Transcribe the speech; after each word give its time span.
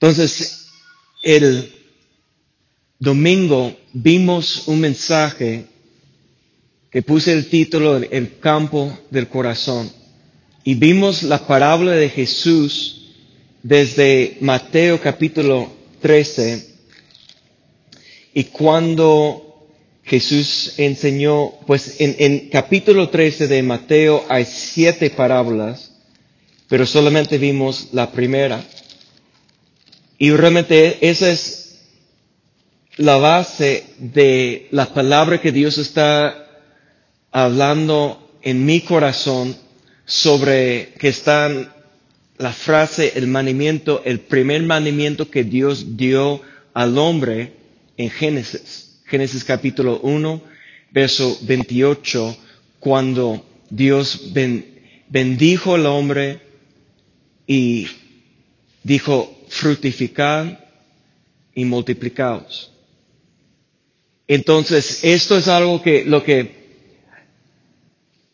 Entonces, 0.00 0.68
el 1.24 1.72
domingo 3.00 3.76
vimos 3.92 4.68
un 4.68 4.78
mensaje 4.80 5.66
que 6.90 7.02
puse 7.02 7.32
el 7.32 7.48
título 7.48 7.96
El 7.96 8.38
campo 8.38 8.96
del 9.10 9.26
corazón 9.28 9.90
y 10.62 10.74
vimos 10.74 11.24
la 11.24 11.44
parábola 11.46 11.92
de 11.92 12.08
Jesús 12.10 13.08
desde 13.64 14.38
Mateo 14.40 15.00
capítulo 15.00 15.68
13 16.00 16.68
y 18.34 18.44
cuando 18.44 19.66
Jesús 20.04 20.74
enseñó, 20.76 21.54
pues 21.66 22.00
en, 22.00 22.14
en 22.20 22.48
capítulo 22.50 23.08
13 23.08 23.48
de 23.48 23.62
Mateo 23.64 24.24
hay 24.28 24.44
siete 24.44 25.10
parábolas, 25.10 25.90
pero 26.68 26.86
solamente 26.86 27.36
vimos 27.36 27.88
la 27.92 28.12
primera. 28.12 28.64
Y 30.18 30.30
realmente 30.32 31.08
esa 31.08 31.30
es 31.30 31.78
la 32.96 33.16
base 33.16 33.84
de 33.98 34.66
la 34.72 34.92
palabra 34.92 35.40
que 35.40 35.52
Dios 35.52 35.78
está 35.78 36.48
hablando 37.30 38.28
en 38.42 38.64
mi 38.66 38.80
corazón 38.80 39.56
sobre 40.04 40.94
que 40.98 41.08
están 41.08 41.72
la 42.38 42.52
frase, 42.52 43.12
el 43.14 43.28
mandamiento, 43.28 44.02
el 44.04 44.20
primer 44.20 44.62
mandamiento 44.62 45.30
que 45.30 45.44
Dios 45.44 45.96
dio 45.96 46.40
al 46.74 46.98
hombre 46.98 47.52
en 47.96 48.10
Génesis. 48.10 49.00
Génesis 49.06 49.44
capítulo 49.44 50.00
1, 50.02 50.42
verso 50.90 51.38
28, 51.42 52.36
cuando 52.80 53.44
Dios 53.70 54.32
bendijo 55.08 55.74
al 55.74 55.86
hombre 55.86 56.40
y 57.46 57.86
dijo, 58.82 59.37
fructificar 59.48 60.66
y 61.54 61.64
multiplicaos. 61.64 62.70
Entonces, 64.26 65.00
esto 65.02 65.36
es 65.38 65.48
algo 65.48 65.82
que 65.82 66.04
lo 66.04 66.22
que 66.22 66.58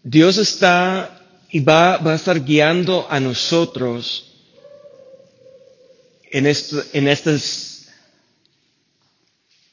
Dios 0.02 0.36
está 0.38 1.22
y 1.50 1.60
va, 1.60 1.98
va 1.98 2.12
a 2.12 2.16
estar 2.16 2.44
guiando 2.44 3.06
a 3.08 3.20
nosotros 3.20 4.32
en, 6.30 6.46
esto, 6.46 6.82
en 6.92 7.08
estas 7.08 7.70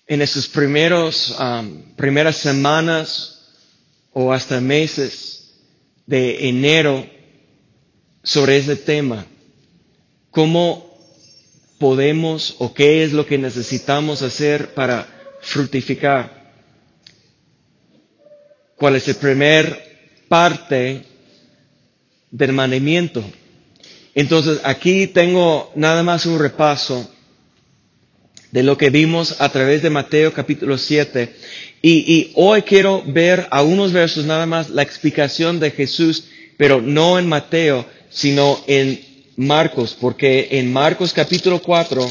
en 0.08 0.22
estos 0.22 0.47
primeros 0.47 1.34
um, 1.39 1.81
primeras 1.95 2.36
semanas 2.38 3.39
o 4.14 4.31
hasta 4.31 4.59
meses 4.62 5.53
de 6.06 6.50
enero 6.50 7.06
sobre 8.22 8.58
ese 8.58 8.75
tema. 8.75 9.25
¿Cómo 10.30 10.91
podemos 11.82 12.58
o 12.60 12.76
qué 12.76 13.04
es 13.04 13.12
lo 13.12 13.26
que 13.26 13.40
necesitamos 13.40 14.22
hacer 14.22 14.76
para 14.76 15.08
fructificar? 15.42 16.54
¿Cuál 18.78 18.98
es 18.98 19.08
el 19.08 19.16
primer 19.16 20.24
parte 20.30 21.02
del 22.30 22.54
mandamiento? 22.54 23.24
Entonces 24.14 24.59
aquí 24.64 25.08
tengo 25.08 25.72
nada 25.76 26.04
más 26.04 26.28
un 26.28 26.38
repaso 26.38 27.12
de 28.52 28.62
lo 28.62 28.78
que 28.78 28.92
vimos 28.92 29.42
a 29.42 29.50
través 29.50 29.82
de 29.82 29.90
Mateo 29.90 30.34
capítulo 30.34 30.78
7. 30.78 31.36
Y, 31.82 31.92
y, 32.14 32.32
hoy 32.36 32.62
quiero 32.62 33.02
ver 33.08 33.48
a 33.50 33.64
unos 33.64 33.92
versos 33.92 34.26
nada 34.26 34.46
más 34.46 34.70
la 34.70 34.84
explicación 34.84 35.59
de 35.59 35.72
Jesús, 35.72 36.26
pero 36.58 36.80
no 36.80 37.18
en 37.18 37.28
Mateo, 37.28 37.88
sino 38.12 38.64
en 38.68 39.11
Marcos, 39.38 39.98
porque 40.00 40.50
en 40.52 40.72
Marcos 40.72 41.14
capítulo 41.14 41.62
4 41.62 42.08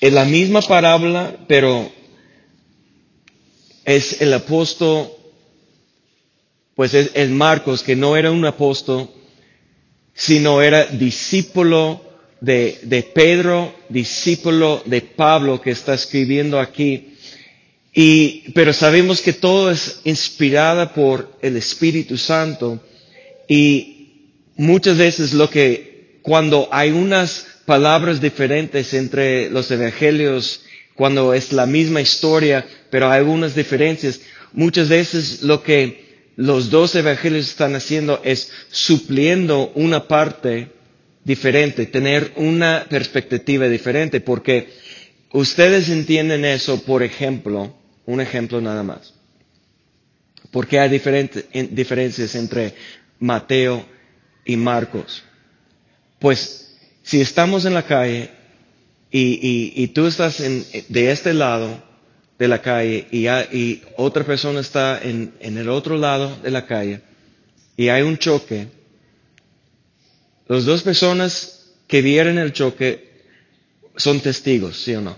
es 0.00 0.12
la 0.12 0.24
misma 0.24 0.60
parábola, 0.60 1.36
pero 1.46 1.90
es 3.84 4.20
el 4.20 4.32
apóstol, 4.34 5.10
pues 6.74 6.94
es, 6.94 7.10
es 7.14 7.30
Marcos, 7.30 7.82
que 7.82 7.96
no 7.96 8.16
era 8.16 8.30
un 8.30 8.44
apóstol, 8.44 9.08
sino 10.12 10.60
era 10.60 10.86
discípulo 10.86 12.02
de, 12.40 12.78
de, 12.82 13.02
Pedro, 13.02 13.74
discípulo 13.88 14.82
de 14.84 15.00
Pablo 15.00 15.60
que 15.60 15.70
está 15.70 15.94
escribiendo 15.94 16.58
aquí. 16.58 17.14
Y, 17.94 18.50
pero 18.52 18.72
sabemos 18.72 19.22
que 19.22 19.32
todo 19.32 19.70
es 19.70 20.00
inspirada 20.04 20.92
por 20.92 21.38
el 21.40 21.56
Espíritu 21.56 22.18
Santo 22.18 22.80
y 23.48 23.95
muchas 24.56 24.98
veces 24.98 25.32
lo 25.32 25.50
que 25.50 26.18
cuando 26.22 26.68
hay 26.72 26.90
unas 26.90 27.46
palabras 27.66 28.20
diferentes 28.20 28.94
entre 28.94 29.50
los 29.50 29.70
evangelios, 29.70 30.62
cuando 30.94 31.34
es 31.34 31.52
la 31.52 31.66
misma 31.66 32.00
historia, 32.00 32.66
pero 32.90 33.10
hay 33.10 33.18
algunas 33.18 33.54
diferencias, 33.54 34.20
muchas 34.52 34.88
veces 34.88 35.42
lo 35.42 35.62
que 35.62 36.04
los 36.36 36.70
dos 36.70 36.94
evangelios 36.94 37.48
están 37.48 37.74
haciendo 37.74 38.20
es 38.24 38.50
supliendo 38.70 39.72
una 39.74 40.06
parte 40.08 40.68
diferente, 41.24 41.86
tener 41.86 42.32
una 42.36 42.86
perspectiva 42.88 43.68
diferente, 43.68 44.20
porque 44.20 44.68
ustedes 45.32 45.88
entienden 45.88 46.44
eso, 46.44 46.82
por 46.82 47.02
ejemplo, 47.02 47.74
un 48.06 48.20
ejemplo 48.20 48.60
nada 48.60 48.82
más. 48.82 49.12
Porque 50.50 50.78
hay 50.78 50.88
diferentes, 50.88 51.44
diferencias 51.72 52.34
entre 52.36 52.74
Mateo 53.18 53.84
y 54.46 54.56
Marcos. 54.56 55.22
Pues 56.18 56.74
si 57.02 57.20
estamos 57.20 57.64
en 57.66 57.74
la 57.74 57.82
calle 57.84 58.30
y, 59.10 59.86
tú 59.88 60.06
estás 60.06 60.38
de 60.38 61.10
este 61.10 61.34
lado 61.34 61.82
de 62.38 62.48
la 62.48 62.60
calle 62.62 63.06
y, 63.10 63.26
y 63.28 63.82
otra 63.96 64.24
persona 64.24 64.60
está 64.60 65.00
en, 65.02 65.32
en 65.40 65.58
el 65.58 65.68
otro 65.68 65.96
lado 65.98 66.36
de 66.42 66.50
la 66.50 66.66
calle 66.66 67.00
y 67.76 67.88
hay 67.88 68.02
un 68.02 68.16
choque, 68.18 68.68
las 70.48 70.64
dos 70.64 70.82
personas 70.82 71.72
que 71.86 72.02
vieron 72.02 72.38
el 72.38 72.52
choque 72.52 73.06
son 73.96 74.20
testigos, 74.20 74.82
¿sí 74.82 74.94
o 74.94 75.00
no? 75.00 75.16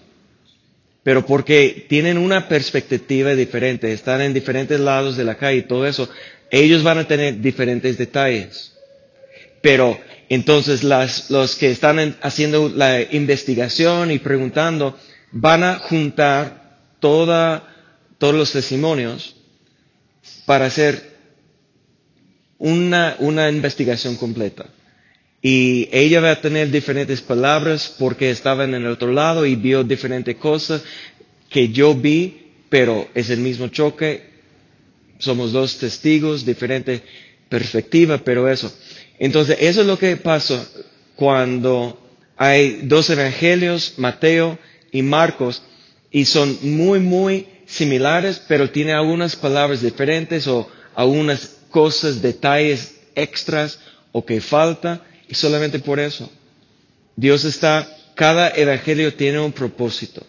Pero 1.02 1.24
porque 1.24 1.86
tienen 1.88 2.18
una 2.18 2.48
perspectiva 2.48 3.34
diferente, 3.34 3.92
están 3.92 4.20
en 4.20 4.34
diferentes 4.34 4.78
lados 4.80 5.16
de 5.16 5.24
la 5.24 5.36
calle 5.36 5.58
y 5.58 5.62
todo 5.62 5.86
eso, 5.86 6.08
ellos 6.50 6.82
van 6.82 6.98
a 6.98 7.06
tener 7.08 7.40
diferentes 7.40 7.96
detalles. 7.96 8.74
Pero 9.60 9.98
entonces 10.28 10.84
las, 10.84 11.30
los 11.30 11.56
que 11.56 11.70
están 11.70 12.16
haciendo 12.22 12.69
la 12.69 13.00
investigación 13.02 14.10
y 14.10 14.19
preguntando 14.19 14.96
van 15.32 15.64
a 15.64 15.78
juntar 15.78 16.78
toda, 17.00 17.64
todos 18.19 18.34
los 18.34 18.52
testimonios 18.52 19.36
para 20.46 20.66
hacer 20.66 21.16
una, 22.58 23.16
una 23.20 23.48
investigación 23.50 24.16
completa. 24.16 24.66
Y 25.41 25.88
ella 25.92 26.20
va 26.20 26.32
a 26.32 26.40
tener 26.40 26.70
diferentes 26.70 27.20
palabras 27.20 27.94
porque 27.98 28.30
estaba 28.30 28.64
en 28.64 28.75
el 28.75 28.86
otro 28.86 29.12
lado 29.12 29.46
y 29.46 29.54
vio 29.54 29.84
diferentes 29.84 30.36
cosas 30.36 30.82
que 31.48 31.69
yo 31.69 31.94
vi, 31.94 32.48
pero 32.69 33.08
es 33.14 33.30
el 33.30 33.38
mismo 33.40 33.69
choque. 33.69 34.28
Somos 35.19 35.52
dos 35.52 35.78
testigos, 35.78 36.44
diferente 36.44 37.02
perspectiva, 37.48 38.19
pero 38.19 38.48
eso. 38.48 38.72
Entonces, 39.18 39.56
eso 39.60 39.80
es 39.80 39.86
lo 39.86 39.98
que 39.98 40.16
pasa 40.16 40.66
cuando 41.16 41.98
hay 42.36 42.82
dos 42.84 43.10
evangelios, 43.10 43.94
Mateo 43.96 44.58
y 44.92 45.02
Marcos, 45.02 45.62
y 46.10 46.24
son 46.24 46.58
muy, 46.62 47.00
muy 47.00 47.48
similares, 47.66 48.40
pero 48.48 48.70
tienen 48.70 48.94
algunas 48.94 49.36
palabras 49.36 49.82
diferentes 49.82 50.46
o 50.46 50.70
algunas 50.94 51.56
cosas, 51.70 52.22
detalles 52.22 52.94
extras 53.14 53.78
o 54.12 54.24
que 54.24 54.40
falta. 54.40 55.02
Y 55.28 55.34
solamente 55.34 55.78
por 55.80 55.98
eso, 55.98 56.30
Dios 57.16 57.44
está, 57.44 57.88
cada 58.14 58.50
evangelio 58.50 59.12
tiene 59.14 59.40
un 59.40 59.52
propósito. 59.52 60.25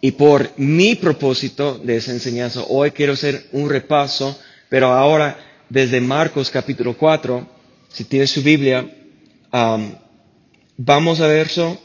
Y 0.00 0.12
por 0.12 0.50
mi 0.56 0.94
propósito 0.94 1.78
de 1.78 1.96
esa 1.96 2.12
enseñanza, 2.12 2.62
hoy 2.68 2.92
quiero 2.92 3.12
hacer 3.14 3.46
un 3.52 3.68
repaso, 3.68 4.38
pero 4.68 4.92
ahora 4.92 5.47
desde 5.68 6.00
Marcos 6.00 6.50
capítulo 6.50 6.96
4, 6.96 7.46
si 7.88 8.04
tiene 8.04 8.26
su 8.26 8.42
Biblia, 8.42 8.88
vamos 10.76 11.20
a 11.20 11.26
verso 11.26 11.80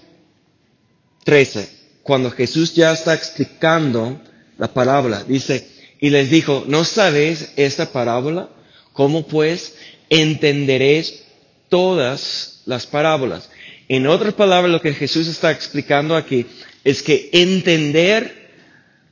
13, 1.24 1.70
cuando 2.04 2.32
Jesús 2.32 2.74
ya 2.74 2.92
está 2.92 3.14
explicando 3.14 4.22
la 4.58 4.74
parábola, 4.74 5.24
dice, 5.24 5.68
y 6.00 6.10
les 6.10 6.30
dijo, 6.30 6.66
¿no 6.68 6.84
sabéis 6.84 7.52
esta 7.56 7.92
parábola? 7.92 8.50
¿Cómo 8.92 9.26
pues 9.26 9.74
entenderéis 10.10 11.24
todas 11.70 12.62
las 12.66 12.86
parábolas. 12.86 13.50
En 13.88 14.06
otras 14.08 14.34
palabras, 14.36 14.72
lo 14.72 14.82
que 14.82 14.94
Jesús 14.94 15.28
está 15.28 15.52
explicando 15.52 16.16
aquí 16.16 16.46
es 16.84 17.02
que 17.02 17.30
entender 17.34 18.52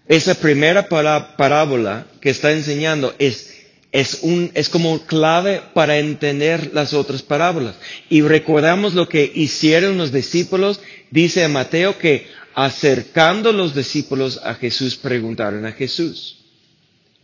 esa 0.07 0.35
primera 0.35 0.88
parábola 0.88 2.06
que 2.21 2.29
está 2.29 2.51
enseñando 2.51 3.15
es 3.18 3.60
es, 3.91 4.19
un, 4.21 4.51
es 4.53 4.69
como 4.69 4.99
clave 5.05 5.61
para 5.73 5.97
entender 5.97 6.71
las 6.73 6.93
otras 6.93 7.21
parábolas. 7.21 7.75
Y 8.09 8.21
recordamos 8.21 8.93
lo 8.93 9.09
que 9.09 9.29
hicieron 9.33 9.97
los 9.97 10.11
discípulos, 10.11 10.79
dice 11.09 11.47
Mateo 11.47 11.97
que 11.97 12.27
acercando 12.53 13.51
los 13.51 13.75
discípulos 13.75 14.39
a 14.43 14.55
Jesús 14.55 14.95
preguntaron 14.95 15.65
a 15.65 15.73
Jesús. 15.73 16.38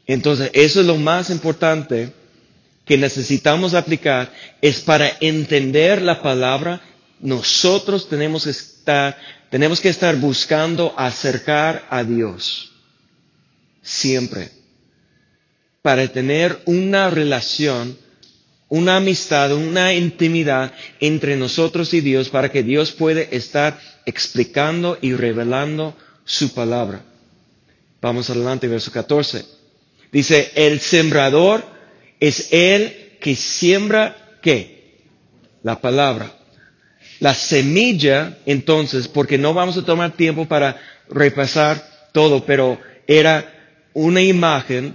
Entonces, 0.06 0.50
eso 0.54 0.82
es 0.82 0.86
lo 0.86 0.98
más 0.98 1.30
importante 1.30 2.12
que 2.86 2.98
necesitamos 2.98 3.74
aplicar, 3.74 4.32
es 4.62 4.80
para 4.80 5.12
entender 5.20 6.02
la 6.02 6.22
palabra, 6.22 6.82
nosotros 7.20 8.08
tenemos 8.08 8.46
que 8.46 8.52
estar, 8.52 9.18
tenemos 9.50 9.82
que 9.82 9.90
estar 9.90 10.16
buscando 10.16 10.94
acercar 10.98 11.86
a 11.90 12.06
Dios. 12.06 12.72
Siempre 13.82 14.57
para 15.82 16.08
tener 16.08 16.60
una 16.66 17.10
relación, 17.10 17.98
una 18.70 18.98
amistad, 18.98 19.54
una 19.54 19.94
intimidad 19.94 20.74
entre 21.00 21.36
nosotros 21.38 21.94
y 21.94 22.02
Dios 22.02 22.30
para 22.30 22.52
que 22.52 22.64
Dios 22.64 22.92
puede 22.92 23.36
estar 23.36 23.80
explicando 24.06 24.98
y 25.02 25.14
revelando 25.14 25.96
su 26.26 26.54
palabra. 26.54 27.02
Vamos 28.02 28.30
adelante, 28.30 28.68
verso 28.68 28.92
14. 28.92 29.46
Dice, 30.12 30.52
el 30.56 30.80
sembrador 30.80 31.64
es 32.20 32.50
el 32.52 33.18
que 33.20 33.36
siembra 33.36 34.38
qué? 34.42 34.98
La 35.64 35.80
palabra. 35.82 36.34
La 37.20 37.34
semilla, 37.34 38.38
entonces, 38.46 39.08
porque 39.08 39.38
no 39.38 39.54
vamos 39.54 39.78
a 39.78 39.84
tomar 39.86 40.12
tiempo 40.16 40.46
para 40.48 40.80
repasar 41.10 41.84
todo, 42.12 42.46
pero 42.46 42.80
era 43.08 43.54
una 43.94 44.22
imagen 44.22 44.94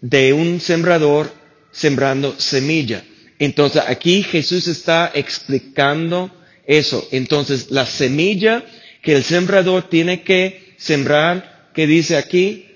de 0.00 0.32
un 0.32 0.60
sembrador 0.60 1.32
sembrando 1.72 2.38
semilla. 2.38 3.04
Entonces 3.38 3.82
aquí 3.86 4.22
Jesús 4.22 4.66
está 4.68 5.10
explicando 5.14 6.30
eso. 6.66 7.06
Entonces 7.12 7.70
la 7.70 7.86
semilla 7.86 8.64
que 9.02 9.14
el 9.14 9.24
sembrador 9.24 9.88
tiene 9.88 10.22
que 10.22 10.74
sembrar, 10.76 11.70
que 11.74 11.86
dice 11.86 12.16
aquí, 12.16 12.66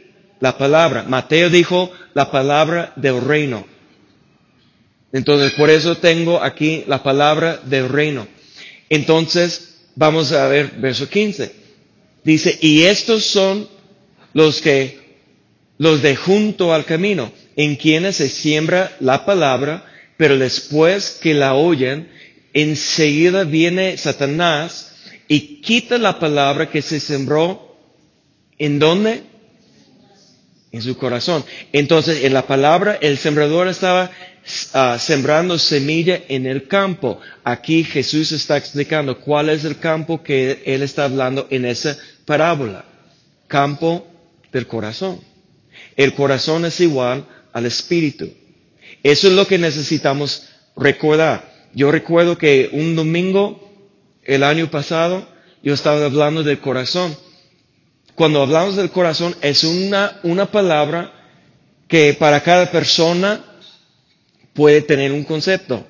la 0.40 0.58
palabra. 0.58 1.04
Mateo 1.04 1.50
dijo 1.50 1.92
la 2.14 2.30
palabra 2.30 2.92
del 2.96 3.20
reino. 3.20 3.66
Entonces 5.12 5.52
por 5.52 5.70
eso 5.70 5.96
tengo 5.98 6.42
aquí 6.42 6.84
la 6.86 7.02
palabra 7.02 7.60
del 7.64 7.88
reino. 7.88 8.26
Entonces 8.88 9.78
vamos 9.94 10.32
a 10.32 10.46
ver 10.48 10.72
verso 10.78 11.08
15. 11.08 11.52
Dice, 12.24 12.58
y 12.60 12.84
estos 12.84 13.24
son 13.24 13.68
los 14.32 14.60
que 14.60 15.01
los 15.82 16.00
de 16.00 16.14
junto 16.14 16.72
al 16.72 16.84
camino, 16.84 17.32
en 17.56 17.74
quienes 17.74 18.14
se 18.14 18.28
siembra 18.28 18.96
la 19.00 19.24
palabra, 19.26 19.84
pero 20.16 20.38
después 20.38 21.18
que 21.20 21.34
la 21.34 21.54
oyen, 21.54 22.08
enseguida 22.54 23.42
viene 23.42 23.96
Satanás 23.96 24.92
y 25.26 25.60
quita 25.60 25.98
la 25.98 26.20
palabra 26.20 26.70
que 26.70 26.82
se 26.82 27.00
sembró. 27.00 27.76
¿En 28.58 28.78
dónde? 28.78 29.24
En 30.70 30.82
su 30.82 30.96
corazón. 30.96 31.44
Entonces, 31.72 32.22
en 32.22 32.32
la 32.32 32.46
palabra, 32.46 32.96
el 33.00 33.18
sembrador 33.18 33.66
estaba 33.66 34.08
ah, 34.74 34.98
sembrando 35.00 35.58
semilla 35.58 36.20
en 36.28 36.46
el 36.46 36.68
campo. 36.68 37.18
Aquí 37.42 37.82
Jesús 37.82 38.30
está 38.30 38.56
explicando 38.56 39.18
cuál 39.18 39.48
es 39.48 39.64
el 39.64 39.80
campo 39.80 40.22
que 40.22 40.62
él 40.64 40.82
está 40.82 41.06
hablando 41.06 41.48
en 41.50 41.64
esa 41.64 41.98
parábola. 42.24 42.84
Campo 43.48 44.06
del 44.52 44.68
corazón. 44.68 45.31
El 45.96 46.14
corazón 46.14 46.64
es 46.64 46.80
igual 46.80 47.26
al 47.52 47.66
espíritu. 47.66 48.30
Eso 49.02 49.28
es 49.28 49.34
lo 49.34 49.46
que 49.46 49.58
necesitamos 49.58 50.48
recordar. 50.76 51.50
Yo 51.74 51.90
recuerdo 51.90 52.38
que 52.38 52.70
un 52.72 52.94
domingo, 52.96 53.70
el 54.24 54.42
año 54.42 54.70
pasado, 54.70 55.26
yo 55.62 55.74
estaba 55.74 56.04
hablando 56.04 56.42
del 56.42 56.58
corazón. 56.58 57.16
Cuando 58.14 58.42
hablamos 58.42 58.76
del 58.76 58.90
corazón 58.90 59.34
es 59.40 59.64
una, 59.64 60.20
una 60.22 60.50
palabra 60.50 61.12
que 61.88 62.14
para 62.14 62.42
cada 62.42 62.70
persona 62.70 63.44
puede 64.52 64.82
tener 64.82 65.12
un 65.12 65.24
concepto. 65.24 65.86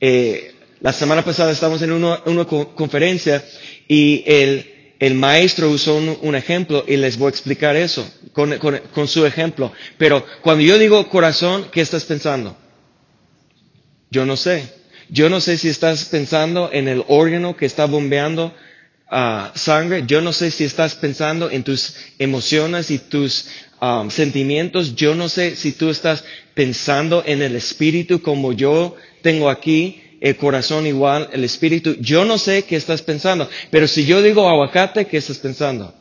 Eh, 0.00 0.54
la 0.80 0.92
semana 0.92 1.22
pasada 1.24 1.52
estábamos 1.52 1.82
en 1.82 1.92
una, 1.92 2.20
una 2.26 2.44
conferencia 2.44 3.44
y 3.88 4.22
el, 4.26 4.75
el 4.98 5.14
maestro 5.14 5.70
usó 5.70 5.96
un, 5.96 6.34
ejemplo 6.34 6.84
y 6.86 6.96
les 6.96 7.18
voy 7.18 7.26
a 7.26 7.30
explicar 7.30 7.76
eso 7.76 8.08
con, 8.32 9.08
su 9.08 9.26
ejemplo. 9.26 9.72
Pero 9.98 10.24
cuando 10.42 10.62
yo 10.62 10.78
digo 10.78 11.08
corazón, 11.08 11.66
¿qué 11.70 11.82
estás 11.82 12.04
pensando? 12.04 12.56
Yo 14.10 14.24
no 14.24 14.36
sé. 14.36 14.72
Yo 15.08 15.28
no 15.28 15.40
sé 15.40 15.58
si 15.58 15.68
estás 15.68 16.06
pensando 16.06 16.70
en 16.72 16.88
el 16.88 17.04
órgano 17.08 17.56
que 17.56 17.66
está 17.66 17.84
bombeando 17.84 18.54
ah, 19.10 19.52
sangre. 19.54 20.04
Yo 20.06 20.20
no 20.20 20.32
sé 20.32 20.50
si 20.50 20.64
estás 20.64 20.94
pensando 20.94 21.50
en 21.50 21.62
tus 21.62 21.94
emociones 22.18 22.90
y 22.90 22.98
tus 22.98 23.46
um, 23.80 24.10
sentimientos. 24.10 24.96
Yo 24.96 25.14
no 25.14 25.28
sé 25.28 25.56
si 25.56 25.72
tú 25.72 25.90
estás 25.90 26.24
pensando 26.54 27.22
en 27.26 27.42
el 27.42 27.54
espíritu 27.54 28.22
como 28.22 28.52
yo 28.52 28.96
tengo 29.22 29.50
aquí 29.50 30.02
el 30.28 30.36
corazón 30.36 30.86
igual, 30.88 31.28
el 31.32 31.44
espíritu. 31.44 31.94
Yo 32.00 32.24
no 32.24 32.36
sé 32.36 32.64
qué 32.64 32.74
estás 32.74 33.00
pensando, 33.00 33.48
pero 33.70 33.86
si 33.86 34.04
yo 34.06 34.22
digo 34.22 34.48
aguacate, 34.48 35.06
¿qué 35.06 35.18
estás 35.18 35.38
pensando? 35.38 35.94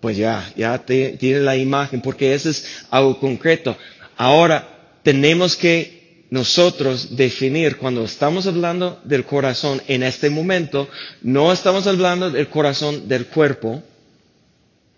Pues 0.00 0.18
ya, 0.18 0.52
ya 0.56 0.84
tiene 0.84 1.40
la 1.40 1.56
imagen, 1.56 2.02
porque 2.02 2.34
eso 2.34 2.50
es 2.50 2.84
algo 2.90 3.18
concreto. 3.18 3.74
Ahora, 4.18 4.98
tenemos 5.02 5.56
que 5.56 6.26
nosotros 6.28 7.16
definir, 7.16 7.78
cuando 7.78 8.04
estamos 8.04 8.46
hablando 8.46 9.00
del 9.04 9.24
corazón 9.24 9.80
en 9.88 10.02
este 10.02 10.28
momento, 10.28 10.86
no 11.22 11.50
estamos 11.50 11.86
hablando 11.86 12.30
del 12.30 12.48
corazón 12.48 13.08
del 13.08 13.26
cuerpo, 13.26 13.82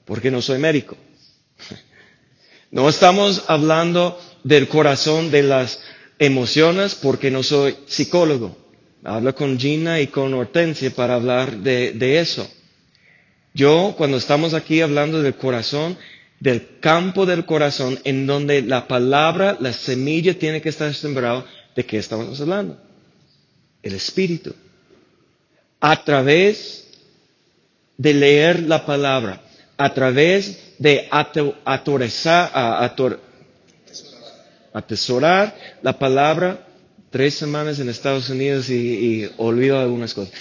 porque 0.05 0.33
no 0.33 0.43
soy 0.43 0.59
médico. 0.59 0.97
No 2.71 2.87
estamos 2.87 3.45
hablando 3.49 4.21
del 4.45 4.69
corazón 4.69 5.31
de 5.31 5.43
las 5.43 5.81
emociones 6.19 6.95
porque 6.95 7.31
no 7.31 7.43
soy 7.43 7.77
psicólogo. 7.87 8.57
Hablo 9.05 9.35
con 9.35 9.59
Gina 9.59 10.01
y 10.01 10.09
con 10.09 10.35
Hortensia 10.35 10.91
para 10.91 11.15
hablar 11.15 11.57
de, 11.59 11.93
de 11.93 12.19
eso. 12.21 12.49
Yo, 13.55 13.95
cuando 13.97 14.17
estamos 14.17 14.55
aquí 14.55 14.81
hablando 14.81 15.23
del 15.23 15.35
corazón, 15.35 15.97
del 16.41 16.79
campo 16.81 17.27
del 17.27 17.45
corazón, 17.45 17.99
en 18.05 18.27
donde 18.27 18.63
la 18.63 18.87
palabra, 18.87 19.57
la 19.61 19.73
semilla 19.73 20.39
tiene 20.39 20.61
que 20.61 20.69
estar 20.69 20.93
sembrado, 20.95 21.45
¿de 21.75 21.85
qué 21.85 21.99
estamos 21.99 22.41
hablando? 22.41 22.79
El 23.83 23.95
espíritu. 23.95 24.55
A 25.81 26.05
través 26.05 26.87
de 27.97 28.15
leer 28.15 28.63
la 28.63 28.85
palabra, 28.87 29.43
a 29.77 29.93
través 29.95 30.75
de 30.79 31.09
autorizar, 31.65 32.51
atesorar 34.73 35.57
la 35.83 35.99
palabra 35.99 36.67
tres 37.11 37.35
semanas 37.35 37.79
en 37.81 37.89
Estados 37.89 38.29
Unidos 38.31 38.69
y, 38.71 39.29
olvido 39.37 39.79
algunas 39.79 40.15
cosas. 40.15 40.33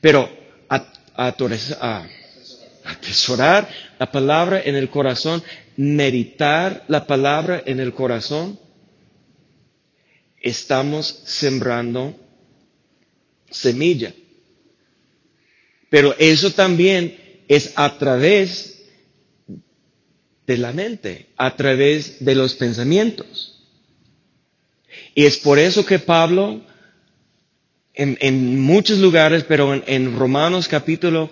Pero 0.00 0.28
atesorar 2.84 3.68
la 3.98 4.10
palabra 4.10 4.60
en 4.64 4.74
el 4.76 4.88
corazón, 4.90 5.42
meditar 5.76 6.84
la 6.88 7.06
palabra 7.06 7.62
en 7.64 7.80
el 7.80 7.92
corazón, 7.94 8.58
estamos 10.40 11.22
sembrando 11.24 12.14
semilla. 13.50 14.12
Pero 15.88 16.14
eso 16.18 16.50
también 16.52 17.18
es 17.48 17.72
a 17.76 17.98
través 17.98 18.82
de 20.46 20.56
la 20.56 20.72
mente, 20.72 21.26
a 21.36 21.54
través 21.54 22.24
de 22.24 22.34
los 22.34 22.54
pensamientos. 22.54 23.51
Y 25.14 25.26
es 25.26 25.36
por 25.38 25.58
eso 25.58 25.84
que 25.84 25.98
Pablo, 25.98 26.60
en, 27.94 28.60
muchos 28.60 28.98
lugares, 28.98 29.44
pero 29.46 29.74
en, 29.86 30.16
Romanos 30.18 30.68
capítulo 30.68 31.30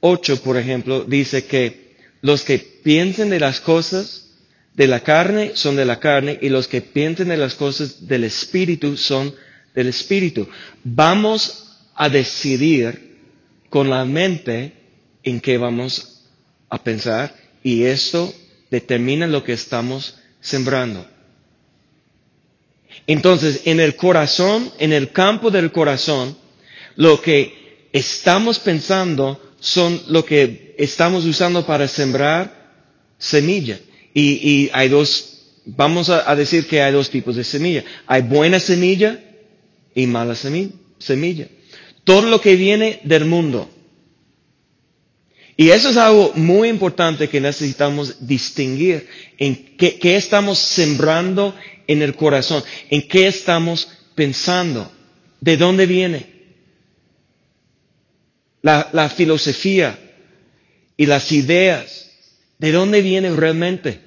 8, 0.00 0.42
por 0.42 0.56
ejemplo, 0.56 1.04
dice 1.04 1.44
que 1.44 1.96
los 2.22 2.42
que 2.42 2.58
piensen 2.58 3.30
de 3.30 3.40
las 3.40 3.60
cosas 3.60 4.26
de 4.74 4.86
la 4.86 5.00
carne 5.00 5.52
son 5.54 5.76
de 5.76 5.84
la 5.84 6.00
carne 6.00 6.38
y 6.40 6.48
los 6.48 6.66
que 6.68 6.80
piensen 6.80 7.28
de 7.28 7.36
las 7.36 7.54
cosas 7.54 8.06
del 8.06 8.24
espíritu 8.24 8.96
son 8.96 9.34
del 9.74 9.88
espíritu. 9.88 10.48
Vamos 10.82 11.78
a 11.94 12.08
decidir 12.08 13.18
con 13.68 13.90
la 13.90 14.04
mente 14.04 14.72
en 15.22 15.40
qué 15.40 15.58
vamos 15.58 16.24
a 16.68 16.82
pensar 16.82 17.34
y 17.62 17.84
esto 17.84 18.32
determina 18.70 19.26
lo 19.26 19.44
que 19.44 19.52
estamos 19.52 20.16
sembrando. 20.40 21.06
Entonces, 23.12 23.62
en 23.64 23.80
el 23.80 23.96
corazón, 23.96 24.70
en 24.78 24.92
el 24.92 25.10
campo 25.10 25.50
del 25.50 25.72
corazón, 25.72 26.36
lo 26.94 27.20
que 27.20 27.88
estamos 27.92 28.60
pensando 28.60 29.40
son 29.58 30.00
lo 30.06 30.24
que 30.24 30.76
estamos 30.78 31.24
usando 31.24 31.66
para 31.66 31.88
sembrar 31.88 32.84
semilla. 33.18 33.80
Y, 34.14 34.70
hay 34.72 34.88
dos 34.88 35.26
vamos 35.66 36.08
a, 36.08 36.36
decir 36.36 36.68
que 36.68 36.82
hay 36.82 36.92
dos 36.92 37.10
tipos 37.10 37.34
de 37.34 37.42
semilla. 37.42 37.82
Hay 38.06 38.22
buena 38.22 38.60
semilla 38.60 39.18
y 39.92 40.06
mala 40.06 40.34
semi- 40.36 40.70
semilla. 41.00 41.48
Todo 42.04 42.28
lo 42.28 42.40
que 42.40 42.54
viene 42.54 43.00
del 43.02 43.24
mundo. 43.24 43.68
Y 45.56 45.70
eso 45.70 45.88
es 45.88 45.96
algo 45.96 46.30
muy 46.36 46.68
importante 46.68 47.28
que 47.28 47.40
necesitamos 47.40 48.24
distinguir 48.24 49.08
en 49.36 49.76
qué 49.76 50.14
estamos 50.16 50.60
sembrando 50.60 51.56
en 51.90 52.02
el 52.02 52.14
corazón, 52.14 52.62
en 52.88 53.02
qué 53.08 53.26
estamos 53.26 53.88
pensando, 54.14 54.92
de 55.40 55.56
dónde 55.56 55.86
viene. 55.86 56.26
La, 58.62 59.08
filosofía 59.08 59.98
y 60.96 61.06
las 61.06 61.32
ideas, 61.32 62.12
de 62.58 62.70
dónde 62.70 63.02
vienen 63.02 63.36
realmente. 63.36 63.98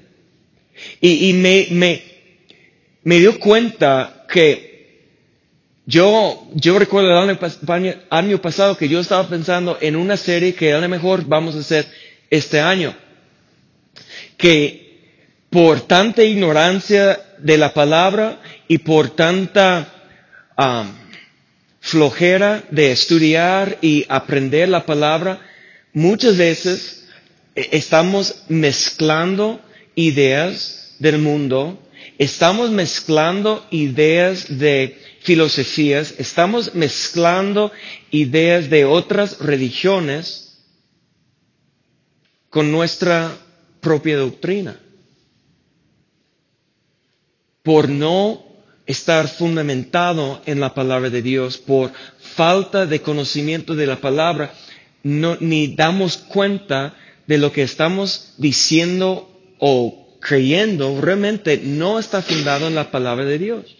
Y, 1.01 1.33
me, 1.33 1.67
me, 3.03 3.19
dio 3.19 3.37
cuenta 3.37 4.25
que 4.31 5.01
yo, 5.85 6.47
recuerdo 6.79 7.09
el 7.11 7.29
año, 7.29 7.37
pas- 7.37 7.99
año 8.09 8.41
pasado 8.41 8.77
que 8.77 8.87
yo 8.87 9.01
estaba 9.01 9.27
pensando 9.27 9.77
en 9.81 9.97
una 9.97 10.15
serie 10.15 10.55
que 10.55 10.71
a 10.71 10.79
lo 10.79 10.87
mejor 10.87 11.25
vamos 11.25 11.55
a 11.57 11.59
hacer 11.59 11.85
este 12.29 12.61
año. 12.61 12.95
Que 14.37 14.83
por 15.49 15.81
tanta 15.81 16.23
ignorancia 16.23 17.19
de 17.43 17.57
la 17.57 17.73
palabra 17.73 18.39
y 18.67 18.79
por 18.79 19.09
tanta 19.09 19.87
flojera 21.81 22.63
de 22.71 22.91
estudiar 22.91 23.77
y 23.81 24.05
aprender 24.07 24.69
la 24.69 24.85
palabra, 24.85 25.41
muchas 25.93 26.37
veces 26.37 27.05
eh, 27.55 27.69
estamos 27.73 28.43
mezclando 28.47 29.59
ideas 29.95 30.95
del 30.99 31.17
mundo, 31.19 31.77
estamos 32.17 32.71
mezclando 32.71 33.65
ideas 33.71 34.57
de 34.57 34.97
filosofías, 35.21 36.13
estamos 36.17 36.73
mezclando 36.73 37.71
ideas 38.11 38.69
de 38.69 38.85
otras 38.85 39.39
religiones 39.39 40.57
con 42.49 42.71
nuestra 42.71 43.35
propia 43.81 44.17
doctrina. 44.17 44.79
Por 47.63 47.89
no 47.89 48.43
estar 48.85 49.27
fundamentado 49.27 50.41
en 50.45 50.59
la 50.59 50.73
palabra 50.73 51.09
de 51.09 51.21
Dios, 51.21 51.57
por 51.57 51.91
falta 52.35 52.85
de 52.85 53.01
conocimiento 53.01 53.75
de 53.75 53.87
la 53.87 54.01
palabra, 54.01 54.53
ni 55.03 55.75
damos 55.75 56.17
cuenta 56.17 56.95
de 57.25 57.37
lo 57.37 57.51
que 57.51 57.63
estamos 57.63 58.33
diciendo 58.37 59.29
o 59.59 60.17
creyendo 60.19 60.99
realmente 61.01 61.57
no 61.57 61.99
está 61.99 62.21
fundado 62.21 62.67
en 62.67 62.75
la 62.75 62.91
palabra 62.91 63.25
de 63.25 63.37
Dios. 63.37 63.75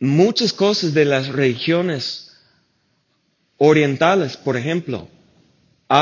Muchas 0.00 0.52
cosas 0.52 0.92
de 0.92 1.04
las 1.04 1.28
religiones 1.28 2.32
orientales, 3.56 4.36
por 4.36 4.56
ejemplo, 4.56 5.08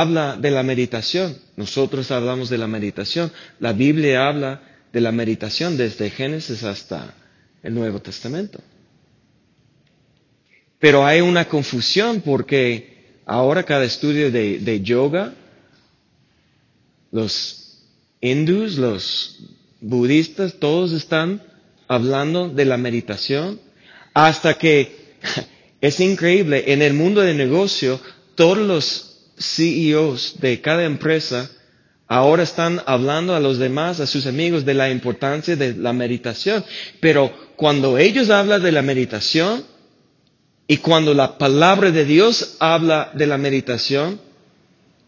habla 0.01 0.37
de 0.39 0.51
la 0.51 0.63
meditación. 0.63 1.37
Nosotros 1.57 2.11
hablamos 2.11 2.49
de 2.49 2.57
la 2.57 2.67
meditación. 2.67 3.31
La 3.61 3.75
Biblia 3.75 4.27
habla 4.27 4.63
de 4.91 5.03
la 5.03 5.13
meditación 5.13 5.77
desde 5.77 6.09
Génesis 6.09 6.63
hasta 6.63 7.15
el 7.63 7.75
Nuevo 7.75 8.01
Testamento. 8.01 8.59
Pero 10.79 11.05
hay 11.05 11.21
una 11.21 11.47
confusión 11.47 12.23
porque 12.23 13.21
ahora 13.27 13.65
cada 13.65 13.85
estudio 13.85 14.31
de, 14.31 14.61
de 14.61 14.81
yoga, 14.81 15.35
los 17.11 17.83
hindús, 18.23 18.79
los 18.79 19.41
budistas, 19.83 20.55
todos 20.59 20.93
están 20.93 21.43
hablando 21.87 22.49
de 22.49 22.65
la 22.65 22.79
meditación 22.79 23.61
hasta 24.15 24.55
que 24.55 25.17
es 25.83 26.01
increíble, 26.01 26.73
en 26.73 26.81
el 26.81 26.95
mundo 26.95 27.21
de 27.21 27.35
negocio, 27.35 28.01
todos 28.35 28.57
los 28.57 29.12
CEOs 29.43 30.41
de 30.41 30.61
cada 30.61 30.85
empresa 30.85 31.51
ahora 32.07 32.43
están 32.43 32.83
hablando 32.87 33.35
a 33.35 33.41
los 33.41 33.59
demás, 33.59 33.99
a 34.01 34.07
sus 34.07 34.27
amigos, 34.27 34.65
de 34.65 34.75
la 34.75 34.91
importancia 34.91 35.57
de 35.57 35.75
la 35.75 35.93
meditación. 35.93 36.65
Pero 37.01 37.33
cuando 37.57 37.97
ellos 37.99 38.29
hablan 38.31 38.63
de 38.63 38.73
la 38.73 38.83
meditación 38.83 39.65
y 40.67 40.77
cuando 40.79 41.15
la 41.15 41.39
palabra 41.39 41.91
de 41.91 42.05
Dios 42.05 42.57
habla 42.59 43.11
de 43.15 43.27
la 43.27 43.39
meditación, 43.39 44.21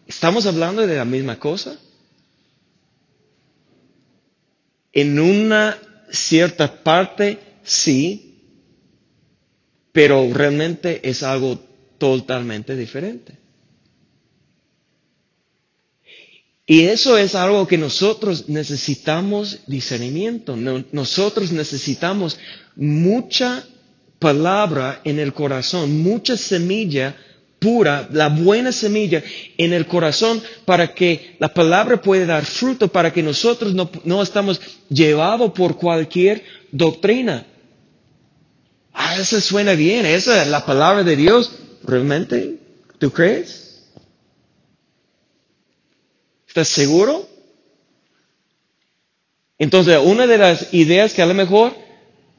¿estamos 0.07 0.47
hablando 0.47 0.87
de 0.87 0.97
la 0.97 1.05
misma 1.05 1.39
cosa? 1.39 1.79
En 4.93 5.19
una 5.19 5.77
cierta 6.11 6.83
parte, 6.83 7.39
sí, 7.65 8.41
pero 9.93 10.29
realmente 10.33 11.01
es 11.09 11.23
algo 11.23 11.59
totalmente 11.99 12.77
diferente. 12.77 13.44
Y 16.67 16.83
eso 16.85 17.19
es 17.19 17.35
algo 17.35 17.67
que 17.67 17.77
nosotros 17.77 18.49
necesitamos 18.49 19.59
discernimiento. 19.67 20.57
No- 20.57 20.85
Nosotros 20.93 21.53
necesitamos 21.53 22.39
mucha 22.75 23.65
palabra 24.19 25.01
en 25.05 25.19
el 25.19 25.35
corazón, 25.35 26.01
mucha 26.03 26.37
semilla 26.37 27.15
pura, 27.59 28.09
la 28.13 28.29
buena 28.29 28.73
semilla 28.73 29.23
en 29.59 29.73
el 29.73 29.87
corazón 29.87 30.43
para 30.65 30.95
que 30.95 31.37
la 31.39 31.53
palabra 31.53 32.01
pueda 32.01 32.27
dar 32.27 32.45
fruto, 32.45 32.89
para 32.89 33.13
que 33.13 33.23
nosotros 33.23 33.75
no, 33.75 33.91
no 34.05 34.23
estamos 34.23 34.61
llevados 34.89 35.53
por 35.53 35.77
cualquier 35.77 36.43
doctrina. 36.73 37.47
Ah, 38.93 39.17
eso 39.19 39.41
suena 39.41 39.73
bien, 39.75 40.07
esa 40.07 40.43
es 40.43 40.49
la 40.49 40.65
palabra 40.65 41.03
de 41.05 41.17
Dios. 41.17 41.53
¿Realmente? 41.85 42.59
¿Tú 42.99 43.11
crees? 43.11 43.64
¿Estás 46.55 46.69
seguro? 46.69 47.29
Entonces, 49.59 49.99
una 50.01 50.29
de 50.29 50.39
las 50.39 50.73
ideas 50.73 51.13
que 51.13 51.21
a 51.21 51.27
lo 51.27 51.35
mejor 51.35 51.75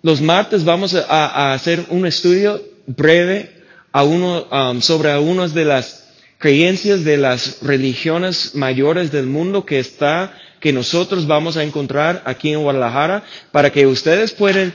los 0.03 0.21
martes 0.21 0.63
vamos 0.63 0.95
a, 0.95 1.51
hacer 1.51 1.83
un 1.89 2.05
estudio 2.05 2.61
breve 2.87 3.51
um, 3.93 4.79
sobre 4.79 5.11
algunas 5.11 5.53
de 5.53 5.65
las 5.65 6.07
creencias 6.37 7.03
de 7.03 7.17
las 7.17 7.61
religiones 7.61 8.55
mayores 8.55 9.11
del 9.11 9.25
mundo 9.25 9.65
que 9.65 9.79
está, 9.79 10.33
que 10.61 10.71
nosotros 10.71 11.27
vamos 11.27 11.57
a 11.57 11.63
encontrar 11.65 12.21
aquí 12.23 12.53
en 12.53 12.63
Guadalajara, 12.63 13.25
para 13.51 13.69
que 13.73 13.85
ustedes 13.85 14.31
puedan 14.31 14.71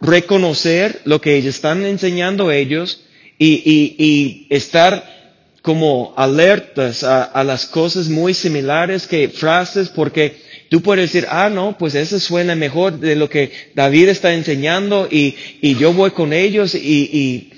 reconocer 0.00 1.02
lo 1.04 1.20
que 1.20 1.36
están 1.46 1.84
enseñando 1.84 2.50
ellos 2.50 3.04
y 3.38 4.46
estar 4.48 5.21
como 5.62 6.12
alertas 6.16 7.04
a, 7.04 7.44
las 7.44 7.66
cosas 7.66 8.08
muy 8.08 8.34
similares 8.34 9.06
que 9.06 9.28
frases, 9.28 9.88
porque 9.88 10.42
tú 10.68 10.82
puedes 10.82 11.12
decir, 11.12 11.28
ah, 11.30 11.48
no, 11.48 11.78
pues 11.78 11.94
eso 11.94 12.18
suena 12.18 12.56
mejor 12.56 12.98
de 12.98 13.14
lo 13.14 13.30
que 13.30 13.52
David 13.76 14.08
está 14.08 14.34
enseñando 14.34 15.06
y, 15.08 15.36
y 15.60 15.76
yo 15.76 15.92
voy 15.92 16.10
con 16.10 16.32
ellos 16.32 16.74
y, 16.74 17.50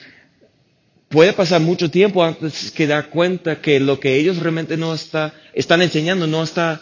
puede 1.08 1.32
pasar 1.32 1.60
mucho 1.60 1.90
tiempo 1.90 2.24
antes 2.24 2.72
que 2.72 2.88
dar 2.88 3.08
cuenta 3.08 3.60
que 3.60 3.78
lo 3.78 4.00
que 4.00 4.16
ellos 4.16 4.38
realmente 4.38 4.76
no 4.76 4.92
está, 4.92 5.32
están 5.52 5.80
enseñando 5.80 6.26
no 6.26 6.42
está 6.42 6.80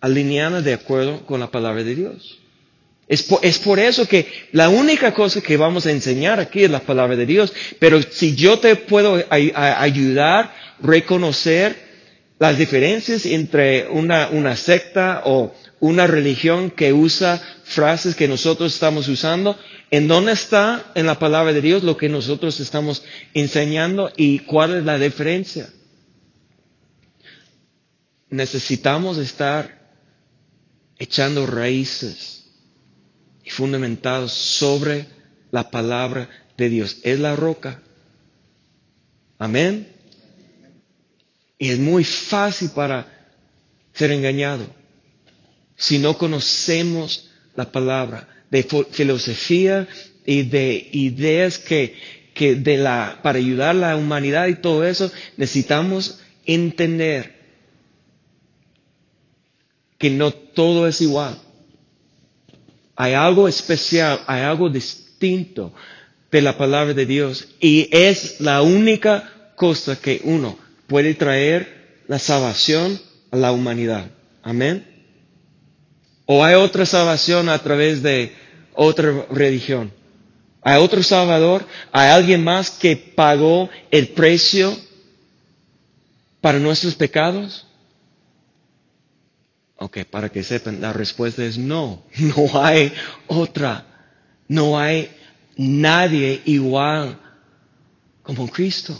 alineado 0.00 0.62
de 0.62 0.72
acuerdo 0.72 1.26
con 1.26 1.40
la 1.40 1.50
palabra 1.50 1.82
de 1.82 1.96
Dios. 1.96 2.41
Es 3.08 3.22
por, 3.24 3.44
es 3.44 3.58
por, 3.58 3.78
eso 3.78 4.06
que 4.06 4.26
la 4.52 4.68
única 4.68 5.12
cosa 5.12 5.40
que 5.40 5.56
vamos 5.56 5.86
a 5.86 5.90
enseñar 5.90 6.38
aquí 6.40 6.62
es 6.64 6.70
la 6.70 6.80
palabra 6.80 7.16
de 7.16 7.26
Dios. 7.26 7.52
Pero 7.78 8.00
si 8.02 8.34
yo 8.36 8.58
te 8.58 8.76
puedo 8.76 9.16
a, 9.16 9.36
a 9.54 9.82
ayudar 9.82 10.44
a 10.44 10.54
reconocer 10.80 11.76
las 12.38 12.58
diferencias 12.58 13.26
entre 13.26 13.88
una, 13.88 14.28
una, 14.28 14.56
secta 14.56 15.22
o 15.26 15.54
una 15.80 16.06
religión 16.06 16.70
que 16.70 16.92
usa 16.92 17.40
frases 17.64 18.14
que 18.14 18.28
nosotros 18.28 18.72
estamos 18.74 19.06
usando, 19.08 19.56
¿en 19.90 20.08
dónde 20.08 20.32
está 20.32 20.90
en 20.94 21.06
la 21.06 21.18
palabra 21.18 21.52
de 21.52 21.60
Dios 21.60 21.82
lo 21.84 21.96
que 21.96 22.08
nosotros 22.08 22.58
estamos 22.60 23.04
enseñando 23.34 24.10
y 24.16 24.40
cuál 24.40 24.76
es 24.76 24.84
la 24.84 24.98
diferencia? 24.98 25.68
Necesitamos 28.30 29.18
estar 29.18 29.80
echando 30.98 31.46
raíces 31.46 32.41
y 33.44 33.50
fundamentados 33.50 34.32
sobre 34.32 35.06
la 35.50 35.70
palabra 35.70 36.28
de 36.56 36.68
Dios. 36.68 36.98
Es 37.02 37.18
la 37.20 37.36
roca. 37.36 37.80
Amén. 39.38 39.88
Y 41.58 41.70
es 41.70 41.78
muy 41.78 42.04
fácil 42.04 42.70
para 42.70 43.06
ser 43.92 44.10
engañado 44.12 44.66
si 45.76 45.98
no 45.98 46.16
conocemos 46.16 47.28
la 47.56 47.72
palabra 47.72 48.28
de 48.50 48.62
filosofía 48.90 49.88
y 50.24 50.42
de 50.42 50.88
ideas 50.92 51.58
que, 51.58 51.96
que 52.34 52.54
de 52.54 52.76
la, 52.76 53.18
para 53.22 53.38
ayudar 53.38 53.70
a 53.70 53.74
la 53.74 53.96
humanidad 53.96 54.46
y 54.46 54.54
todo 54.54 54.86
eso, 54.86 55.10
necesitamos 55.36 56.20
entender 56.46 57.34
que 59.98 60.10
no 60.10 60.30
todo 60.30 60.86
es 60.86 61.00
igual. 61.00 61.36
Hay 63.02 63.14
algo 63.14 63.48
especial, 63.48 64.20
hay 64.28 64.42
algo 64.42 64.70
distinto 64.70 65.74
de 66.30 66.40
la 66.40 66.56
palabra 66.56 66.94
de 66.94 67.04
Dios 67.04 67.48
y 67.58 67.88
es 67.90 68.40
la 68.40 68.62
única 68.62 69.28
cosa 69.56 70.00
que 70.00 70.20
uno 70.22 70.56
puede 70.86 71.12
traer 71.14 71.96
la 72.06 72.20
salvación 72.20 73.00
a 73.32 73.36
la 73.38 73.50
humanidad. 73.50 74.06
Amén. 74.44 74.86
O 76.26 76.44
hay 76.44 76.54
otra 76.54 76.86
salvación 76.86 77.48
a 77.48 77.58
través 77.58 78.04
de 78.04 78.36
otra 78.72 79.26
religión. 79.32 79.92
Hay 80.62 80.80
otro 80.80 81.02
Salvador, 81.02 81.66
hay 81.90 82.08
alguien 82.08 82.44
más 82.44 82.70
que 82.70 82.94
pagó 82.94 83.68
el 83.90 84.10
precio 84.10 84.78
para 86.40 86.60
nuestros 86.60 86.94
pecados. 86.94 87.66
Ok, 89.82 90.04
para 90.08 90.28
que 90.28 90.44
sepan, 90.44 90.80
la 90.80 90.92
respuesta 90.92 91.44
es 91.44 91.58
no. 91.58 92.04
No 92.18 92.62
hay 92.62 92.92
otra. 93.26 93.84
No 94.46 94.78
hay 94.78 95.10
nadie 95.56 96.40
igual 96.44 97.18
como 98.22 98.48
Cristo. 98.48 98.96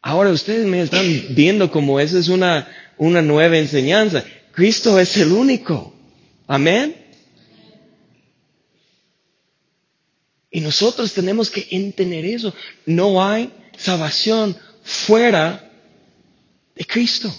Ahora 0.00 0.30
ustedes 0.30 0.66
me 0.66 0.82
están 0.82 1.04
viendo 1.30 1.68
como 1.72 1.98
esa 1.98 2.20
es 2.20 2.28
una, 2.28 2.68
una 2.96 3.22
nueva 3.22 3.58
enseñanza. 3.58 4.24
Cristo 4.52 4.98
es 5.00 5.16
el 5.16 5.32
único. 5.32 5.92
Amén. 6.46 6.94
Y 10.52 10.60
nosotros 10.60 11.12
tenemos 11.12 11.50
que 11.50 11.66
entender 11.72 12.24
eso. 12.24 12.54
No 12.86 13.20
hay 13.20 13.52
salvación 13.76 14.56
fuera 14.84 15.68
de 16.76 16.84
Cristo. 16.84 17.34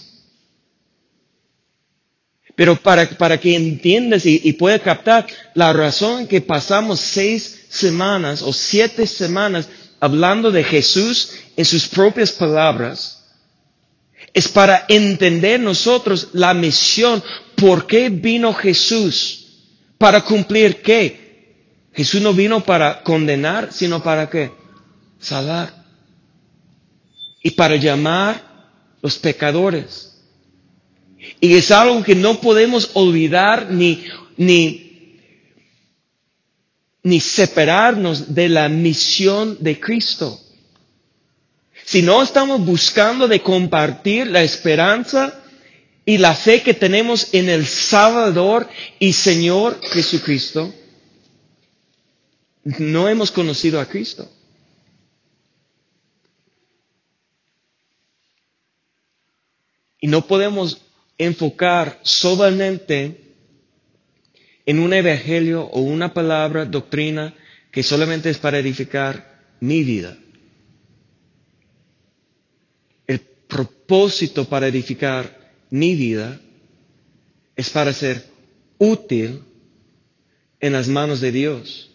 Pero 2.56 2.76
para, 2.76 3.08
para 3.10 3.38
que 3.38 3.54
entiendas 3.54 4.26
y, 4.26 4.40
y 4.44 4.52
puedas 4.54 4.80
captar 4.80 5.26
la 5.54 5.72
razón 5.72 6.26
que 6.26 6.40
pasamos 6.40 7.00
seis 7.00 7.66
semanas 7.68 8.42
o 8.42 8.52
siete 8.52 9.06
semanas 9.06 9.68
hablando 10.00 10.50
de 10.50 10.64
Jesús 10.64 11.32
en 11.56 11.64
sus 11.64 11.86
propias 11.86 12.32
palabras, 12.32 13.20
es 14.32 14.48
para 14.48 14.84
entender 14.88 15.60
nosotros 15.60 16.28
la 16.32 16.54
misión, 16.54 17.22
por 17.56 17.86
qué 17.86 18.08
vino 18.08 18.54
Jesús, 18.54 19.46
para 19.98 20.22
cumplir 20.22 20.82
qué. 20.82 21.20
Jesús 21.92 22.20
no 22.22 22.32
vino 22.32 22.62
para 22.64 23.02
condenar, 23.02 23.72
sino 23.72 24.02
para 24.02 24.30
qué? 24.30 24.52
Salvar. 25.18 25.84
Y 27.42 27.50
para 27.50 27.76
llamar 27.76 28.42
los 29.02 29.18
pecadores. 29.18 30.09
Y 31.40 31.56
es 31.56 31.70
algo 31.70 32.02
que 32.02 32.14
no 32.14 32.40
podemos 32.40 32.90
olvidar 32.94 33.70
ni, 33.70 34.04
ni, 34.36 35.18
ni 37.02 37.20
separarnos 37.20 38.34
de 38.34 38.48
la 38.50 38.68
misión 38.68 39.56
de 39.60 39.80
Cristo. 39.80 40.38
Si 41.84 42.02
no 42.02 42.22
estamos 42.22 42.64
buscando 42.64 43.26
de 43.26 43.42
compartir 43.42 44.26
la 44.26 44.42
esperanza 44.42 45.42
y 46.04 46.18
la 46.18 46.34
fe 46.34 46.62
que 46.62 46.74
tenemos 46.74 47.32
en 47.32 47.48
el 47.48 47.66
Salvador 47.66 48.68
y 48.98 49.12
Señor 49.12 49.80
Jesucristo, 49.82 50.72
no 52.64 53.08
hemos 53.08 53.30
conocido 53.30 53.80
a 53.80 53.86
Cristo. 53.86 54.30
Y 60.02 60.06
no 60.06 60.26
podemos 60.26 60.80
enfocar 61.20 62.00
solamente 62.02 63.20
en 64.64 64.78
un 64.78 64.94
evangelio 64.94 65.64
o 65.64 65.80
una 65.80 66.14
palabra, 66.14 66.64
doctrina, 66.64 67.34
que 67.70 67.82
solamente 67.82 68.30
es 68.30 68.38
para 68.38 68.58
edificar 68.58 69.38
mi 69.60 69.84
vida. 69.84 70.16
El 73.06 73.20
propósito 73.20 74.48
para 74.48 74.68
edificar 74.68 75.52
mi 75.68 75.94
vida 75.94 76.40
es 77.54 77.68
para 77.68 77.92
ser 77.92 78.24
útil 78.78 79.42
en 80.58 80.72
las 80.72 80.88
manos 80.88 81.20
de 81.20 81.32
Dios, 81.32 81.90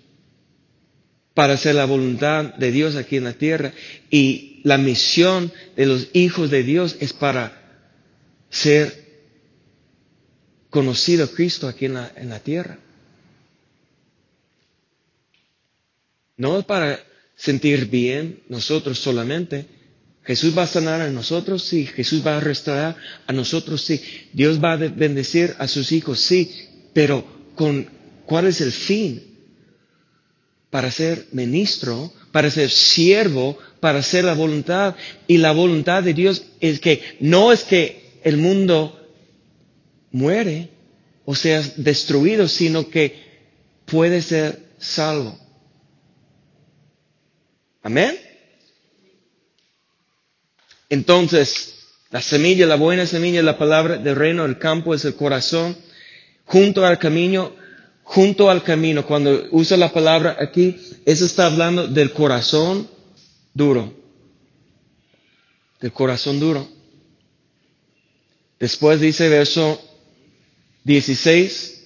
para 1.34 1.54
hacer 1.54 1.74
la 1.74 1.86
voluntad 1.86 2.54
de 2.54 2.72
Dios 2.72 2.96
aquí 2.96 3.18
en 3.18 3.24
la 3.24 3.34
tierra. 3.34 3.74
Y 4.12 4.62
la 4.64 4.78
misión 4.78 5.52
de 5.76 5.88
los 5.88 6.10
hijos 6.14 6.52
de 6.52 6.62
Dios 6.62 6.96
es 7.00 7.12
para 7.12 7.60
ser 8.52 9.05
conocido 10.76 11.32
Cristo 11.32 11.70
aquí 11.70 11.86
en 11.86 11.94
la, 11.94 12.12
en 12.18 12.28
la 12.28 12.40
tierra. 12.42 12.78
No 16.36 16.64
para 16.64 17.00
sentir 17.38 17.86
bien 17.86 18.42
nosotros 18.50 19.00
solamente. 19.00 19.68
Jesús 20.26 20.58
va 20.58 20.64
a 20.64 20.68
sanar 20.68 21.00
a 21.00 21.10
nosotros, 21.10 21.64
sí. 21.64 21.86
Jesús 21.86 22.28
va 22.28 22.36
a 22.36 22.42
restaurar 22.42 22.98
a 23.26 23.32
nosotros, 23.32 23.84
sí. 23.84 24.02
Dios 24.34 24.62
va 24.62 24.74
a 24.74 24.76
bendecir 24.76 25.56
a 25.60 25.70
sus 25.70 25.94
hijos, 25.94 26.20
sí. 26.20 26.52
Pero 26.92 27.26
con 27.56 27.90
cuál 28.26 28.48
es 28.48 28.60
el 28.60 28.74
fin? 28.74 29.24
Para 30.70 30.92
ser 30.92 31.28
ministro, 31.32 32.12
para 32.34 32.52
ser 32.52 32.70
siervo, 32.70 33.58
para 33.80 34.00
hacer 34.00 34.26
la 34.26 34.34
voluntad. 34.34 34.94
Y 35.26 35.38
la 35.38 35.54
voluntad 35.54 36.04
de 36.04 36.14
Dios 36.14 36.44
es 36.60 36.82
que 36.82 37.02
no 37.22 37.54
es 37.54 37.64
que 37.64 38.20
el 38.26 38.36
mundo 38.36 39.05
muere 40.16 40.70
o 41.26 41.36
sea 41.36 41.62
destruido, 41.76 42.48
sino 42.48 42.90
que 42.90 43.22
puede 43.86 44.22
ser 44.22 44.64
salvo. 44.80 45.38
Amén. 47.84 48.18
Entonces, 50.90 51.76
la 52.12 52.22
semilla, 52.22 52.66
la 52.66 52.76
buena 52.76 53.06
semilla, 53.06 53.44
la 53.44 53.58
palabra 53.58 53.98
del 53.98 54.16
reino 54.16 54.44
del 54.44 54.58
campo 54.58 54.94
es 54.94 55.04
el 55.04 55.16
corazón, 55.16 55.76
junto 56.46 56.86
al 56.86 56.98
camino, 56.98 57.52
junto 58.04 58.50
al 58.50 58.64
camino. 58.64 59.06
Cuando 59.06 59.48
usa 59.52 59.76
la 59.76 59.92
palabra 59.92 60.38
aquí, 60.40 60.78
eso 61.06 61.26
está 61.26 61.48
hablando 61.48 61.88
del 61.88 62.14
corazón 62.14 62.88
duro, 63.54 63.94
del 65.82 65.92
corazón 65.92 66.40
duro. 66.40 66.68
Después 68.60 69.02
dice 69.02 69.28
verso 69.28 69.82
16, 70.86 71.84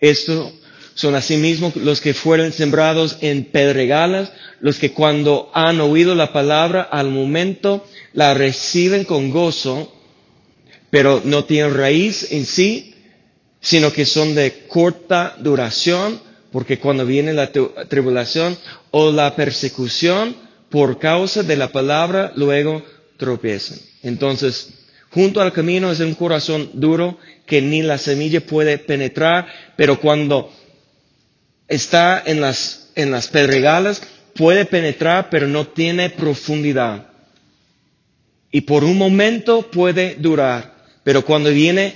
esto 0.00 0.52
son 0.94 1.14
asimismo 1.14 1.72
los 1.76 2.00
que 2.00 2.14
fueron 2.14 2.52
sembrados 2.52 3.16
en 3.20 3.44
pedregalas, 3.46 4.30
los 4.60 4.78
que 4.78 4.92
cuando 4.92 5.50
han 5.54 5.80
oído 5.80 6.14
la 6.14 6.32
palabra 6.32 6.82
al 6.82 7.10
momento 7.10 7.84
la 8.12 8.34
reciben 8.34 9.04
con 9.04 9.30
gozo, 9.30 9.92
pero 10.90 11.22
no 11.24 11.44
tienen 11.44 11.74
raíz 11.74 12.30
en 12.32 12.44
sí, 12.44 12.94
sino 13.60 13.92
que 13.92 14.04
son 14.04 14.34
de 14.34 14.66
corta 14.68 15.36
duración, 15.40 16.20
porque 16.52 16.78
cuando 16.78 17.06
viene 17.06 17.32
la 17.32 17.50
tribulación 17.88 18.56
o 18.90 19.10
la 19.10 19.34
persecución 19.34 20.36
por 20.70 20.98
causa 20.98 21.42
de 21.42 21.56
la 21.56 21.72
palabra, 21.72 22.32
luego 22.36 22.82
tropiezan. 23.16 23.78
Entonces, 24.02 24.70
junto 25.14 25.40
al 25.40 25.52
camino 25.52 25.92
es 25.92 26.00
un 26.00 26.14
corazón 26.14 26.70
duro 26.72 27.18
que 27.46 27.62
ni 27.62 27.82
la 27.82 27.98
semilla 27.98 28.40
puede 28.44 28.78
penetrar, 28.78 29.46
pero 29.76 30.00
cuando 30.00 30.52
está 31.68 32.20
en 32.26 32.40
las, 32.40 32.90
en 32.96 33.12
las 33.12 33.28
pedregales 33.28 34.02
puede 34.34 34.64
penetrar, 34.64 35.30
pero 35.30 35.46
no 35.46 35.68
tiene 35.68 36.10
profundidad. 36.10 37.06
Y 38.50 38.62
por 38.62 38.82
un 38.82 38.98
momento 38.98 39.70
puede 39.70 40.16
durar, 40.16 40.74
pero 41.04 41.24
cuando 41.24 41.50
viene, 41.50 41.94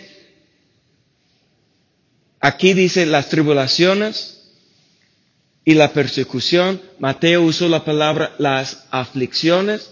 aquí 2.39 2.73
dice 2.73 3.05
las 3.05 3.29
tribulaciones 3.31 4.53
y 5.65 5.75
la 5.75 5.93
persecución, 5.93 6.81
Mateo 7.01 7.43
usó 7.43 7.69
la 7.69 7.85
palabra 7.85 8.33
las 8.39 8.85
aflicciones 8.93 9.91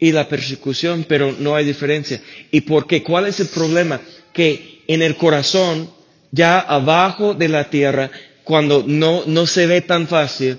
y 0.00 0.12
la 0.12 0.26
persecución, 0.28 1.04
pero 1.06 1.34
no 1.38 1.54
hay 1.54 1.66
diferencia. 1.66 2.20
¿Y 2.50 2.62
por 2.62 2.86
qué? 2.86 3.02
¿Cuál 3.02 3.26
es 3.26 3.38
el 3.38 3.48
problema? 3.48 4.00
Que 4.32 4.82
en 4.88 5.02
el 5.02 5.16
corazón, 5.16 5.90
ya 6.32 6.58
abajo 6.58 7.34
de 7.34 7.48
la 7.48 7.68
tierra, 7.68 8.10
cuando 8.42 8.82
no, 8.86 9.24
no 9.26 9.46
se 9.46 9.66
ve 9.66 9.82
tan 9.82 10.08
fácil, 10.08 10.58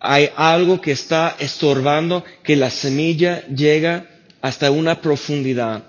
hay 0.00 0.30
algo 0.34 0.80
que 0.80 0.92
está 0.92 1.36
estorbando 1.38 2.24
que 2.42 2.56
la 2.56 2.70
semilla 2.70 3.46
llega 3.46 4.06
hasta 4.42 4.70
una 4.70 5.00
profundidad. 5.00 5.84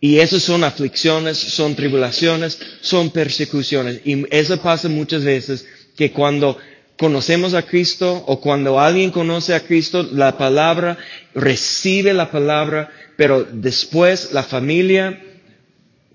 Y 0.00 0.18
eso 0.18 0.38
son 0.38 0.62
aflicciones, 0.62 1.38
son 1.38 1.74
tribulaciones, 1.74 2.58
son 2.82 3.10
persecuciones. 3.10 4.00
Y 4.04 4.24
eso 4.30 4.60
pasa 4.60 4.88
muchas 4.88 5.24
veces 5.24 5.66
que 5.96 6.12
cuando 6.12 6.58
conocemos 6.98 7.54
a 7.54 7.62
Cristo 7.62 8.24
o 8.26 8.40
cuando 8.40 8.80
alguien 8.80 9.10
conoce 9.10 9.54
a 9.54 9.60
Cristo, 9.60 10.02
la 10.02 10.36
palabra, 10.36 10.98
recibe 11.32 12.12
la 12.12 12.30
palabra, 12.30 12.90
pero 13.16 13.44
después 13.44 14.32
la 14.32 14.42
familia 14.42 15.18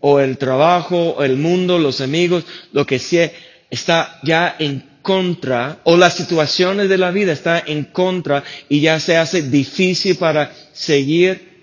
o 0.01 0.19
el 0.19 0.37
trabajo, 0.37 1.11
o 1.11 1.23
el 1.23 1.37
mundo, 1.37 1.79
los 1.79 2.01
amigos, 2.01 2.43
lo 2.73 2.85
que 2.85 2.99
sea, 2.99 3.31
está 3.69 4.19
ya 4.23 4.57
en 4.59 4.83
contra, 5.01 5.79
o 5.85 5.95
las 5.95 6.15
situaciones 6.15 6.89
de 6.89 6.97
la 6.97 7.11
vida 7.11 7.31
está 7.31 7.63
en 7.65 7.85
contra 7.85 8.43
y 8.67 8.81
ya 8.81 8.99
se 8.99 9.15
hace 9.15 9.41
difícil 9.41 10.17
para 10.17 10.51
seguir. 10.73 11.53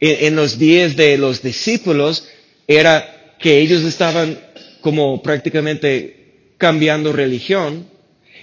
En, 0.00 0.26
en 0.26 0.36
los 0.36 0.58
días 0.58 0.96
de 0.96 1.18
los 1.18 1.42
discípulos 1.42 2.26
era 2.66 3.34
que 3.38 3.58
ellos 3.58 3.82
estaban 3.82 4.38
como 4.80 5.22
prácticamente 5.22 6.54
cambiando 6.56 7.12
religión, 7.12 7.97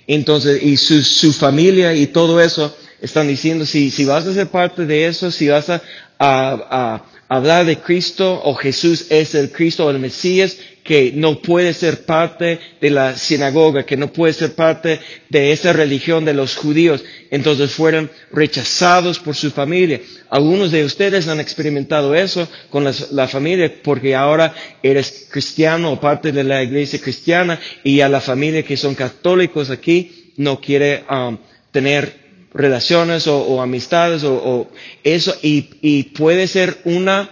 entonces, 0.08 0.62
y 0.62 0.78
su, 0.78 1.04
su 1.04 1.34
familia 1.34 1.94
y 1.94 2.08
todo 2.08 2.39
eso 2.41 2.76
están 3.02 3.28
diciendo, 3.28 3.65
si, 3.65 3.91
si 3.91 4.06
vas 4.06 4.26
a 4.26 4.34
ser 4.34 4.48
parte 4.48 4.86
de 4.86 5.08
eso, 5.08 5.32
si 5.32 5.48
vas 5.48 5.70
a, 5.70 5.82
a, 6.20 7.04
a 7.30 7.36
hablar 7.36 7.65
de 7.65 7.78
Cristo 7.80 8.41
o 8.44 8.54
Jesús 8.56 9.08
es 9.10 9.36
el 9.36 9.52
Cristo 9.52 9.86
o 9.86 9.89
el 9.89 10.00
Mesías, 10.00 10.58
que 10.86 11.12
no 11.15 11.39
puede 11.41 11.74
ser 11.74 12.06
parte 12.06 12.60
de 12.80 12.91
la 12.91 13.17
sinagoga, 13.17 13.88
que 13.88 13.98
no 13.98 14.13
puede 14.13 14.34
ser 14.34 14.54
parte 14.54 15.00
de 15.30 15.52
esa 15.52 15.74
religión 15.74 16.24
de 16.26 16.36
los 16.36 16.56
judíos. 16.56 17.04
Entonces 17.32 17.71
fueron 17.71 18.12
rechazados 18.32 19.17
por 19.17 19.36
su 19.36 19.50
familia. 19.50 20.00
Algunos 20.30 20.71
de 20.71 20.86
ustedes 20.86 21.28
han 21.28 21.39
experimentado 21.39 22.13
eso 22.13 22.48
con 22.69 22.84
la, 22.84 22.93
la 23.12 23.28
familia 23.28 23.74
porque 23.84 24.13
ahora 24.13 24.54
eres 24.84 25.28
cristiano 25.32 25.91
o 25.91 26.00
parte 26.00 26.32
de 26.32 26.43
la 26.43 26.62
iglesia 26.62 27.02
cristiana 27.02 27.60
y 27.84 28.02
a 28.02 28.08
la 28.08 28.21
familia 28.21 28.62
que 28.62 28.78
son 28.78 28.93
católicos 28.93 29.71
aquí 29.71 30.34
no 30.38 30.62
quiere 30.62 31.04
um, 31.10 31.39
tener 31.71 32.13
relaciones 32.54 33.26
o, 33.26 33.60
amistades 33.60 34.24
o, 34.24 34.36
o, 34.36 34.71
eso 35.04 35.36
y, 35.41 35.67
y 35.82 36.04
puede 36.04 36.45
ser 36.48 36.78
una, 36.86 37.28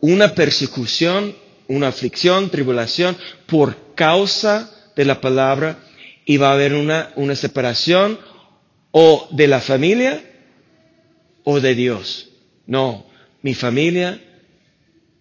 una 0.00 0.34
persecución 0.34 1.43
una 1.68 1.88
aflicción, 1.88 2.50
tribulación 2.50 3.16
por 3.46 3.94
causa 3.94 4.70
de 4.96 5.04
la 5.04 5.20
palabra 5.20 5.78
y 6.24 6.36
va 6.36 6.50
a 6.50 6.54
haber 6.54 6.74
una, 6.74 7.10
una 7.16 7.34
separación 7.34 8.18
o 8.90 9.28
de 9.30 9.48
la 9.48 9.60
familia 9.60 10.22
o 11.44 11.60
de 11.60 11.74
Dios. 11.74 12.28
No, 12.66 13.06
mi 13.42 13.54
familia, 13.54 14.20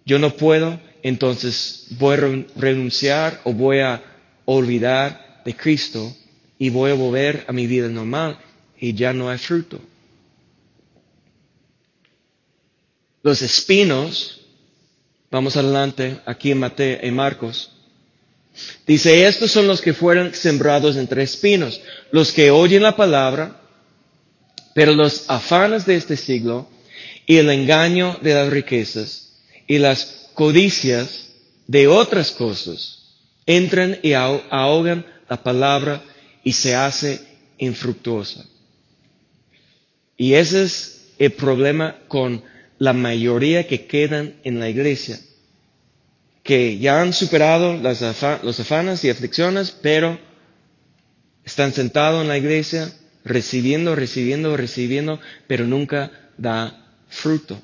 yo 0.06 0.20
no 0.20 0.32
puedo, 0.36 0.80
entonces 1.02 1.88
voy 1.92 2.16
a 2.16 2.46
renunciar 2.60 3.42
o 3.44 3.54
voy 3.54 3.80
a 3.80 4.02
olvidar 4.46 5.42
de 5.44 5.56
Cristo 5.56 6.16
y 6.58 6.70
voy 6.70 6.92
a 6.92 6.96
volver 6.96 7.46
a 7.48 7.52
mi 7.52 7.68
vida 7.68 7.90
normal 7.90 8.38
y 8.80 8.94
ya 8.94 9.14
no 9.14 9.30
hay 9.30 9.38
fruto. 9.38 9.80
Los 13.22 13.42
espinos 13.42 14.43
Vamos 15.34 15.58
adelante 15.58 16.20
aquí 16.28 16.52
en 16.52 16.60
Mateo, 16.60 17.00
en 17.02 17.16
Marcos. 17.16 17.72
Dice, 18.86 19.26
estos 19.26 19.50
son 19.50 19.66
los 19.66 19.82
que 19.82 19.92
fueron 19.92 20.32
sembrados 20.36 20.96
entre 20.96 21.24
espinos, 21.24 21.82
los 22.12 22.32
que 22.32 22.52
oyen 22.52 22.84
la 22.84 22.96
palabra, 22.96 23.60
pero 24.76 24.94
los 24.94 25.28
afanes 25.32 25.88
de 25.88 25.96
este 25.96 26.18
siglo 26.18 26.70
y 27.26 27.38
el 27.38 27.50
engaño 27.50 28.20
de 28.22 28.36
las 28.36 28.50
riquezas 28.52 29.34
y 29.66 29.80
las 29.80 30.30
codicias 30.36 31.30
de 31.66 31.88
otras 31.88 32.30
cosas 32.30 33.00
entran 33.48 33.98
y 34.04 34.14
ahogan 34.14 35.04
la 35.28 35.42
palabra 35.42 36.04
y 36.44 36.54
se 36.54 36.76
hace 36.76 37.20
infructuosa. 37.58 38.46
Y 40.16 40.36
ese 40.36 40.62
es 40.62 41.08
el 41.18 41.32
problema 41.32 41.96
con 42.08 42.44
la 42.84 42.92
mayoría 42.92 43.66
que 43.66 43.86
quedan 43.88 44.34
en 44.44 44.60
la 44.60 44.68
iglesia, 44.68 45.18
que 46.44 46.78
ya 46.80 47.02
han 47.02 47.14
superado 47.14 47.78
las 47.78 48.02
los 48.44 48.60
afanes 48.60 49.06
y 49.06 49.10
aflicciones, 49.10 49.72
pero 49.72 50.20
están 51.46 51.72
sentados 51.72 52.22
en 52.22 52.28
la 52.28 52.38
iglesia, 52.38 52.92
recibiendo, 53.24 53.96
recibiendo, 53.96 54.58
recibiendo, 54.58 55.22
pero 55.48 55.66
nunca 55.66 56.12
da 56.38 56.98
fruto. 57.08 57.62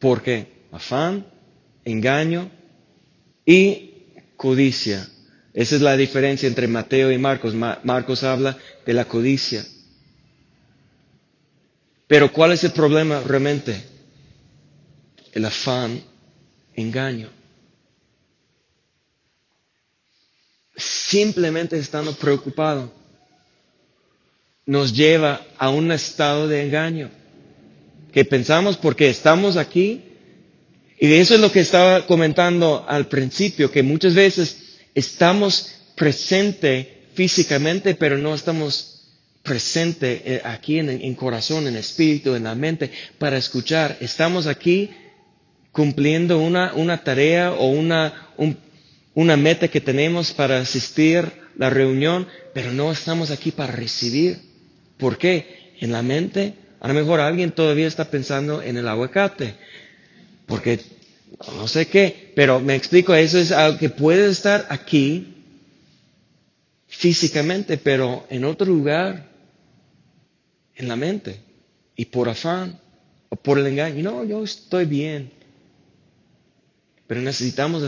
¿Por 0.00 0.22
qué? 0.24 0.48
Afán, 0.72 1.24
engaño 1.84 2.50
y 3.46 3.92
codicia. 4.36 5.06
Esa 5.54 5.76
es 5.76 5.82
la 5.82 5.96
diferencia 5.96 6.48
entre 6.48 6.66
Mateo 6.66 7.12
y 7.12 7.18
Marcos. 7.18 7.54
Marcos 7.54 8.24
habla 8.24 8.58
de 8.84 8.92
la 8.92 9.04
codicia. 9.04 9.64
Pero 12.08 12.32
¿cuál 12.32 12.52
es 12.52 12.64
el 12.64 12.72
problema 12.72 13.20
realmente? 13.20 13.80
El 15.32 15.44
afán, 15.44 16.02
engaño. 16.74 17.28
Simplemente 20.74 21.78
estando 21.78 22.14
preocupado 22.14 22.92
nos 24.64 24.92
lleva 24.94 25.46
a 25.58 25.70
un 25.70 25.92
estado 25.92 26.48
de 26.48 26.62
engaño. 26.64 27.10
Que 28.12 28.24
pensamos 28.24 28.76
porque 28.76 29.08
estamos 29.10 29.56
aquí, 29.56 30.02
y 30.98 31.06
de 31.06 31.20
eso 31.20 31.34
es 31.34 31.40
lo 31.40 31.52
que 31.52 31.60
estaba 31.60 32.06
comentando 32.06 32.84
al 32.88 33.06
principio, 33.08 33.70
que 33.70 33.82
muchas 33.82 34.14
veces 34.14 34.78
estamos 34.94 35.74
presente 35.94 37.06
físicamente, 37.14 37.94
pero 37.94 38.16
no 38.18 38.34
estamos 38.34 38.97
presente 39.48 40.22
eh, 40.26 40.42
aquí 40.44 40.78
en, 40.78 41.14
corazón, 41.14 41.66
en 41.66 41.76
espíritu, 41.76 42.34
en 42.34 42.44
la 42.44 42.54
mente, 42.54 42.90
para 43.18 43.38
escuchar. 43.38 43.96
Estamos 44.00 44.46
aquí 44.46 44.90
cumpliendo 45.72 46.38
una, 46.38 46.74
una 46.74 47.02
tarea 47.02 47.52
o 47.52 47.68
una, 47.70 48.28
un, 48.36 48.58
una 49.14 49.38
meta 49.38 49.68
que 49.68 49.80
tenemos 49.80 50.32
para 50.32 50.58
asistir 50.58 51.20
a 51.20 51.32
la 51.56 51.70
reunión, 51.70 52.28
pero 52.52 52.72
no 52.72 52.92
estamos 52.92 53.30
aquí 53.30 53.50
para 53.50 53.72
recibir. 53.72 54.38
¿Por 54.98 55.16
qué? 55.16 55.72
En 55.80 55.92
la 55.92 56.02
mente, 56.02 56.52
a 56.80 56.88
lo 56.88 56.94
mejor 56.94 57.20
alguien 57.20 57.50
todavía 57.52 57.86
está 57.86 58.04
pensando 58.10 58.60
en 58.60 58.76
el 58.76 58.86
aguacate, 58.86 59.54
porque 60.44 60.80
no 61.56 61.66
sé 61.68 61.86
qué, 61.86 62.32
pero 62.36 62.60
me 62.60 62.74
explico, 62.74 63.14
eso 63.14 63.38
es 63.38 63.50
algo 63.50 63.78
que 63.78 63.88
puede 63.88 64.28
estar 64.28 64.66
aquí 64.68 65.36
físicamente, 66.86 67.78
pero 67.78 68.26
en 68.28 68.44
otro 68.44 68.66
lugar 68.66 69.28
en 70.78 70.88
la 70.88 70.96
mente 70.96 71.40
y 71.94 72.06
por 72.06 72.28
afán 72.28 72.80
o 73.28 73.36
por 73.36 73.58
el 73.58 73.66
engaño. 73.66 74.02
No, 74.02 74.24
yo 74.24 74.42
estoy 74.42 74.86
bien. 74.86 75.30
Pero 77.06 77.20
necesitamos 77.20 77.82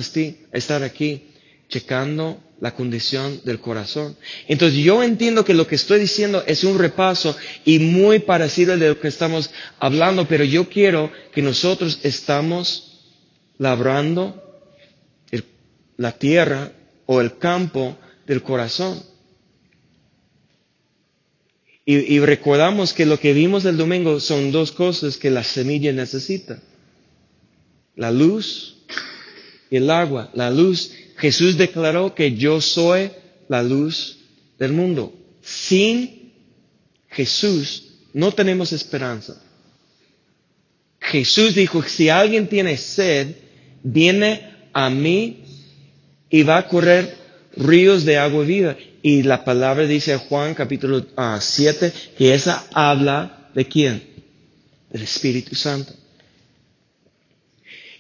estar 0.53 0.83
aquí 0.83 1.25
checando 1.69 2.43
la 2.61 2.75
condición 2.75 3.41
del 3.45 3.61
corazón. 3.61 4.17
Entonces 4.49 4.79
yo 4.79 5.03
entiendo 5.03 5.45
que 5.45 5.55
lo 5.55 5.67
que 5.67 5.77
estoy 5.77 6.01
diciendo 6.01 6.43
es 6.47 6.65
un 6.65 6.79
repaso 6.79 7.37
y 7.65 7.79
muy 7.79 8.19
parecido 8.19 8.77
de 8.77 8.89
lo 8.89 9.01
que 9.01 9.09
estamos 9.09 9.51
hablando, 9.79 10.27
pero 10.29 10.45
yo 10.45 10.69
quiero 10.69 11.11
que 11.33 11.41
nosotros 11.41 12.01
estamos 12.03 13.01
labrando 13.57 14.47
la 15.97 16.13
tierra 16.13 16.73
o 17.05 17.21
el 17.21 17.37
campo 17.37 17.99
del 18.27 18.43
corazón. 18.43 19.03
Y, 21.93 22.21
recordamos 22.21 22.93
que 22.93 23.05
lo 23.05 23.19
que 23.19 23.33
vimos 23.33 23.65
el 23.65 23.77
domingo 23.77 24.21
son 24.21 24.53
dos 24.53 24.71
cosas 24.71 25.17
que 25.17 25.29
la 25.29 25.43
semilla 25.43 25.93
necesita. 25.93 26.63
La 27.97 28.13
luz 28.13 28.77
y 29.73 29.77
el 29.77 29.91
agua. 29.91 30.31
La 30.35 30.53
luz, 30.53 30.93
Jesús 31.17 31.59
declaró 31.59 32.15
que 32.15 32.37
yo 32.37 32.61
soy 32.61 33.11
la 33.49 33.65
luz 33.65 34.19
del 34.57 34.73
mundo. 34.73 35.13
Sin 35.43 36.33
Jesús 37.09 37.89
no 38.13 38.31
tenemos 38.31 38.73
esperanza. 38.73 39.43
Jesús 41.01 41.57
dijo, 41.57 41.83
si 41.83 42.09
alguien 42.09 42.47
tiene 42.47 42.77
sed, 42.77 43.35
viene 43.83 44.49
a 44.73 44.91
mí 44.91 45.43
y 46.31 46.45
va 46.45 46.59
a 46.59 46.69
correr 46.69 47.17
ríos 47.57 48.05
de 48.05 48.19
agua 48.19 48.45
viva. 48.45 48.77
Y 49.03 49.23
la 49.23 49.45
palabra 49.45 49.87
dice 49.87 50.17
Juan 50.17 50.55
capítulo 50.55 51.07
7 51.41 51.93
ah, 51.95 52.01
que 52.17 52.35
esa 52.35 52.67
habla 52.73 53.49
de 53.55 53.65
quién? 53.67 54.03
Del 54.91 55.03
Espíritu 55.03 55.55
Santo. 55.55 55.95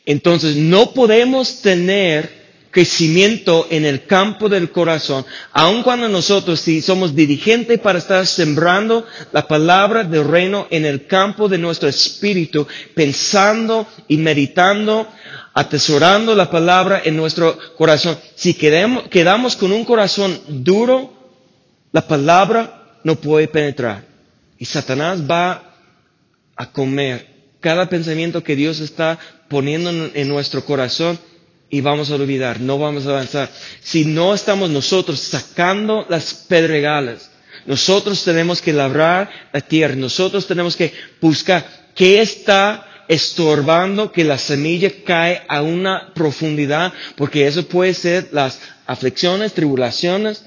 Entonces 0.04 0.56
no 0.56 0.92
podemos 0.92 1.60
tener 1.62 2.39
crecimiento 2.70 3.66
en 3.70 3.84
el 3.84 4.06
campo 4.06 4.48
del 4.48 4.70
corazón, 4.70 5.24
aun 5.52 5.82
cuando 5.82 6.08
nosotros 6.08 6.60
si 6.60 6.80
somos 6.80 7.14
dirigentes 7.14 7.78
para 7.80 7.98
estar 7.98 8.26
sembrando 8.26 9.06
la 9.32 9.46
palabra 9.48 10.04
del 10.04 10.26
reino 10.26 10.66
en 10.70 10.84
el 10.86 11.06
campo 11.06 11.48
de 11.48 11.58
nuestro 11.58 11.88
espíritu, 11.88 12.66
pensando 12.94 13.86
y 14.08 14.16
meditando 14.16 15.06
atesorando 15.52 16.34
la 16.34 16.50
palabra 16.50 17.02
en 17.04 17.16
nuestro 17.16 17.58
corazón. 17.76 18.16
Si 18.36 18.54
quedamos, 18.54 19.08
quedamos 19.08 19.56
con 19.56 19.72
un 19.72 19.84
corazón 19.84 20.40
duro, 20.48 21.12
la 21.92 22.06
palabra 22.06 22.98
no 23.02 23.16
puede 23.16 23.48
penetrar. 23.48 24.04
Y 24.58 24.64
Satanás 24.64 25.20
va 25.28 25.74
a 26.56 26.70
comer 26.70 27.26
cada 27.60 27.88
pensamiento 27.88 28.42
que 28.44 28.54
Dios 28.56 28.80
está 28.80 29.18
poniendo 29.48 29.90
en, 29.90 30.12
en 30.14 30.28
nuestro 30.28 30.64
corazón 30.64 31.18
y 31.70 31.80
vamos 31.80 32.10
a 32.10 32.16
olvidar, 32.16 32.60
no 32.60 32.78
vamos 32.78 33.06
a 33.06 33.10
avanzar. 33.10 33.48
Si 33.82 34.04
no 34.04 34.34
estamos 34.34 34.68
nosotros 34.70 35.20
sacando 35.20 36.04
las 36.08 36.34
pedregales, 36.34 37.30
nosotros 37.66 38.24
tenemos 38.24 38.60
que 38.60 38.72
labrar 38.72 39.30
la 39.52 39.60
tierra, 39.60 39.94
nosotros 39.94 40.46
tenemos 40.46 40.76
que 40.76 40.92
buscar 41.20 41.64
qué 41.94 42.20
está 42.20 42.86
estorbando 43.06 44.10
que 44.12 44.24
la 44.24 44.38
semilla 44.38 44.90
cae 45.04 45.42
a 45.48 45.62
una 45.62 46.12
profundidad, 46.14 46.92
porque 47.16 47.46
eso 47.46 47.64
puede 47.66 47.94
ser 47.94 48.28
las 48.32 48.58
aflicciones, 48.86 49.52
tribulaciones, 49.52 50.44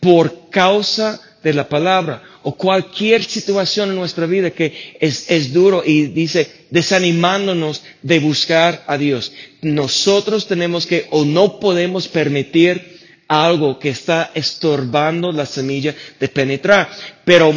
por 0.00 0.50
causa 0.50 1.20
de 1.42 1.54
la 1.54 1.68
palabra 1.68 2.22
o 2.42 2.54
cualquier 2.56 3.22
situación 3.24 3.90
en 3.90 3.96
nuestra 3.96 4.26
vida 4.26 4.50
que 4.50 4.96
es, 5.00 5.30
es, 5.30 5.52
duro 5.52 5.82
y 5.84 6.06
dice 6.06 6.66
desanimándonos 6.70 7.82
de 8.02 8.18
buscar 8.18 8.84
a 8.86 8.98
Dios. 8.98 9.32
Nosotros 9.62 10.46
tenemos 10.46 10.86
que 10.86 11.06
o 11.10 11.24
no 11.24 11.60
podemos 11.60 12.08
permitir 12.08 12.98
algo 13.28 13.78
que 13.78 13.90
está 13.90 14.30
estorbando 14.34 15.30
la 15.32 15.46
semilla 15.46 15.94
de 16.18 16.28
penetrar. 16.28 16.88
Pero 17.24 17.52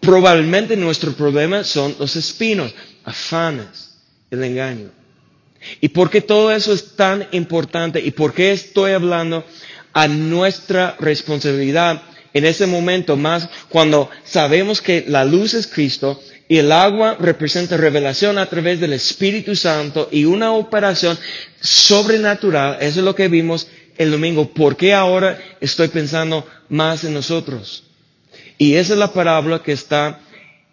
probablemente 0.00 0.76
nuestro 0.76 1.12
problema 1.12 1.64
son 1.64 1.96
los 1.98 2.14
espinos, 2.16 2.74
afanes, 3.04 3.96
el 4.30 4.44
engaño. 4.44 4.90
¿Y 5.80 5.88
por 5.88 6.10
qué 6.10 6.20
todo 6.20 6.52
eso 6.52 6.72
es 6.74 6.94
tan 6.94 7.26
importante? 7.32 7.98
¿Y 8.00 8.10
por 8.10 8.34
qué 8.34 8.52
estoy 8.52 8.92
hablando 8.92 9.44
a 9.94 10.06
nuestra 10.08 10.96
responsabilidad 11.00 12.02
en 12.34 12.44
ese 12.44 12.66
momento 12.66 13.16
más 13.16 13.48
cuando 13.68 14.10
sabemos 14.24 14.82
que 14.82 15.04
la 15.08 15.24
luz 15.24 15.54
es 15.54 15.66
Cristo 15.66 16.20
y 16.48 16.58
el 16.58 16.72
agua 16.72 17.16
representa 17.18 17.76
revelación 17.76 18.36
a 18.36 18.46
través 18.46 18.80
del 18.80 18.92
Espíritu 18.92 19.56
Santo 19.56 20.08
y 20.12 20.24
una 20.26 20.52
operación 20.52 21.18
sobrenatural? 21.60 22.76
Eso 22.80 23.00
es 23.00 23.04
lo 23.04 23.14
que 23.14 23.28
vimos 23.28 23.68
el 23.96 24.10
domingo. 24.10 24.52
¿Por 24.52 24.76
qué 24.76 24.92
ahora 24.92 25.38
estoy 25.60 25.88
pensando 25.88 26.46
más 26.68 27.04
en 27.04 27.14
nosotros? 27.14 27.84
Y 28.58 28.74
esa 28.74 28.92
es 28.92 28.98
la 28.98 29.12
parábola 29.12 29.62
que 29.62 29.72
está 29.72 30.20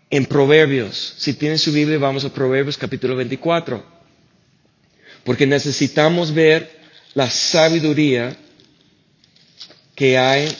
en 0.09 0.25
Proverbios. 0.25 1.13
Si 1.17 1.33
tienen 1.33 1.57
su 1.57 1.71
Biblia, 1.71 1.97
vamos 1.97 2.25
a 2.25 2.33
Proverbios 2.33 2.77
capítulo 2.77 3.15
24. 3.15 3.83
Porque 5.23 5.45
necesitamos 5.45 6.33
ver 6.33 6.81
la 7.13 7.29
sabiduría 7.29 8.35
que 9.95 10.17
hay 10.17 10.51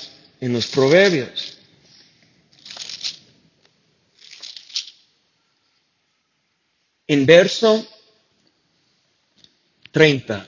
en 0.42 0.54
los 0.54 0.68
Proverbios. 0.68 1.58
En 7.08 7.26
verso 7.26 7.88
30. 9.92 10.48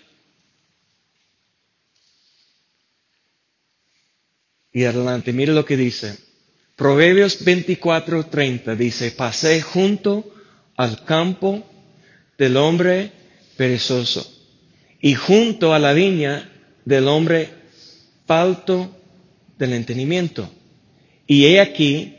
Y 4.72 4.86
adelante, 4.86 5.32
mire 5.32 5.54
lo 5.54 5.64
que 5.66 5.78
dice. 5.78 6.18
Proverbios 6.76 7.46
24:30 7.46 8.76
dice, 8.76 9.12
pasé 9.12 9.62
junto 9.62 10.34
al 10.76 11.06
campo 11.06 11.64
del 12.38 12.58
hombre 12.58 13.12
perezoso 13.56 14.28
y 15.00 15.14
junto 15.14 15.74
a 15.74 15.80
la 15.80 15.94
viña 15.94 16.50
del 16.86 17.08
hombre 17.08 17.54
falto 18.26 19.03
del 19.58 19.74
entendimiento. 19.74 20.50
Y 21.28 21.46
he 21.46 21.60
aquí 21.60 22.16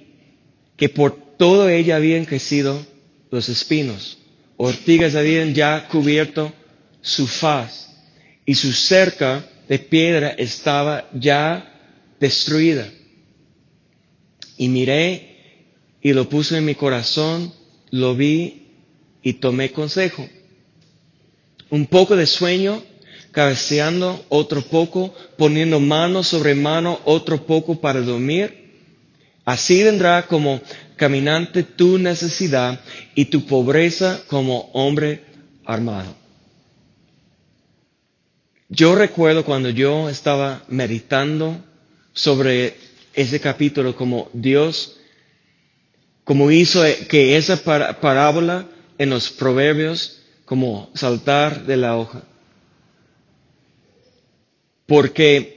que 0.76 0.88
por 0.88 1.36
todo 1.36 1.68
ella 1.68 1.96
habían 1.96 2.24
crecido 2.24 2.84
los 3.30 3.48
espinos, 3.48 4.18
ortigas 4.56 5.14
habían 5.14 5.54
ya 5.54 5.88
cubierto 5.88 6.52
su 7.00 7.26
faz 7.26 7.90
y 8.46 8.54
su 8.54 8.72
cerca 8.72 9.44
de 9.68 9.78
piedra 9.78 10.30
estaba 10.30 11.08
ya 11.14 12.06
destruida. 12.20 12.88
Y 14.56 14.68
miré 14.68 15.34
y 16.00 16.12
lo 16.12 16.28
puse 16.28 16.58
en 16.58 16.64
mi 16.64 16.74
corazón, 16.74 17.52
lo 17.90 18.14
vi 18.14 18.68
y 19.22 19.34
tomé 19.34 19.72
consejo. 19.72 20.28
Un 21.70 21.86
poco 21.86 22.14
de 22.14 22.26
sueño, 22.26 22.82
cabeceando 23.34 24.24
otro 24.28 24.62
poco, 24.62 25.12
poniendo 25.36 25.80
mano 25.80 26.22
sobre 26.22 26.54
mano 26.54 27.00
otro 27.04 27.44
poco 27.44 27.80
para 27.80 28.00
dormir. 28.00 28.64
Así 29.44 29.82
vendrá 29.82 30.26
como 30.26 30.60
caminante 30.96 31.64
tu 31.64 31.98
necesidad 31.98 32.80
y 33.14 33.26
tu 33.26 33.44
pobreza 33.44 34.22
como 34.28 34.70
hombre 34.72 35.24
armado. 35.64 36.14
Yo 38.68 38.94
recuerdo 38.94 39.44
cuando 39.44 39.68
yo 39.68 40.08
estaba 40.08 40.62
meditando 40.68 41.56
sobre 42.12 42.76
ese 43.12 43.40
capítulo 43.40 43.96
como 43.96 44.30
Dios, 44.32 44.96
como 46.22 46.50
hizo 46.50 46.82
que 47.08 47.36
esa 47.36 47.56
parábola 48.00 48.66
en 48.96 49.10
los 49.10 49.28
proverbios, 49.28 50.20
como 50.44 50.90
saltar 50.94 51.66
de 51.66 51.76
la 51.76 51.96
hoja. 51.96 52.22
Porque 54.86 55.54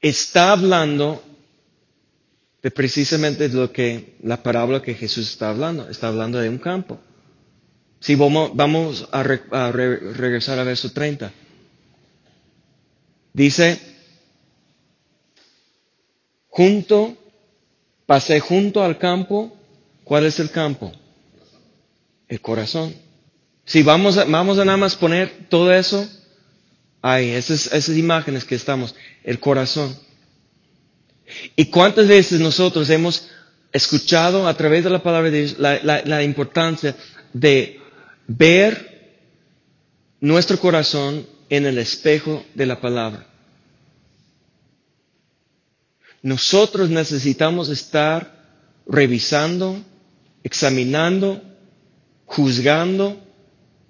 está 0.00 0.52
hablando 0.52 1.22
de 2.62 2.70
precisamente 2.70 3.48
lo 3.48 3.72
que 3.72 4.16
la 4.22 4.42
parábola 4.42 4.82
que 4.82 4.94
Jesús 4.94 5.30
está 5.30 5.50
hablando. 5.50 5.88
Está 5.88 6.08
hablando 6.08 6.38
de 6.38 6.48
un 6.48 6.58
campo. 6.58 6.98
Si 8.00 8.14
vamos, 8.14 8.50
vamos 8.54 9.08
a, 9.12 9.20
a 9.20 9.72
re, 9.72 9.96
regresar 10.14 10.58
a 10.58 10.64
verso 10.64 10.92
30. 10.92 11.32
Dice, 13.32 13.80
junto, 16.48 17.16
pasé 18.06 18.40
junto 18.40 18.82
al 18.82 18.98
campo. 18.98 19.56
¿Cuál 20.04 20.26
es 20.26 20.38
el 20.40 20.50
campo? 20.50 20.92
El 22.28 22.40
corazón. 22.40 23.05
Si 23.66 23.82
vamos 23.82 24.16
a, 24.16 24.24
vamos 24.24 24.58
a 24.58 24.64
nada 24.64 24.78
más 24.78 24.96
poner 24.96 25.46
todo 25.50 25.72
eso, 25.74 26.08
ahí, 27.02 27.30
esas, 27.30 27.66
esas 27.72 27.96
imágenes 27.96 28.44
que 28.44 28.54
estamos, 28.54 28.94
el 29.24 29.38
corazón. 29.38 29.94
¿Y 31.56 31.66
cuántas 31.66 32.08
veces 32.08 32.40
nosotros 32.40 32.88
hemos 32.88 33.28
escuchado 33.72 34.46
a 34.48 34.54
través 34.56 34.84
de 34.84 34.90
la 34.90 35.02
palabra 35.02 35.30
de 35.30 35.38
Dios 35.40 35.58
la, 35.58 35.80
la, 35.82 36.02
la 36.04 36.22
importancia 36.22 36.94
de 37.32 37.80
ver 38.26 38.96
nuestro 40.20 40.58
corazón 40.58 41.26
en 41.48 41.66
el 41.66 41.78
espejo 41.78 42.44
de 42.54 42.66
la 42.66 42.80
palabra. 42.80 43.26
Nosotros 46.22 46.90
necesitamos 46.90 47.68
estar 47.68 48.44
revisando, 48.86 49.80
examinando, 50.42 51.40
juzgando 52.24 53.22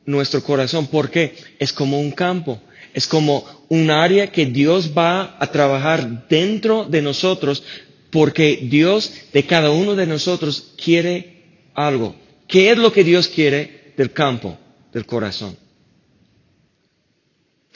nuestro 0.07 0.43
corazón, 0.43 0.87
porque 0.87 1.35
es 1.59 1.73
como 1.73 2.01
un 2.01 2.13
campo, 2.13 2.61
es 2.95 3.07
como 3.07 3.45
un 3.69 3.91
área 3.91 4.33
que 4.33 4.47
Dios 4.47 4.93
va 4.97 5.37
a 5.39 5.47
trabajar 5.49 6.29
dentro 6.29 6.85
de 6.85 7.03
nosotros, 7.03 7.63
porque 8.11 8.61
Dios 8.71 9.13
de 9.33 9.45
cada 9.45 9.71
uno 9.71 9.95
de 9.95 10.07
nosotros 10.07 10.73
quiere 10.83 11.69
algo. 11.75 12.15
¿Qué 12.49 12.71
es 12.71 12.79
lo 12.79 12.93
que 12.93 13.05
Dios 13.05 13.29
quiere 13.29 13.93
del 13.97 14.13
campo, 14.13 14.57
del 14.93 15.05
corazón? 15.05 15.57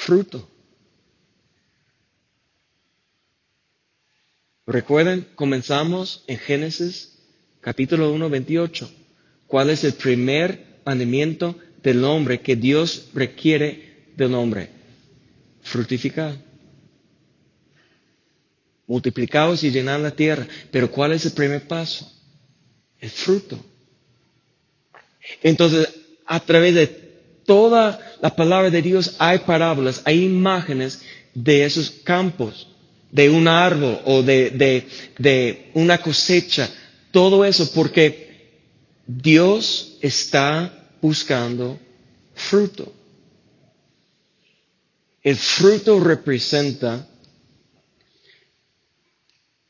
fruto. 0.01 0.49
Recuerden, 4.67 5.27
comenzamos 5.35 6.25
en 6.27 6.39
Génesis 6.39 7.19
capítulo 7.61 8.11
1, 8.13 8.31
28. 8.31 8.91
¿Cuál 9.47 9.71
es 9.71 9.85
el 9.85 9.93
primer 9.95 10.81
mandamiento 10.87 11.57
del 11.83 12.05
hombre 12.05 12.41
que 12.41 12.57
Dios 12.57 13.09
requiere 13.15 14.05
del 14.17 14.35
hombre? 14.35 14.71
Fructificar. 15.63 16.37
Multiplicados 18.87 19.63
y 19.63 19.71
llenar 19.71 20.01
la 20.01 20.11
tierra. 20.11 20.47
Pero 20.71 20.91
¿cuál 20.91 21.13
es 21.13 21.25
el 21.25 21.33
primer 21.33 21.67
paso? 21.67 22.11
El 22.99 23.11
fruto. 23.11 23.59
Entonces, 25.43 25.89
a 26.27 26.41
través 26.41 26.75
de 26.75 26.87
toda 27.45 27.99
la 28.21 28.35
palabra 28.35 28.71
de 28.71 28.83
Dios 28.83 29.17
hay 29.19 29.39
parábolas, 29.41 30.03
hay 30.05 30.25
imágenes 30.25 31.03
de 31.35 31.65
esos 31.65 31.91
campos, 32.05 32.69
de 33.11 33.29
un 33.29 33.49
árbol 33.49 34.01
o 34.05 34.23
de, 34.23 34.51
de, 34.51 34.87
de 35.19 35.71
una 35.75 35.99
cosecha, 35.99 36.71
todo 37.11 37.45
eso 37.45 37.73
porque 37.73 38.31
Dios 39.07 39.99
está 40.01 40.80
buscando 41.01 41.79
fruto. 42.35 42.93
El 45.23 45.37
fruto 45.37 46.01
representa 46.01 47.07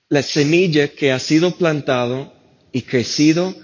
la 0.08 0.22
semilla 0.22 0.88
que 0.88 1.12
ha 1.12 1.18
sido 1.18 1.56
plantado 1.56 2.32
y 2.72 2.82
crecido 2.82 3.54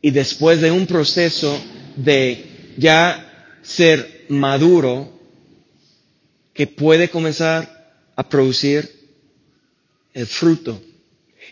y 0.00 0.10
después 0.10 0.60
de 0.60 0.70
un 0.70 0.86
proceso 0.86 1.58
de 1.96 2.74
ya 2.76 3.58
ser 3.62 4.26
maduro, 4.28 5.12
que 6.52 6.66
puede 6.66 7.08
comenzar 7.08 7.94
a 8.16 8.28
producir 8.28 8.90
el 10.12 10.26
fruto. 10.26 10.82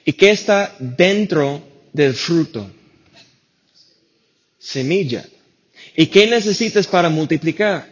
¿Y 0.04 0.12
qué 0.12 0.30
está 0.30 0.74
dentro 0.78 1.62
del 1.92 2.14
fruto? 2.14 2.70
Semilla. 4.60 5.24
¿Y 5.96 6.06
qué 6.06 6.26
necesitas 6.26 6.86
para 6.86 7.08
multiplicar? 7.08 7.88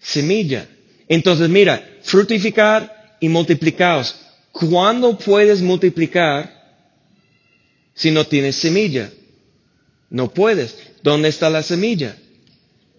Semilla. 0.00 0.66
Entonces, 1.08 1.48
mira, 1.48 1.84
fructificar 2.02 3.16
y 3.20 3.28
multiplicaos. 3.28 4.14
¿Cuándo 4.52 5.18
puedes 5.18 5.60
multiplicar 5.60 6.54
si 7.94 8.12
no 8.12 8.24
tienes 8.24 8.54
semilla? 8.56 9.10
No 10.08 10.32
puedes. 10.32 10.78
¿Dónde 11.02 11.28
está 11.28 11.50
la 11.50 11.64
semilla? 11.64 12.16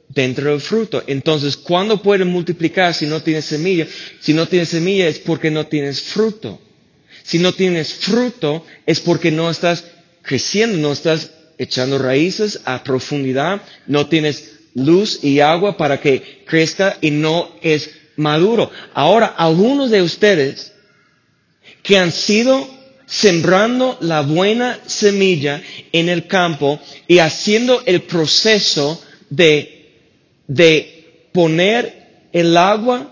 Dentro 0.10 0.52
del 0.52 0.60
fruto. 0.60 1.04
Entonces, 1.08 1.56
¿cuándo 1.56 2.02
puedes 2.02 2.28
multiplicar 2.28 2.94
si 2.94 3.06
no 3.06 3.22
tienes 3.24 3.46
semilla? 3.46 3.88
Si 4.20 4.34
no 4.34 4.46
tienes 4.48 4.70
semilla 4.70 5.08
es 5.08 5.20
porque 5.20 5.50
no 5.50 5.68
tienes 5.68 6.02
fruto. 6.02 6.60
Si 7.24 7.40
no 7.40 7.54
tienes 7.54 7.94
fruto 7.94 8.66
es 8.86 9.00
porque 9.00 9.32
no 9.32 9.50
estás 9.50 9.86
creciendo, 10.22 10.78
no 10.78 10.92
estás 10.92 11.32
echando 11.58 11.98
raíces 11.98 12.62
a 12.66 12.84
profundidad, 12.84 13.62
no 13.88 14.08
tienes 14.08 14.56
luz 14.74 15.24
y 15.24 15.40
agua 15.40 15.78
para 15.78 16.00
que 16.02 16.44
crezca 16.46 16.98
y 17.02 17.12
no 17.12 17.50
es 17.62 17.90
maduro. 18.18 18.72
Ahora, 18.94 19.28
algunos 19.28 19.90
de 19.90 20.02
ustedes 20.02 20.74
que 21.82 21.98
han 21.98 22.12
sido 22.12 22.68
sembrando 23.06 23.98
la 24.02 24.22
buena 24.22 24.80
semilla 24.88 25.62
en 25.92 26.10
el 26.10 26.28
campo 26.28 26.80
y 27.08 27.20
haciendo 27.20 27.84
el 27.86 28.02
proceso 28.02 29.02
de, 29.30 29.92
de 30.48 31.30
poner 31.32 32.28
el 32.34 32.58
agua 32.58 33.12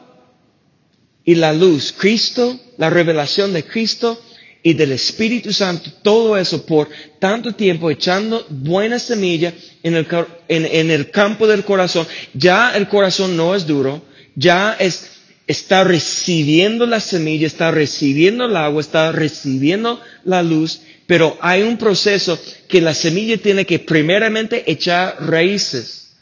y 1.24 1.36
la 1.36 1.54
luz, 1.54 1.94
Cristo, 1.98 2.60
la 2.78 2.90
revelación 2.90 3.54
de 3.54 3.64
Cristo 3.64 4.20
y 4.66 4.74
del 4.74 4.94
Espíritu 4.94 5.52
Santo, 5.52 5.92
todo 6.02 6.38
eso 6.38 6.66
por 6.66 6.90
tanto 7.20 7.52
tiempo 7.54 7.92
echando 7.92 8.46
buena 8.50 8.98
semilla 8.98 9.54
en 9.84 9.96
el, 9.96 10.08
en, 10.48 10.90
el 10.90 11.12
campo 11.12 11.46
del 11.48 11.66
corazón, 11.66 12.08
ya 12.34 12.76
el 12.76 12.88
corazón 12.88 13.36
no 13.36 13.54
es 13.56 13.68
duro, 13.68 14.02
ya 14.36 14.78
es, 14.80 15.12
está 15.48 15.84
recibiendo 15.84 16.86
la 16.86 17.02
semilla, 17.02 17.46
está 17.46 17.72
recibiendo 17.72 18.46
el 18.46 18.56
agua, 18.56 18.80
está 18.80 19.12
recibiendo 19.12 20.00
la 20.24 20.42
luz, 20.42 20.80
pero 21.08 21.38
hay 21.42 21.64
un 21.64 21.78
proceso 21.78 22.40
que 22.70 22.80
la 22.80 22.94
semilla 22.94 23.38
tiene 23.38 23.66
que 23.66 23.80
primeramente 23.80 24.72
echar 24.72 25.18
raíces. 25.28 26.16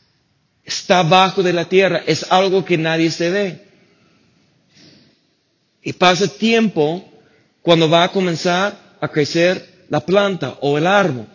Está 0.65 0.99
abajo 0.99 1.43
de 1.43 1.53
la 1.53 1.69
tierra, 1.69 2.01
es 2.07 2.25
algo 2.31 2.65
que 2.65 2.77
nadie 2.79 3.11
se 3.11 3.29
ve. 3.29 3.61
Y 5.83 5.93
pasa 5.93 6.27
tiempo 6.27 7.10
cuando 7.61 7.89
va 7.89 8.03
a 8.03 8.11
comenzar 8.11 8.97
a 8.99 9.07
crecer 9.07 9.85
la 9.89 9.99
planta 9.99 10.57
o 10.61 10.77
el 10.77 10.87
árbol. 10.87 11.27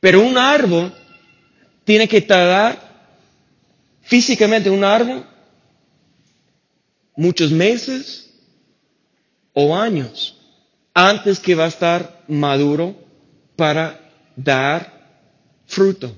Pero 0.00 0.20
un 0.20 0.38
árbol 0.38 0.94
tiene 1.84 2.06
que 2.06 2.20
tardar 2.20 2.78
físicamente 4.02 4.70
un 4.70 4.84
árbol 4.84 5.26
muchos 7.16 7.50
meses 7.50 8.30
o 9.52 9.74
años 9.74 10.36
antes 10.94 11.40
que 11.40 11.54
va 11.54 11.64
a 11.64 11.68
estar 11.68 12.22
maduro 12.28 12.94
para 13.56 14.00
dar 14.36 14.92
fruto. 15.66 16.14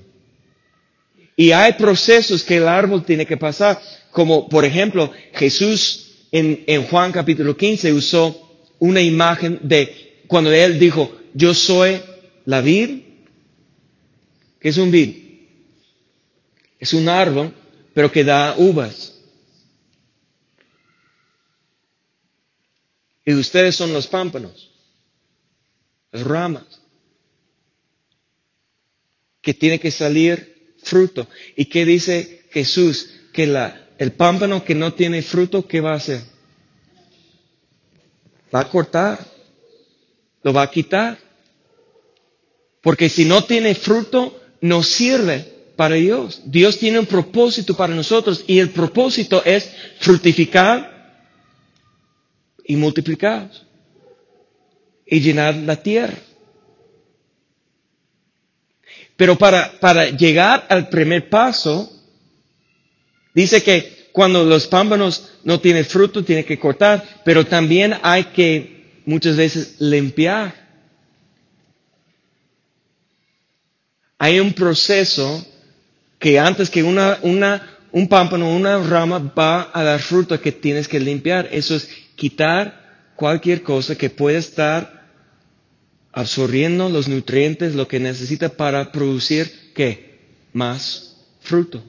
Y 1.35 1.51
hay 1.51 1.73
procesos 1.73 2.43
que 2.43 2.57
el 2.57 2.67
árbol 2.67 3.03
tiene 3.03 3.25
que 3.25 3.37
pasar, 3.37 3.81
como 4.11 4.47
por 4.47 4.63
ejemplo 4.63 5.11
Jesús 5.33 6.10
en, 6.31 6.83
Juan 6.87 7.11
capítulo 7.11 7.57
15 7.57 7.91
usó 7.93 8.65
una 8.79 9.01
imagen 9.01 9.59
de 9.63 10.23
cuando 10.27 10.51
él 10.51 10.79
dijo, 10.79 11.17
yo 11.33 11.53
soy 11.53 12.01
la 12.45 12.61
vid, 12.61 13.01
que 14.59 14.69
es 14.69 14.77
un 14.77 14.91
vid, 14.91 15.15
es 16.79 16.93
un 16.93 17.09
árbol, 17.09 17.53
pero 17.93 18.11
que 18.11 18.23
da 18.23 18.55
uvas. 18.57 19.19
Y 23.25 23.33
ustedes 23.33 23.75
son 23.75 23.93
los 23.93 24.07
pámpanos, 24.07 24.71
las 26.11 26.23
ramas, 26.23 26.81
que 29.41 29.53
tiene 29.53 29.79
que 29.79 29.91
salir 29.91 30.75
fruto. 30.81 31.27
¿Y 31.55 31.65
qué 31.65 31.85
dice 31.85 32.45
Jesús? 32.51 33.13
Que 33.33 33.47
la, 33.47 33.89
el 34.01 34.13
pámpano 34.13 34.63
que 34.63 34.73
no 34.73 34.95
tiene 34.95 35.21
fruto, 35.21 35.67
¿qué 35.67 35.79
va 35.79 35.91
a 35.91 35.97
hacer? 35.97 36.23
Va 38.53 38.61
a 38.61 38.67
cortar, 38.67 39.19
lo 40.41 40.51
va 40.51 40.63
a 40.63 40.71
quitar. 40.71 41.19
Porque 42.81 43.09
si 43.09 43.25
no 43.25 43.43
tiene 43.43 43.75
fruto, 43.75 44.41
no 44.59 44.81
sirve 44.81 45.45
para 45.75 45.93
Dios. 45.93 46.41
Dios 46.45 46.79
tiene 46.79 46.97
un 46.97 47.05
propósito 47.05 47.77
para 47.77 47.93
nosotros 47.93 48.43
y 48.47 48.57
el 48.57 48.71
propósito 48.71 49.43
es 49.45 49.71
fructificar 49.99 51.29
y 52.65 52.75
multiplicar 52.77 53.51
y 55.05 55.19
llenar 55.19 55.53
la 55.57 55.75
tierra. 55.75 56.17
Pero 59.15 59.37
para, 59.37 59.79
para 59.79 60.09
llegar 60.09 60.65
al 60.69 60.89
primer 60.89 61.29
paso, 61.29 62.00
Dice 63.33 63.63
que 63.63 64.09
cuando 64.11 64.43
los 64.43 64.67
pámpanos 64.67 65.29
no 65.43 65.59
tienen 65.59 65.85
fruto, 65.85 66.23
tiene 66.23 66.43
que 66.45 66.59
cortar, 66.59 67.21
pero 67.23 67.45
también 67.45 67.95
hay 68.01 68.25
que 68.25 69.01
muchas 69.05 69.37
veces 69.37 69.75
limpiar. 69.79 70.53
Hay 74.17 74.39
un 74.39 74.53
proceso 74.53 75.45
que 76.19 76.37
antes 76.39 76.69
que 76.69 76.83
una, 76.83 77.17
una, 77.23 77.77
un 77.91 78.07
pámpano, 78.07 78.55
una 78.55 78.77
rama 78.83 79.17
va 79.17 79.71
a 79.73 79.83
dar 79.83 79.99
fruto 79.99 80.39
que 80.39 80.51
tienes 80.51 80.87
que 80.87 80.99
limpiar. 80.99 81.49
Eso 81.51 81.75
es 81.75 81.89
quitar 82.15 83.11
cualquier 83.15 83.63
cosa 83.63 83.97
que 83.97 84.09
pueda 84.09 84.37
estar 84.37 85.01
absorbiendo 86.11 86.89
los 86.89 87.07
nutrientes, 87.07 87.73
lo 87.73 87.87
que 87.87 87.99
necesita 87.99 88.49
para 88.49 88.91
producir, 88.91 89.71
¿qué? 89.73 90.19
Más 90.53 91.15
fruto. 91.39 91.83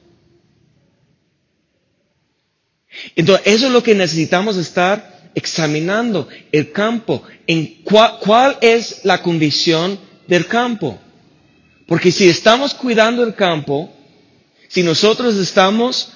Entonces, 3.15 3.47
eso 3.47 3.67
es 3.67 3.71
lo 3.71 3.83
que 3.83 3.95
necesitamos 3.95 4.57
estar 4.57 5.31
examinando, 5.35 6.27
el 6.51 6.71
campo, 6.71 7.23
en 7.47 7.81
cuál 7.83 8.57
es 8.61 9.01
la 9.03 9.21
condición 9.21 9.99
del 10.27 10.47
campo. 10.47 10.99
Porque 11.87 12.11
si 12.11 12.29
estamos 12.29 12.73
cuidando 12.73 13.23
el 13.23 13.35
campo, 13.35 13.91
si 14.67 14.83
nosotros 14.83 15.35
estamos, 15.35 16.11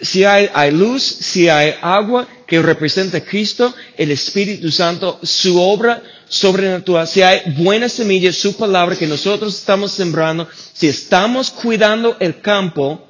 si 0.00 0.24
hay, 0.24 0.48
luz, 0.72 1.02
si 1.02 1.48
hay 1.48 1.74
agua 1.80 2.26
que 2.46 2.60
representa 2.60 3.24
Cristo, 3.24 3.72
el 3.96 4.10
Espíritu 4.10 4.70
Santo, 4.70 5.20
su 5.22 5.60
obra 5.60 6.02
sobrenatural, 6.28 7.06
si 7.06 7.22
hay 7.22 7.52
buena 7.56 7.88
semilla, 7.88 8.32
su 8.32 8.56
palabra 8.56 8.96
que 8.96 9.06
nosotros 9.06 9.56
estamos 9.56 9.92
sembrando, 9.92 10.48
si 10.72 10.88
estamos 10.88 11.50
cuidando 11.50 12.16
el 12.18 12.40
campo, 12.40 13.06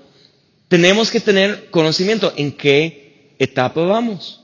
tenemos 0.72 1.10
que 1.10 1.20
tener 1.20 1.68
conocimiento 1.68 2.32
en 2.34 2.50
qué 2.50 3.34
etapa 3.38 3.82
vamos. 3.82 4.40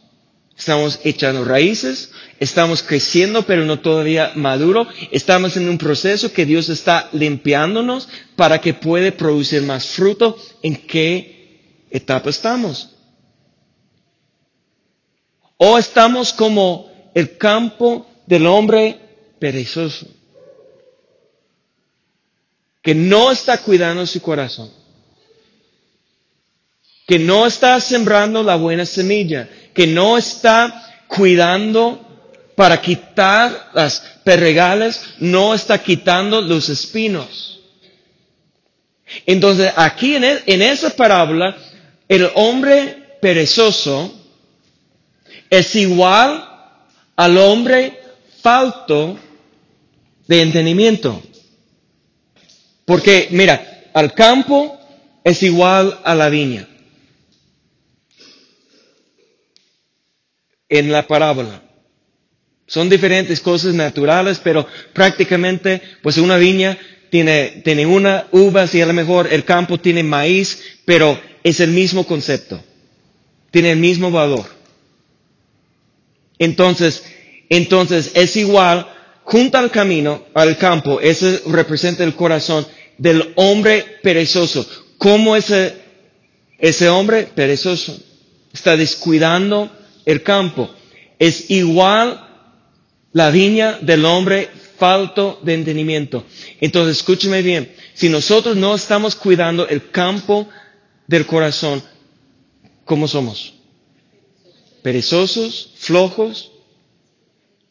Estamos 0.59 1.01
echando 1.03 1.43
raíces, 1.43 2.12
estamos 2.38 2.83
creciendo 2.83 3.47
pero 3.47 3.64
no 3.64 3.81
todavía 3.81 4.33
maduro, 4.35 4.87
estamos 5.11 5.57
en 5.57 5.71
un 5.71 5.79
proceso 5.79 6.31
que 6.31 6.44
Dios 6.44 6.69
está 6.69 7.09
limpiándonos 7.13 8.11
para 8.37 8.61
que 8.61 8.75
pueda 8.75 9.11
producir 9.11 9.63
más 9.63 9.87
fruto. 9.87 10.37
¿En 10.63 10.77
qué 10.77 11.87
etapa 11.90 12.29
estamos? 12.29 12.90
O 15.57 15.79
estamos 15.79 16.35
como 16.35 16.92
el 17.15 17.38
campo 17.38 18.07
del 18.27 18.46
hombre 18.46 19.00
perezoso, 19.38 20.07
que 22.83 22.94
no 22.94 23.33
está 23.33 23.63
cuidando 23.63 24.05
su 24.07 24.21
corazón 24.21 24.77
que 27.09 27.19
no 27.19 27.46
está 27.46 27.81
sembrando 27.81 28.42
la 28.42 28.56
buena 28.56 28.85
semilla, 28.85 29.48
que 29.73 29.87
no 29.87 30.19
está 30.19 31.06
cuidando 31.06 32.06
para 32.54 32.83
quitar 32.83 33.71
las 33.73 34.00
perregales, 34.23 35.02
no 35.19 35.54
está 35.54 35.83
quitando 35.83 36.42
los 36.42 36.69
espinos. 36.69 37.61
Entonces, 39.25 39.73
aquí 39.75 40.17
en, 40.17 40.25
e, 40.25 40.42
en 40.44 40.61
esa 40.61 40.90
parábola, 40.90 41.56
el 42.11 42.31
hombre 42.35 43.17
perezoso 43.23 44.15
es 45.48 45.75
igual 45.77 46.46
al 47.17 47.38
hombre 47.38 47.98
falto 48.42 49.19
de 50.27 50.42
entendimiento. 50.42 51.23
Porque, 52.85 53.29
mira, 53.31 53.87
al 53.94 54.13
campo 54.13 54.79
es 55.25 55.42
igual 55.42 56.00
a 56.04 56.15
la 56.15 56.29
viña. 56.29 56.69
En 60.69 60.92
la 60.92 61.06
parábola. 61.06 61.62
Son 62.66 62.88
diferentes 62.90 63.40
cosas 63.40 63.73
naturales, 63.75 64.40
pero 64.44 64.66
prácticamente, 64.92 65.81
pues 66.02 66.19
una 66.19 66.37
viña 66.37 66.77
tiene, 67.10 67.62
tiene 67.64 67.87
una 67.87 68.27
uva, 68.31 68.66
y 68.71 68.81
a 68.83 68.87
lo 68.87 68.92
mejor 68.92 69.29
el 69.33 69.44
campo 69.44 69.79
tiene 69.79 70.02
maíz, 70.02 70.62
pero 70.85 71.19
es 71.42 71.60
el 71.60 71.71
mismo 71.71 72.06
concepto. 72.06 72.62
Tiene 73.50 73.73
el 73.73 73.79
mismo 73.79 74.10
valor. 74.10 74.44
Entonces, 76.38 77.02
entonces 77.48 78.12
es 78.14 78.37
igual, 78.37 78.87
junto 79.25 79.56
al 79.56 79.71
camino, 79.71 80.25
al 80.35 80.58
campo, 80.58 81.00
eso 81.00 81.27
representa 81.46 82.04
el 82.04 82.14
corazón 82.14 82.66
del 82.98 83.33
hombre 83.37 83.85
perezoso. 84.02 84.69
¿Cómo 84.98 85.37
ese, 85.37 85.75
ese 86.58 86.88
hombre 86.90 87.29
perezoso 87.35 87.98
está 88.52 88.77
descuidando 88.77 89.71
el 90.09 90.23
campo? 90.23 90.71
Es 91.19 91.50
igual 91.50 92.27
la 93.13 93.31
viña 93.31 93.79
del 93.83 94.04
hombre 94.06 94.48
falto 94.79 95.38
de 95.42 95.54
entendimiento. 95.54 96.25
Entonces, 96.61 96.96
escúcheme 96.98 97.42
bien, 97.42 97.71
si 97.92 98.09
nosotros 98.09 98.56
no 98.56 98.75
estamos 98.75 99.15
cuidando 99.15 99.69
el 99.69 99.90
campo 99.90 100.48
del 101.06 101.27
corazón, 101.27 101.83
¿cómo 102.85 103.06
somos? 103.06 103.54
Perezosos, 104.83 105.73
flojos. 105.77 106.52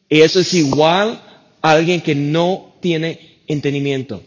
Y 0.10 0.22
eso 0.22 0.40
es 0.40 0.54
igual 0.54 1.22
a 1.62 1.72
alguien 1.72 2.02
que 2.02 2.14
no 2.14 2.76
tiene 2.82 3.40
entendimiento. 3.48 4.22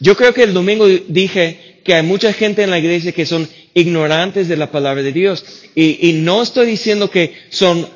Yo 0.00 0.16
creo 0.16 0.34
que 0.34 0.42
el 0.42 0.52
domingo 0.52 0.86
dije 0.88 1.73
que 1.84 1.94
hay 1.94 2.02
mucha 2.02 2.32
gente 2.32 2.62
en 2.62 2.70
la 2.70 2.78
iglesia 2.78 3.12
que 3.12 3.26
son 3.26 3.48
ignorantes 3.74 4.48
de 4.48 4.56
la 4.56 4.70
palabra 4.72 5.02
de 5.02 5.12
Dios. 5.12 5.44
Y, 5.74 6.08
y 6.08 6.12
no 6.14 6.42
estoy 6.42 6.66
diciendo 6.66 7.10
que 7.10 7.34
son 7.50 7.86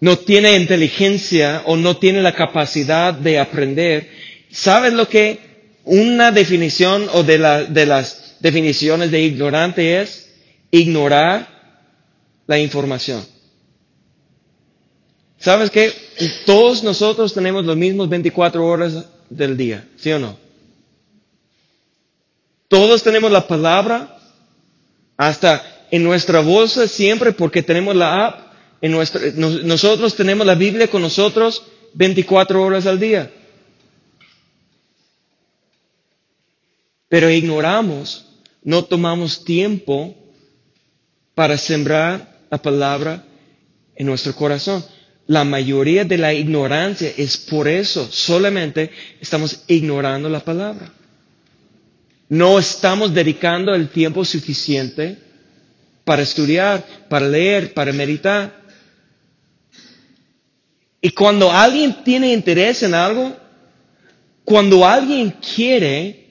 no 0.00 0.16
tiene 0.18 0.56
inteligencia 0.56 1.62
o 1.66 1.76
no 1.76 1.98
tiene 1.98 2.22
la 2.22 2.34
capacidad 2.34 3.12
de 3.12 3.38
aprender, 3.38 4.08
¿sabes 4.50 4.94
lo 4.94 5.06
que 5.08 5.38
una 5.84 6.32
definición 6.32 7.06
o 7.12 7.22
de, 7.22 7.38
de 7.68 7.86
las 7.86 8.36
definiciones 8.40 9.10
de 9.10 9.20
ignorante 9.20 10.00
es? 10.00 10.30
Ignorar 10.70 11.48
la 12.46 12.58
información. 12.58 13.24
¿Sabes 15.38 15.70
qué? 15.70 15.92
Todos 16.46 16.82
nosotros 16.82 17.32
tenemos 17.34 17.64
los 17.64 17.76
mismos 17.76 18.08
24 18.08 18.64
horas 18.64 19.04
del 19.28 19.56
día, 19.56 19.86
¿sí 19.96 20.10
o 20.12 20.18
no? 20.18 20.49
Todos 22.70 23.02
tenemos 23.02 23.32
la 23.32 23.48
palabra, 23.48 24.16
hasta 25.16 25.60
en 25.90 26.04
nuestra 26.04 26.38
bolsa 26.38 26.86
siempre 26.86 27.32
porque 27.32 27.64
tenemos 27.64 27.96
la 27.96 28.26
app 28.28 28.50
en 28.80 28.92
nosotros 29.66 30.14
tenemos 30.14 30.46
la 30.46 30.54
Biblia 30.54 30.86
con 30.88 31.02
nosotros 31.02 31.64
24 31.94 32.62
horas 32.62 32.86
al 32.86 33.00
día. 33.00 33.28
Pero 37.08 37.28
ignoramos, 37.28 38.24
no 38.62 38.84
tomamos 38.84 39.44
tiempo 39.44 40.14
para 41.34 41.58
sembrar 41.58 42.38
la 42.48 42.62
palabra 42.62 43.24
en 43.96 44.06
nuestro 44.06 44.32
corazón. 44.36 44.84
La 45.26 45.42
mayoría 45.42 46.04
de 46.04 46.18
la 46.18 46.32
ignorancia 46.32 47.12
es 47.16 47.36
por 47.36 47.66
eso, 47.66 48.08
solamente 48.12 48.92
estamos 49.20 49.64
ignorando 49.66 50.28
la 50.28 50.44
palabra. 50.44 50.92
No 52.30 52.60
estamos 52.60 53.12
dedicando 53.12 53.74
el 53.74 53.88
tiempo 53.88 54.24
suficiente 54.24 55.18
para 56.04 56.22
estudiar, 56.22 56.84
para 57.08 57.28
leer, 57.28 57.74
para 57.74 57.92
meditar. 57.92 58.54
Y 61.00 61.10
cuando 61.10 61.50
alguien 61.50 62.04
tiene 62.04 62.32
interés 62.32 62.84
en 62.84 62.94
algo, 62.94 63.36
cuando 64.44 64.86
alguien 64.86 65.34
quiere, 65.54 66.28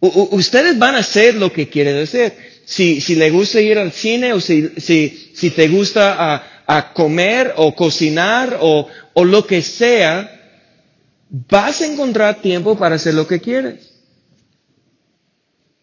ustedes 0.00 0.78
van 0.78 0.94
a 0.94 1.00
hacer 1.00 1.34
lo 1.34 1.52
que 1.52 1.68
quieren 1.68 1.98
hacer. 2.02 2.34
Si, 2.64 3.02
si 3.02 3.14
le 3.14 3.30
gusta 3.30 3.60
ir 3.60 3.76
al 3.76 3.92
cine 3.92 4.32
o 4.32 4.40
si, 4.40 4.70
si, 4.78 5.32
si 5.34 5.50
te 5.50 5.68
gusta 5.68 6.16
a, 6.34 6.62
a 6.66 6.94
comer 6.94 7.52
o 7.56 7.74
cocinar 7.74 8.56
o, 8.62 8.88
o 9.12 9.24
lo 9.24 9.46
que 9.46 9.60
sea, 9.60 10.30
vas 11.28 11.82
a 11.82 11.86
encontrar 11.86 12.40
tiempo 12.40 12.78
para 12.78 12.94
hacer 12.94 13.12
lo 13.12 13.26
que 13.26 13.38
quieres. 13.38 13.87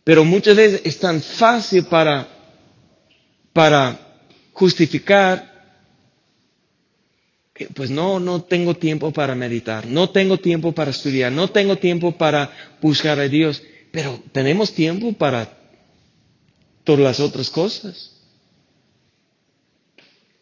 Pero 0.06 0.24
muchas 0.24 0.56
veces 0.56 0.82
es 0.86 0.98
tan 1.00 1.22
fácil 1.22 1.84
para, 1.86 2.28
para 3.52 4.00
justificar 4.54 5.54
pues 7.74 7.90
no, 7.90 8.20
no 8.20 8.44
tengo 8.44 8.76
tiempo 8.76 9.12
para 9.12 9.34
meditar, 9.34 9.86
no 9.88 10.10
tengo 10.10 10.38
tiempo 10.38 10.74
para 10.74 10.92
estudiar, 10.92 11.32
no 11.32 11.50
tengo 11.50 11.78
tiempo 11.78 12.12
para 12.18 12.52
buscar 12.82 13.18
a 13.20 13.30
Dios, 13.30 13.64
pero 13.92 14.22
tenemos 14.34 14.74
tiempo 14.74 15.14
para 15.14 15.58
todas 16.84 17.02
las 17.02 17.20
otras 17.22 17.50
cosas. 17.50 18.12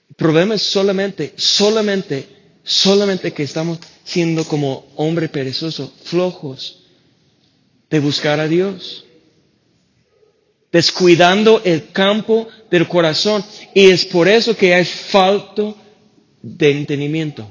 El 0.09 0.15
problema 0.15 0.55
es 0.55 0.63
solamente, 0.63 1.33
solamente, 1.37 2.27
solamente 2.63 3.31
que 3.31 3.43
estamos 3.43 3.77
siendo 4.03 4.43
como 4.45 4.87
hombre 4.95 5.29
perezoso, 5.29 5.93
flojos 6.03 6.79
de 7.91 7.99
buscar 7.99 8.39
a 8.39 8.47
Dios, 8.47 9.05
descuidando 10.73 11.61
el 11.63 11.91
campo 11.91 12.47
del 12.69 12.87
corazón. 12.87 13.45
Y 13.75 13.91
es 13.91 14.05
por 14.05 14.27
eso 14.27 14.57
que 14.57 14.73
hay 14.73 14.83
falta 14.83 15.75
de 16.41 16.71
entendimiento. 16.71 17.47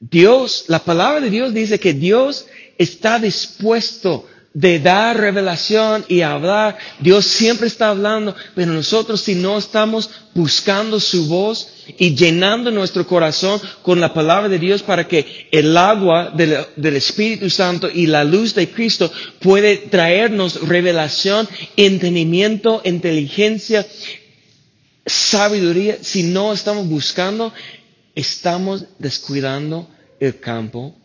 Dios, 0.00 0.64
la 0.68 0.80
palabra 0.80 1.20
de 1.20 1.30
Dios 1.30 1.54
dice 1.54 1.78
que 1.80 1.94
Dios 1.94 2.46
está 2.76 3.18
dispuesto 3.18 4.26
de 4.56 4.80
dar 4.80 5.20
revelación 5.20 6.06
y 6.08 6.22
hablar. 6.22 6.78
Dios 7.00 7.26
siempre 7.26 7.66
está 7.66 7.90
hablando, 7.90 8.34
pero 8.54 8.72
nosotros 8.72 9.20
si 9.20 9.34
no 9.34 9.58
estamos 9.58 10.08
buscando 10.32 10.98
su 10.98 11.26
voz 11.26 11.68
y 11.98 12.14
llenando 12.14 12.70
nuestro 12.70 13.06
corazón 13.06 13.60
con 13.82 14.00
la 14.00 14.14
palabra 14.14 14.48
de 14.48 14.58
Dios 14.58 14.82
para 14.82 15.06
que 15.06 15.48
el 15.52 15.76
agua 15.76 16.32
del, 16.34 16.96
Espíritu 16.96 17.50
Santo 17.50 17.90
y 17.92 18.06
la 18.06 18.24
luz 18.24 18.54
de 18.54 18.70
Cristo 18.70 19.12
puede 19.40 19.76
traernos 19.76 20.66
revelación, 20.66 21.46
entendimiento, 21.76 22.80
inteligencia, 22.86 23.86
sabiduría, 25.04 25.98
si 26.00 26.22
no 26.22 26.54
estamos 26.54 26.88
buscando, 26.88 27.52
estamos 28.14 28.86
descuidando 28.98 29.86
el 30.18 30.40
campo 30.40 30.96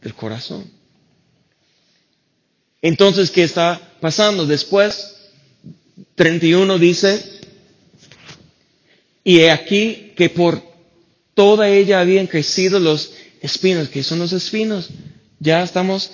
del 0.00 0.14
corazón. 0.14 0.75
Entonces, 2.86 3.32
¿qué 3.32 3.42
está 3.42 3.80
pasando? 4.00 4.46
Después, 4.46 5.16
31 6.14 6.78
dice, 6.78 7.20
y 9.24 9.40
he 9.40 9.50
aquí 9.50 10.12
que 10.16 10.30
por 10.30 10.62
toda 11.34 11.68
ella 11.68 11.98
habían 11.98 12.28
crecido 12.28 12.78
los 12.78 13.10
espinos. 13.42 13.88
que 13.88 14.04
son 14.04 14.20
los 14.20 14.32
espinos? 14.32 14.90
Ya 15.40 15.64
estamos 15.64 16.12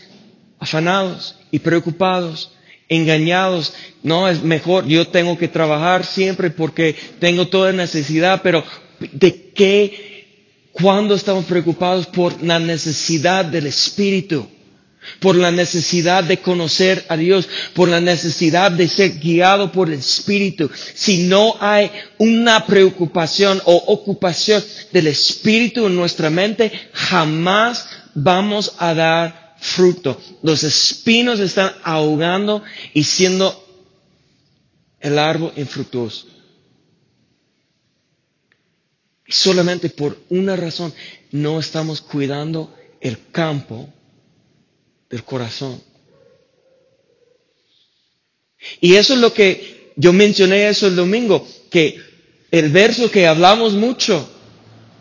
afanados 0.59 1.35
y 1.51 1.59
preocupados 1.59 2.53
engañados. 2.89 3.75
No, 4.03 4.27
es 4.27 4.43
mejor, 4.43 4.87
yo 4.87 5.07
tengo 5.09 5.37
que 5.37 5.49
trabajar 5.49 6.07
siempre 6.07 6.49
porque 6.49 6.97
tengo 7.19 7.49
toda 7.49 7.73
necesidad, 7.75 8.41
pero 8.43 8.65
¿de 9.13 9.51
qué? 9.55 10.25
¿Cuándo 10.73 11.17
estamos 11.17 11.45
preocupados 11.45 12.07
por 12.07 12.43
la 12.43 12.59
necesidad 12.59 13.45
del 13.45 13.67
Espíritu? 13.67 14.49
Por 15.21 15.37
la 15.37 15.51
necesidad 15.51 16.25
de 16.25 16.39
conocer 16.39 17.05
a 17.09 17.17
Dios, 17.17 17.49
por 17.75 17.89
la 17.89 18.01
necesidad 18.01 18.71
de 18.71 18.89
ser 18.89 19.19
guiado 19.19 19.73
por 19.73 19.89
el 19.89 19.99
Espíritu. 19.99 20.71
Si 20.95 21.25
no 21.25 21.57
hay 21.61 21.91
una 22.19 22.67
preocupación 22.67 23.61
o 23.65 23.75
ocupación 23.89 24.63
del 24.93 25.07
Espíritu 25.09 25.87
en 25.87 25.97
nuestra 25.97 26.31
mente, 26.31 26.73
jamás 26.93 27.87
vamos 28.15 28.75
a 28.79 28.95
dar 28.95 29.55
fruto. 29.59 30.21
Los 30.43 30.65
espinos 30.65 31.39
están 31.41 31.73
ahogando 31.85 32.63
y 32.93 33.05
siendo 33.05 33.65
el 35.01 35.19
árbol 35.19 35.53
infructuoso. 35.57 36.27
Solamente 39.29 39.89
por 39.89 40.19
una 40.29 40.57
razón 40.57 40.93
no 41.31 41.59
estamos 41.59 42.03
cuidando 42.03 42.75
el 43.01 43.19
campo 43.31 43.89
del 45.13 45.23
corazón. 45.23 45.81
Y 48.81 48.97
eso 48.97 49.15
es 49.15 49.21
lo 49.21 49.33
que 49.33 49.93
yo 49.95 50.13
mencioné 50.13 50.69
eso 50.69 50.89
el 50.89 50.97
domingo, 50.97 51.47
que 51.71 52.01
el 52.51 52.71
verso 52.71 53.11
que 53.11 53.29
hablamos 53.29 53.75
mucho, 53.75 54.29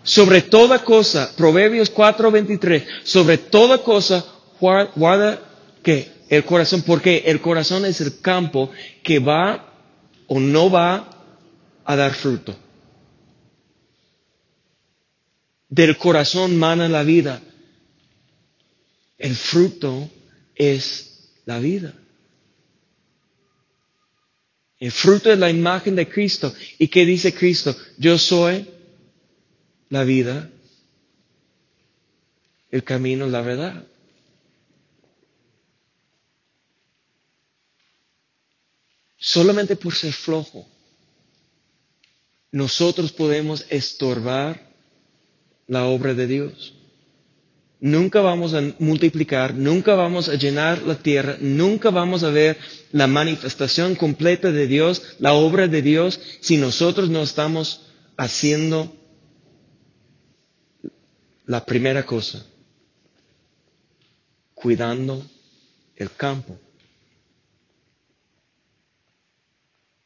Sobre 0.03 0.41
toda 0.41 0.83
cosa, 0.83 1.31
Proverbios 1.37 1.91
4:23, 1.93 2.83
sobre 3.03 3.37
toda 3.37 3.77
cosa 3.83 4.25
guarda 4.59 5.39
que 5.83 6.11
el 6.29 6.43
corazón, 6.43 6.81
porque 6.83 7.23
el 7.27 7.39
corazón 7.41 7.85
es 7.85 8.01
el 8.01 8.19
campo 8.19 8.71
que 9.03 9.19
va 9.19 9.73
o 10.27 10.39
no 10.39 10.71
va 10.71 11.07
a 11.85 11.95
dar 11.95 12.13
fruto. 12.15 12.55
Del 15.69 15.97
corazón 15.97 16.57
mana 16.57 16.89
la 16.89 17.03
vida. 17.03 17.41
El 19.21 19.35
fruto 19.35 20.09
es 20.55 21.29
la 21.45 21.59
vida. 21.59 21.93
El 24.79 24.91
fruto 24.91 25.31
es 25.31 25.37
la 25.37 25.51
imagen 25.51 25.95
de 25.95 26.09
Cristo. 26.09 26.51
¿Y 26.79 26.87
qué 26.87 27.05
dice 27.05 27.31
Cristo? 27.31 27.75
Yo 27.99 28.17
soy 28.17 28.67
la 29.89 30.03
vida, 30.03 30.49
el 32.71 32.83
camino, 32.83 33.27
la 33.27 33.41
verdad. 33.41 33.85
Solamente 39.19 39.75
por 39.75 39.93
ser 39.93 40.13
flojo, 40.13 40.67
nosotros 42.51 43.11
podemos 43.11 43.67
estorbar 43.69 44.67
la 45.67 45.85
obra 45.85 46.15
de 46.15 46.25
Dios. 46.25 46.80
Nunca 47.83 48.21
vamos 48.21 48.53
a 48.53 48.61
multiplicar, 48.77 49.55
nunca 49.55 49.95
vamos 49.95 50.29
a 50.29 50.35
llenar 50.35 50.83
la 50.83 50.99
tierra, 50.99 51.37
nunca 51.39 51.89
vamos 51.89 52.21
a 52.21 52.29
ver 52.29 52.59
la 52.91 53.07
manifestación 53.07 53.95
completa 53.95 54.51
de 54.51 54.67
Dios, 54.67 55.15
la 55.17 55.33
obra 55.33 55.67
de 55.67 55.81
Dios, 55.81 56.21
si 56.41 56.57
nosotros 56.57 57.09
no 57.09 57.23
estamos 57.23 57.81
haciendo 58.17 58.95
la 61.47 61.65
primera 61.65 62.05
cosa, 62.05 62.45
cuidando 64.53 65.25
el 65.95 66.11
campo. 66.11 66.59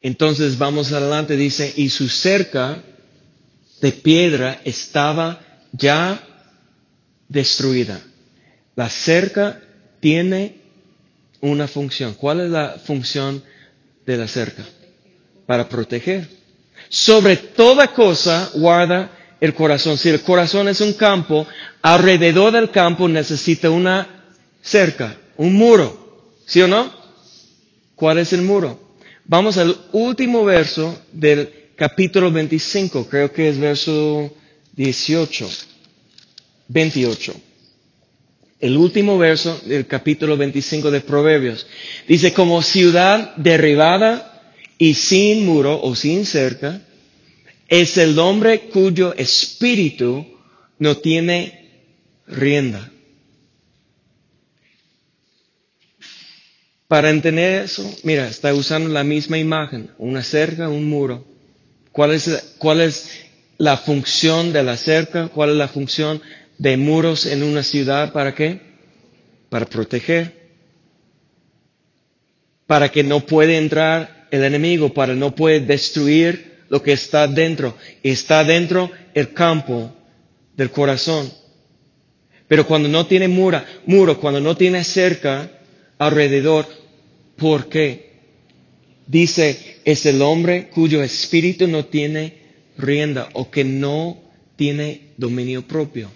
Entonces 0.00 0.56
vamos 0.56 0.92
adelante, 0.92 1.36
dice, 1.36 1.74
y 1.76 1.90
su 1.90 2.08
cerca 2.08 2.82
de 3.82 3.92
piedra 3.92 4.62
estaba 4.64 5.40
ya 5.72 6.22
destruida. 7.28 8.00
La 8.74 8.88
cerca 8.88 9.60
tiene 10.00 10.56
una 11.40 11.66
función. 11.68 12.14
¿Cuál 12.14 12.40
es 12.40 12.50
la 12.50 12.76
función 12.84 13.42
de 14.04 14.16
la 14.16 14.28
cerca? 14.28 14.64
Para 15.46 15.68
proteger. 15.68 16.28
Sobre 16.88 17.36
toda 17.36 17.88
cosa 17.92 18.50
guarda 18.54 19.10
el 19.40 19.54
corazón. 19.54 19.96
Si 19.98 20.08
el 20.08 20.22
corazón 20.22 20.68
es 20.68 20.80
un 20.80 20.92
campo, 20.94 21.46
alrededor 21.82 22.52
del 22.52 22.70
campo 22.70 23.08
necesita 23.08 23.70
una 23.70 24.24
cerca, 24.62 25.16
un 25.36 25.54
muro. 25.54 26.04
¿Sí 26.46 26.60
o 26.62 26.68
no? 26.68 26.92
¿Cuál 27.94 28.18
es 28.18 28.32
el 28.32 28.42
muro? 28.42 28.80
Vamos 29.24 29.56
al 29.56 29.76
último 29.92 30.44
verso 30.44 31.00
del 31.12 31.50
capítulo 31.76 32.30
25, 32.30 33.08
creo 33.08 33.32
que 33.32 33.48
es 33.48 33.58
verso 33.58 34.30
18. 34.74 35.48
28. 36.68 37.34
El 38.60 38.76
último 38.76 39.18
verso 39.18 39.60
del 39.66 39.86
capítulo 39.86 40.36
25 40.36 40.90
de 40.90 41.00
Proverbios. 41.02 41.66
Dice, 42.08 42.32
como 42.32 42.62
ciudad 42.62 43.36
derribada 43.36 44.54
y 44.78 44.94
sin 44.94 45.44
muro 45.44 45.80
o 45.82 45.94
sin 45.94 46.24
cerca, 46.24 46.80
es 47.68 47.96
el 47.98 48.18
hombre 48.18 48.60
cuyo 48.68 49.14
espíritu 49.14 50.26
no 50.78 50.96
tiene 50.98 51.66
rienda. 52.26 52.90
Para 56.88 57.10
entender 57.10 57.64
eso, 57.64 57.88
mira, 58.04 58.28
está 58.28 58.54
usando 58.54 58.88
la 58.88 59.02
misma 59.02 59.38
imagen, 59.38 59.90
una 59.98 60.22
cerca, 60.22 60.68
un 60.68 60.88
muro. 60.88 61.26
¿Cuál 61.90 62.12
es, 62.12 62.54
cuál 62.58 62.80
es 62.80 63.10
la 63.58 63.76
función 63.76 64.52
de 64.52 64.62
la 64.62 64.76
cerca? 64.76 65.28
¿Cuál 65.28 65.50
es 65.50 65.56
la 65.56 65.68
función 65.68 66.22
de 66.58 66.76
muros 66.76 67.26
en 67.26 67.42
una 67.42 67.62
ciudad, 67.62 68.12
¿para 68.12 68.34
qué? 68.34 68.60
Para 69.48 69.66
proteger. 69.66 70.46
Para 72.66 72.90
que 72.90 73.04
no 73.04 73.20
puede 73.26 73.58
entrar 73.58 74.26
el 74.30 74.44
enemigo, 74.44 74.92
para 74.92 75.14
no 75.14 75.34
puede 75.34 75.60
destruir 75.60 76.64
lo 76.68 76.82
que 76.82 76.92
está 76.92 77.26
dentro. 77.28 77.76
Está 78.02 78.42
dentro 78.44 78.90
el 79.14 79.32
campo 79.32 79.94
del 80.56 80.70
corazón. 80.70 81.30
Pero 82.48 82.66
cuando 82.66 82.88
no 82.88 83.06
tiene 83.06 83.28
mura, 83.28 83.64
muro, 83.86 84.18
cuando 84.18 84.40
no 84.40 84.56
tiene 84.56 84.82
cerca 84.84 85.50
alrededor, 85.98 86.66
¿por 87.36 87.68
qué? 87.68 88.06
Dice, 89.06 89.78
es 89.84 90.06
el 90.06 90.22
hombre 90.22 90.68
cuyo 90.68 91.02
espíritu 91.02 91.68
no 91.68 91.84
tiene 91.84 92.38
rienda 92.78 93.28
o 93.34 93.50
que 93.50 93.64
no 93.64 94.18
tiene 94.56 95.12
dominio 95.16 95.62
propio 95.62 96.10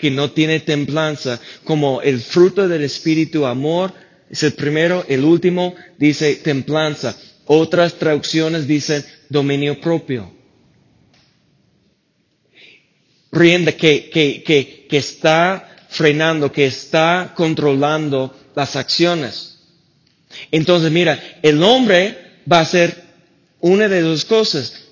que 0.00 0.10
no 0.10 0.30
tiene 0.30 0.60
templanza, 0.60 1.40
como 1.64 2.00
el 2.00 2.20
fruto 2.20 2.66
del 2.66 2.82
Espíritu, 2.82 3.44
amor, 3.44 3.92
es 4.30 4.42
el 4.42 4.52
primero, 4.54 5.04
el 5.08 5.24
último 5.24 5.74
dice 5.98 6.36
templanza. 6.36 7.16
Otras 7.46 7.94
traducciones 7.94 8.66
dicen 8.66 9.04
dominio 9.28 9.80
propio. 9.80 10.32
Rienda 13.32 13.72
que, 13.72 14.08
que, 14.08 14.42
que, 14.42 14.86
que 14.88 14.96
está 14.96 15.76
frenando, 15.88 16.50
que 16.50 16.66
está 16.66 17.32
controlando 17.36 18.34
las 18.54 18.76
acciones. 18.76 19.58
Entonces, 20.50 20.90
mira, 20.90 21.38
el 21.42 21.62
hombre 21.62 22.16
va 22.50 22.58
a 22.58 22.62
hacer 22.62 23.04
una 23.60 23.88
de 23.88 24.00
dos 24.00 24.24
cosas. 24.24 24.86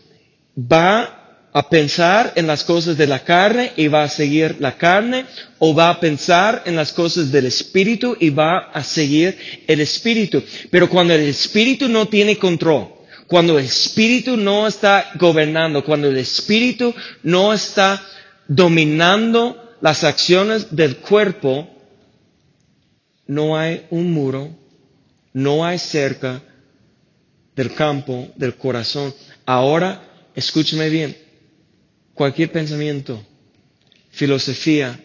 Va 0.57 1.18
a 1.53 1.69
pensar 1.69 2.33
en 2.37 2.47
las 2.47 2.63
cosas 2.65 2.97
de 2.97 3.07
la 3.07 3.25
carne 3.25 3.73
y 3.77 3.89
va 3.89 4.05
a 4.05 4.09
seguir 4.09 4.57
la 4.61 4.77
carne, 4.77 5.25
o 5.59 5.75
va 5.75 5.91
a 5.91 6.01
pensar 6.01 6.63
en 6.67 6.77
las 6.77 6.93
cosas 6.93 7.33
del 7.33 7.47
espíritu 7.47 8.17
y 8.21 8.31
va 8.31 8.71
a 8.73 8.83
seguir 8.83 9.37
el 9.67 9.81
espíritu. 9.81 10.43
Pero 10.71 10.89
cuando 10.89 11.15
el 11.15 11.23
espíritu 11.23 11.89
no 11.89 12.07
tiene 12.07 12.37
control, 12.37 12.89
cuando 13.27 13.59
el 13.59 13.65
espíritu 13.65 14.37
no 14.37 14.67
está 14.67 15.11
gobernando, 15.17 15.85
cuando 15.85 16.09
el 16.09 16.17
espíritu 16.17 16.95
no 17.23 17.53
está 17.53 18.03
dominando 18.47 19.77
las 19.81 20.05
acciones 20.05 20.75
del 20.75 20.97
cuerpo, 20.97 21.69
no 23.27 23.57
hay 23.57 23.87
un 23.91 24.13
muro, 24.13 24.57
no 25.33 25.65
hay 25.65 25.79
cerca 25.79 26.43
del 27.55 27.75
campo, 27.75 28.29
del 28.37 28.55
corazón. 28.55 29.15
Ahora, 29.45 30.31
escúcheme 30.35 30.89
bien, 30.89 31.17
cualquier 32.19 32.51
pensamiento, 32.51 33.25
filosofía, 34.11 34.99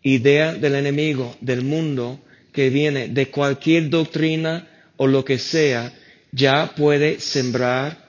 idea 0.00 0.54
del 0.54 0.76
enemigo, 0.76 1.36
del 1.40 1.62
mundo, 1.62 2.20
que 2.52 2.70
viene 2.70 3.08
de 3.08 3.32
cualquier 3.32 3.90
doctrina 3.90 4.68
o 4.96 5.08
lo 5.08 5.24
que 5.24 5.40
sea, 5.40 5.92
ya 6.30 6.72
puede 6.76 7.18
sembrar, 7.18 8.08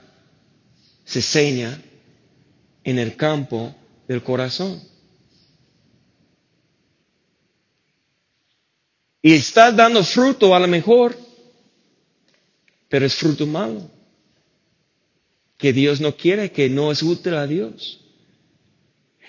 se 1.04 1.20
seña 1.24 1.82
en 2.84 3.00
el 3.00 3.16
campo 3.16 3.76
del 4.08 4.22
corazón. 4.22 4.80
Y 9.20 9.34
está 9.34 9.72
dando 9.72 10.04
fruto 10.04 10.54
a 10.54 10.60
lo 10.60 10.68
mejor, 10.68 11.18
pero 12.88 13.08
es 13.08 13.16
fruto 13.16 13.48
malo 13.48 13.93
que 15.64 15.72
Dios 15.72 16.02
no 16.02 16.18
quiere, 16.18 16.52
que 16.52 16.70
no 16.70 16.92
es 16.92 17.02
útil 17.02 17.36
a 17.36 17.48
Dios. 17.48 18.02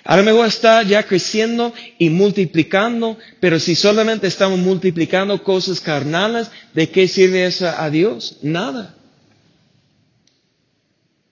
A 0.02 0.16
lo 0.16 0.24
mejor 0.24 0.48
está 0.48 0.82
ya 0.82 1.04
creciendo 1.04 1.72
y 1.96 2.10
multiplicando, 2.10 3.16
pero 3.38 3.60
si 3.60 3.76
solamente 3.76 4.26
estamos 4.26 4.58
multiplicando 4.58 5.40
cosas 5.44 5.80
carnales, 5.80 6.50
¿de 6.74 6.90
qué 6.90 7.06
sirve 7.06 7.46
eso 7.46 7.68
a 7.68 7.88
Dios? 7.88 8.38
Nada. 8.42 8.96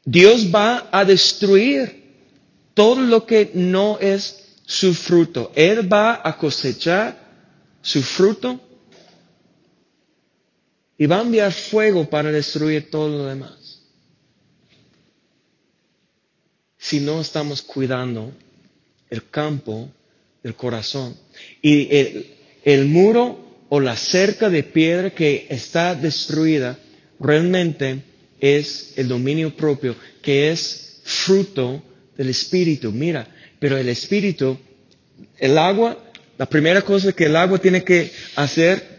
Dios 0.05 0.55
va 0.55 0.89
a 0.93 1.05
destruir 1.05 2.05
todo 2.73 3.01
lo 3.01 3.27
que 3.27 3.51
no 3.55 3.99
es 3.99 4.55
su 4.67 4.95
fruto. 4.95 5.51
Él 5.57 5.93
va 5.93 6.21
a 6.23 6.39
cosechar 6.39 7.19
su 7.83 8.01
fruto 8.05 8.61
y 10.97 11.07
va 11.07 11.19
a 11.19 11.23
enviar 11.23 11.53
fuego 11.53 12.09
para 12.09 12.31
destruir 12.31 12.89
todo 12.89 13.09
lo 13.09 13.25
demás. 13.27 13.62
Si 16.83 16.99
no 16.99 17.21
estamos 17.21 17.63
cuidando 17.63 18.33
el 19.09 19.31
campo 19.31 19.89
del 20.43 20.57
corazón. 20.57 21.17
Y 21.63 21.89
el, 22.65 22.87
muro 22.87 23.39
o 23.69 23.79
la 23.79 23.97
cerca 23.97 24.51
de 24.51 24.65
piedra 24.65 25.11
que 25.11 25.47
está 25.49 25.95
destruida 25.95 26.77
realmente 27.21 28.03
es 28.41 28.95
el 28.97 29.07
dominio 29.07 29.57
propio, 29.57 29.95
que 30.21 30.51
es 30.51 31.01
fruto 31.05 31.81
del 32.17 32.31
Espíritu. 32.31 32.91
Mira, 32.91 33.29
pero 33.61 33.79
el 33.79 33.89
Espíritu, 33.89 34.59
el 35.39 35.59
agua, 35.59 35.97
la 36.37 36.47
primera 36.47 36.83
cosa 36.83 37.13
que 37.13 37.27
el 37.27 37.37
agua 37.37 37.59
tiene 37.59 37.85
que 37.85 38.11
hacer 38.35 38.91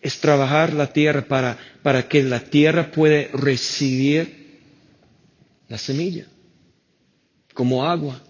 es 0.00 0.18
trabajar 0.18 0.72
la 0.72 0.92
tierra 0.92 1.22
para, 1.28 1.56
para 1.84 2.08
que 2.08 2.24
la 2.24 2.40
tierra 2.40 2.90
pueda 2.90 3.28
recibir 3.34 4.41
la 5.68 5.78
semilla 5.78 6.26
como 7.54 7.84
agua. 7.84 8.20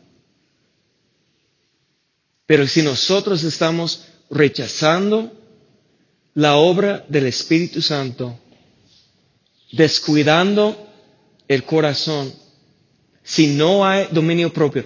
Pero 2.46 2.66
si 2.66 2.82
nosotros 2.82 3.44
estamos 3.44 4.06
rechazando 4.30 5.32
la 6.34 6.56
obra 6.56 7.04
del 7.08 7.26
Espíritu 7.26 7.80
Santo, 7.80 8.38
descuidando 9.72 10.88
el 11.48 11.64
corazón, 11.64 12.32
si 13.22 13.48
no 13.48 13.86
hay 13.86 14.08
dominio 14.10 14.52
propio, 14.52 14.84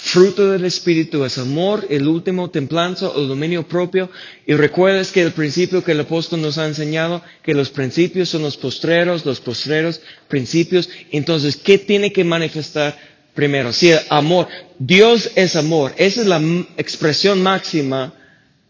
fruto 0.00 0.52
del 0.52 0.64
Espíritu 0.64 1.24
es 1.24 1.38
amor, 1.38 1.84
el 1.90 2.06
último 2.06 2.50
templanza 2.50 3.08
o 3.08 3.20
dominio 3.26 3.66
propio. 3.66 4.08
Y 4.46 4.54
recuerdes 4.54 5.10
que 5.10 5.22
el 5.22 5.32
principio 5.32 5.82
que 5.82 5.92
el 5.92 6.00
apóstol 6.00 6.40
nos 6.40 6.56
ha 6.56 6.66
enseñado, 6.66 7.20
que 7.42 7.52
los 7.52 7.68
principios 7.70 8.28
son 8.28 8.42
los 8.42 8.56
postreros, 8.56 9.26
los 9.26 9.40
postreros 9.40 10.00
principios. 10.28 10.88
Entonces, 11.10 11.56
¿qué 11.56 11.78
tiene 11.78 12.12
que 12.12 12.22
manifestar 12.22 12.96
primero? 13.34 13.72
Si 13.72 13.90
el 13.90 13.98
amor, 14.08 14.46
Dios 14.78 15.32
es 15.34 15.56
amor, 15.56 15.92
esa 15.98 16.20
es 16.20 16.26
la 16.28 16.40
expresión 16.76 17.42
máxima 17.42 18.14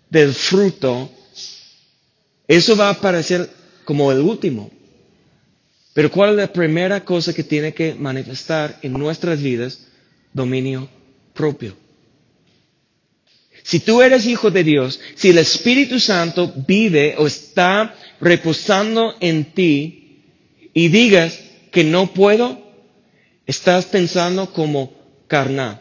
del 0.08 0.32
fruto. 0.32 1.10
Eso 2.48 2.74
va 2.74 2.88
a 2.88 2.92
aparecer 2.92 3.50
como 3.84 4.10
el 4.10 4.20
último. 4.20 4.70
Pero 5.92 6.10
¿cuál 6.10 6.30
es 6.30 6.36
la 6.36 6.52
primera 6.52 7.04
cosa 7.04 7.34
que 7.34 7.44
tiene 7.44 7.74
que 7.74 7.94
manifestar 7.94 8.78
en 8.82 8.94
nuestras 8.94 9.42
vidas? 9.42 9.84
Dominio 10.32 10.88
propio. 11.38 11.76
Si 13.62 13.78
tú 13.78 14.02
eres 14.02 14.26
hijo 14.26 14.50
de 14.50 14.64
Dios, 14.64 14.98
si 15.14 15.28
el 15.28 15.38
Espíritu 15.38 16.00
Santo 16.00 16.52
vive 16.66 17.14
o 17.16 17.26
está 17.28 17.94
reposando 18.20 19.14
en 19.20 19.52
ti 19.52 20.22
y 20.74 20.88
digas 20.88 21.38
que 21.70 21.84
no 21.84 22.12
puedo, 22.12 22.60
estás 23.46 23.86
pensando 23.86 24.52
como 24.52 24.92
carnal, 25.28 25.80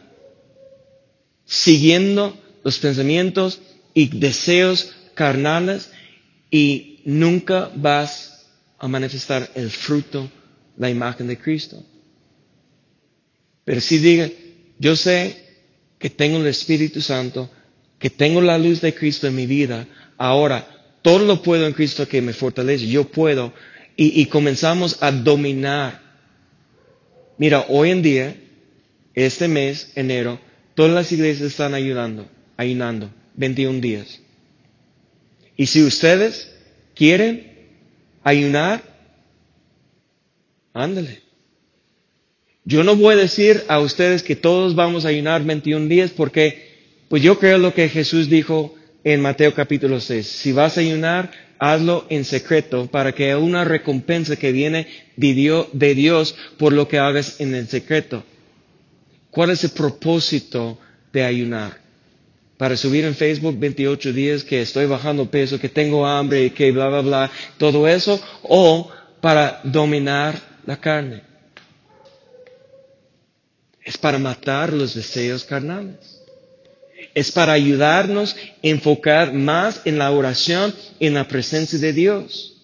siguiendo 1.45 2.38
los 2.64 2.78
pensamientos 2.78 3.62
y 3.93 4.20
deseos 4.20 4.93
carnales 5.16 5.89
y 6.51 6.99
nunca 7.05 7.72
vas 7.74 8.45
a 8.78 8.88
manifestar 8.88 9.49
el 9.55 9.72
fruto, 9.72 10.30
la 10.78 10.89
imagen 10.89 11.26
de 11.28 11.38
Cristo. 11.39 11.84
Pero 13.66 13.82
si 13.82 13.97
diga, 13.97 14.30
yo 14.78 14.95
sé 14.95 15.47
que 16.00 16.10
tengo 16.10 16.38
el 16.38 16.48
Espíritu 16.48 17.02
Santo, 17.02 17.50
que 18.00 18.10
tengo 18.10 18.41
la 18.41 18.58
luz 18.58 18.82
de 18.82 18.93
Cristo 18.93 19.28
en 19.28 19.36
mi 19.36 19.45
vida, 19.45 19.88
ahora 20.18 20.68
todo 21.02 21.20
lo 21.20 21.41
puedo 21.41 21.66
en 21.66 21.74
Cristo 21.74 22.08
que 22.08 22.22
me 22.22 22.34
fortalece, 22.34 22.88
yo 22.88 23.06
puedo, 23.06 23.54
y, 23.95 24.22
y 24.22 24.26
comenzamos 24.28 25.02
a 25.02 25.12
dominar. 25.12 26.02
Mira, 27.38 27.66
hoy 27.70 27.91
en 27.91 28.02
día, 28.02 28.36
este 29.14 29.48
mes, 29.48 29.91
enero, 29.95 30.39
todas 30.76 30.91
las 30.91 31.12
iglesias 31.12 31.52
están 31.52 31.74
ayudando, 31.74 32.28
ayunando, 32.58 33.10
21 33.36 33.80
días. 33.80 34.20
Y 35.56 35.66
si 35.66 35.84
ustedes 35.84 36.52
quieren 36.93 37.70
ayunar, 38.24 38.84
ándale. 40.74 41.27
Yo 42.68 42.84
no 42.84 42.97
voy 42.97 43.13
a 43.13 43.18
decir 43.18 43.63
a 43.70 43.80
ustedes 43.80 44.24
que 44.24 44.36
todos 44.36 44.76
vamos 44.76 45.05
a 45.05 45.07
ayunar 45.07 45.41
21 45.41 45.88
días 45.88 46.11
porque, 46.11 46.68
pues 47.07 47.24
yo 47.24 47.39
creo 47.39 47.57
lo 47.59 47.74
que 47.74 47.88
Jesús 47.88 48.30
dijo 48.30 48.76
en 49.05 49.22
Mateo 49.22 49.53
capítulo 49.53 50.01
6. 50.01 50.28
Si 50.28 50.51
vas 50.51 50.78
a 50.78 50.82
ayunar, 50.82 51.32
hazlo 51.59 52.05
en 52.09 52.26
secreto 52.26 52.88
para 52.88 53.13
que 53.13 53.28
haya 53.28 53.38
una 53.38 53.63
recompensa 53.63 54.36
que 54.36 54.51
viene 54.51 54.86
de 55.15 55.95
Dios 55.95 56.36
por 56.57 56.74
lo 56.74 56.89
que 56.89 56.99
hagas 56.99 57.39
en 57.39 57.55
el 57.55 57.70
secreto. 57.70 58.26
¿Cuál 59.32 59.51
es 59.51 59.63
el 59.63 59.70
propósito 59.70 60.78
de 61.13 61.24
ayunar? 61.24 61.88
para 62.57 62.76
subir 62.76 63.05
en 63.05 63.13
Facebook 63.13 63.57
28 63.59 64.13
días 64.13 64.43
que 64.43 64.63
estoy 64.63 64.88
bajando 64.88 65.30
peso, 65.30 65.59
que 65.59 65.70
tengo 65.70 66.07
hambre 66.07 66.51
que 66.53 66.72
bla, 66.72 66.89
bla, 66.89 67.01
bla, 67.01 67.32
todo 67.59 67.88
eso, 67.88 68.20
o 68.41 68.89
para 69.22 69.61
dominar 69.63 70.41
la 70.65 70.78
carne. 70.78 71.27
Es 73.88 73.98
para 73.98 74.20
matar 74.20 74.74
los 74.74 74.96
deseos 74.96 75.46
carnales. 75.46 75.96
Es 77.14 77.32
para 77.32 77.54
ayudarnos 77.54 78.36
a 78.36 78.38
enfocar 78.62 79.32
más 79.32 79.80
en 79.86 79.98
la 79.98 80.12
oración, 80.12 80.76
en 81.00 81.14
la 81.14 81.26
presencia 81.26 81.80
de 81.80 81.94
Dios. 81.94 82.58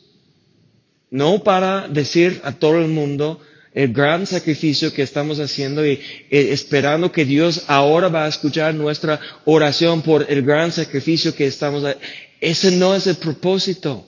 No 1.10 1.42
para 1.42 1.88
decir 1.88 2.42
a 2.44 2.52
todo 2.52 2.78
el 2.80 2.90
mundo, 2.90 3.40
el 3.74 3.94
gran 3.94 4.28
sacrificio 4.28 4.94
que 4.94 5.02
estamos 5.02 5.40
haciendo 5.40 5.86
y 5.86 5.94
eh, 5.94 6.50
esperando 6.52 7.10
que 7.10 7.24
Dios 7.24 7.64
ahora 7.68 8.10
va 8.10 8.26
a 8.26 8.28
escuchar 8.28 8.76
nuestra 8.76 9.18
oración 9.46 10.02
por 10.02 10.30
el 10.30 10.42
gran 10.42 10.74
sacrificio 10.74 11.34
que 11.34 11.48
estamos 11.48 11.86
haciendo. 11.86 12.06
Ese 12.42 12.72
no 12.72 12.96
es 12.96 13.08
el 13.08 13.16
propósito. 13.16 14.06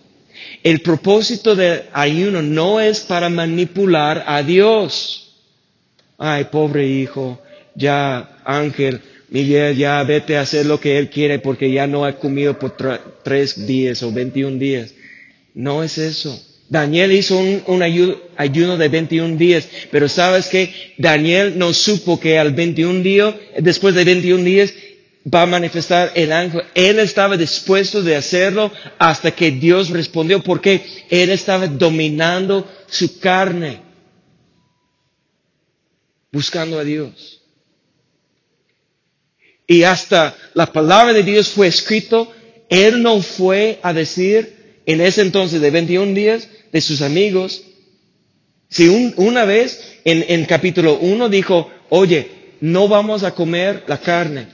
El 0.62 0.82
propósito 0.82 1.56
del 1.56 1.84
ayuno 1.94 2.42
no 2.42 2.82
es 2.82 3.00
para 3.00 3.30
manipular 3.30 4.26
a 4.28 4.44
Dios. 4.44 5.25
Ay, 6.18 6.46
pobre 6.46 6.88
hijo, 6.88 7.42
ya 7.76 8.40
Ángel, 8.46 9.02
Miguel, 9.30 9.76
ya 9.76 10.02
vete 10.04 10.38
a 10.38 10.42
hacer 10.42 10.66
lo 10.66 10.80
que 10.80 10.98
él 10.98 11.10
quiere 11.10 11.40
porque 11.40 11.72
ya 11.72 11.88
no 11.88 12.06
ha 12.06 12.14
comido 12.14 12.58
por 12.58 12.76
tres 13.24 13.68
días 13.68 14.02
o 14.04 14.12
veintiún 14.12 14.60
días. 14.60 14.94
No 15.54 15.84
es 15.84 15.98
eso. 15.98 16.42
Daniel 16.70 17.12
hizo 17.12 17.38
un, 17.38 17.84
ayuno, 18.38 18.78
de 18.78 18.90
21 18.90 19.38
días, 19.38 19.68
pero 19.92 20.10
sabes 20.10 20.48
que 20.48 20.74
Daniel 20.98 21.58
no 21.58 21.74
supo 21.74 22.20
que 22.20 22.40
al 22.40 22.54
21 22.54 23.02
día, 23.02 23.36
después 23.60 23.94
de 23.94 24.04
21 24.04 24.44
días, 24.44 24.74
va 25.32 25.44
a 25.44 25.48
manifestar 25.48 26.12
el 26.16 26.32
ángel. 26.32 26.64
Él 26.74 27.00
estaba 27.00 27.38
dispuesto 27.38 28.02
de 28.02 28.16
hacerlo 28.16 28.72
hasta 28.98 29.32
que 29.32 29.52
Dios 29.52 29.90
respondió 29.90 30.44
porque 30.44 30.82
él 31.10 31.30
estaba 31.30 31.68
dominando 31.68 32.68
su 32.88 33.20
carne, 33.20 33.82
buscando 36.36 36.78
a 36.78 36.84
Dios. 36.84 37.40
Y 39.66 39.84
hasta 39.84 40.36
la 40.54 40.66
palabra 40.66 41.14
de 41.14 41.24
Dios 41.24 41.48
fue 41.48 41.68
escrito, 41.68 42.30
él 42.70 43.02
no 43.02 43.22
fue 43.22 43.80
a 43.82 43.94
decir 43.94 44.82
en 44.86 45.00
ese 45.00 45.22
entonces 45.22 45.62
de 45.62 45.72
21 45.72 46.14
días, 46.14 46.50
de 46.74 46.82
sus 46.82 47.02
amigos. 47.02 47.64
Si 48.70 48.90
una 49.16 49.46
vez 49.46 49.80
en, 50.04 50.26
en 50.28 50.44
capítulo 50.44 50.98
1 51.00 51.30
dijo, 51.30 51.72
oye, 51.88 52.30
no 52.60 52.90
vamos 52.90 53.24
a 53.24 53.34
comer 53.34 53.86
la 53.88 54.02
carne. 54.02 54.48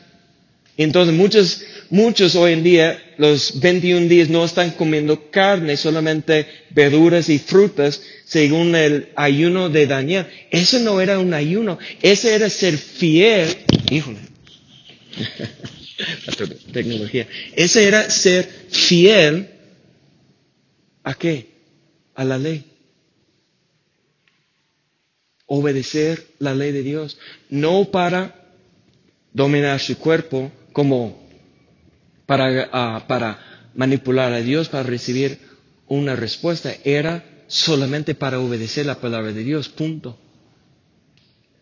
Entonces 0.77 1.15
muchos, 1.15 1.63
muchos 1.89 2.36
hoy 2.36 2.53
en 2.53 2.63
día, 2.63 3.11
los 3.22 3.59
21 3.59 4.07
días 4.07 4.30
no 4.30 4.43
están 4.43 4.72
comiendo 4.72 5.30
carne, 5.30 5.78
solamente 5.78 6.47
verduras 6.72 7.30
y 7.30 7.38
frutas, 7.38 8.01
según 8.26 8.76
el 8.76 9.09
ayuno 9.15 9.69
de 9.69 9.86
Daniel. 9.86 10.26
Eso 10.49 10.80
no 10.80 10.99
era 10.99 11.19
un 11.19 11.32
ayuno, 11.36 11.78
ese 12.01 12.34
era 12.34 12.49
ser 12.49 12.76
fiel. 12.80 13.55
Híjole. 13.91 14.17
La 16.26 16.34
tecnología. 16.74 17.28
Ese 17.55 17.88
era 17.88 18.09
ser 18.09 18.49
fiel. 18.72 19.49
¿A 21.03 21.13
qué? 21.13 21.51
a 22.15 22.24
la 22.24 22.39
ley. 22.39 22.65
Obedecer 25.45 26.26
la 26.39 26.55
ley 26.55 26.72
de 26.72 26.82
Dios. 26.82 27.19
No 27.51 27.86
para 27.91 28.49
dominar 29.32 29.80
su 29.80 29.95
cuerpo 29.99 30.51
como 30.74 31.20
para, 32.32 32.69
ah, 32.71 33.03
para 33.09 33.39
manipular 33.75 34.32
a 34.32 34.39
Dios, 34.39 34.69
para 34.69 34.84
recibir 34.84 35.38
una 35.89 36.15
respuesta. 36.15 36.73
Era 36.86 37.25
solamente 37.47 38.15
para 38.15 38.39
obedecer 38.39 38.86
la 38.86 39.01
palabra 39.01 39.34
de 39.34 39.43
Dios. 39.43 39.67
Punto. 39.67 40.17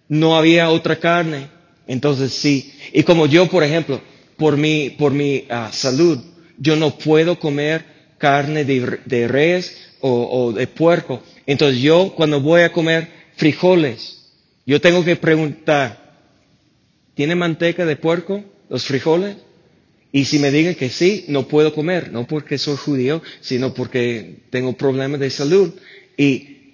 No 0.10 0.38
había 0.38 0.70
otra 0.70 1.00
carne. 1.00 1.50
Entonces 1.88 2.34
sí. 2.34 2.72
Y 2.94 3.02
como 3.02 3.26
yo, 3.26 3.48
por 3.48 3.64
ejemplo, 3.64 4.00
por 4.38 4.58
mi, 4.58 4.92
por 4.92 5.12
mi 5.12 5.46
ah, 5.50 5.72
salud, 5.74 6.20
yo 6.60 6.76
no 6.76 7.00
puedo 7.00 7.40
comer 7.40 7.84
carne 8.20 8.64
de, 8.64 9.00
de 9.06 9.28
res 9.28 9.76
o, 10.02 10.54
de 10.54 10.68
puerco. 10.68 11.24
Entonces 11.48 11.82
yo 11.82 12.14
cuando 12.16 12.42
voy 12.42 12.62
a 12.62 12.72
comer 12.72 13.08
frijoles, 13.38 14.36
yo 14.68 14.80
tengo 14.80 15.04
que 15.04 15.16
preguntar, 15.16 15.98
¿tiene 17.16 17.34
manteca 17.34 17.88
de 17.88 17.96
puerco 17.96 18.44
los 18.70 18.86
frijoles? 18.86 19.49
Y 20.12 20.26
si 20.26 20.40
me 20.40 20.52
digan 20.52 20.76
que 20.76 20.90
sí, 20.90 21.26
no 21.28 21.48
puedo 21.48 21.74
comer, 21.74 22.12
no 22.12 22.26
porque 22.26 22.58
soy 22.58 22.78
judío, 22.78 23.22
sino 23.42 23.74
porque 23.74 24.38
tengo 24.50 24.74
problemas 24.74 25.20
de 25.20 25.30
salud. 25.30 25.72
Y, 26.18 26.74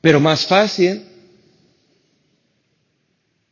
pero 0.00 0.20
más 0.20 0.46
fácil 0.46 1.02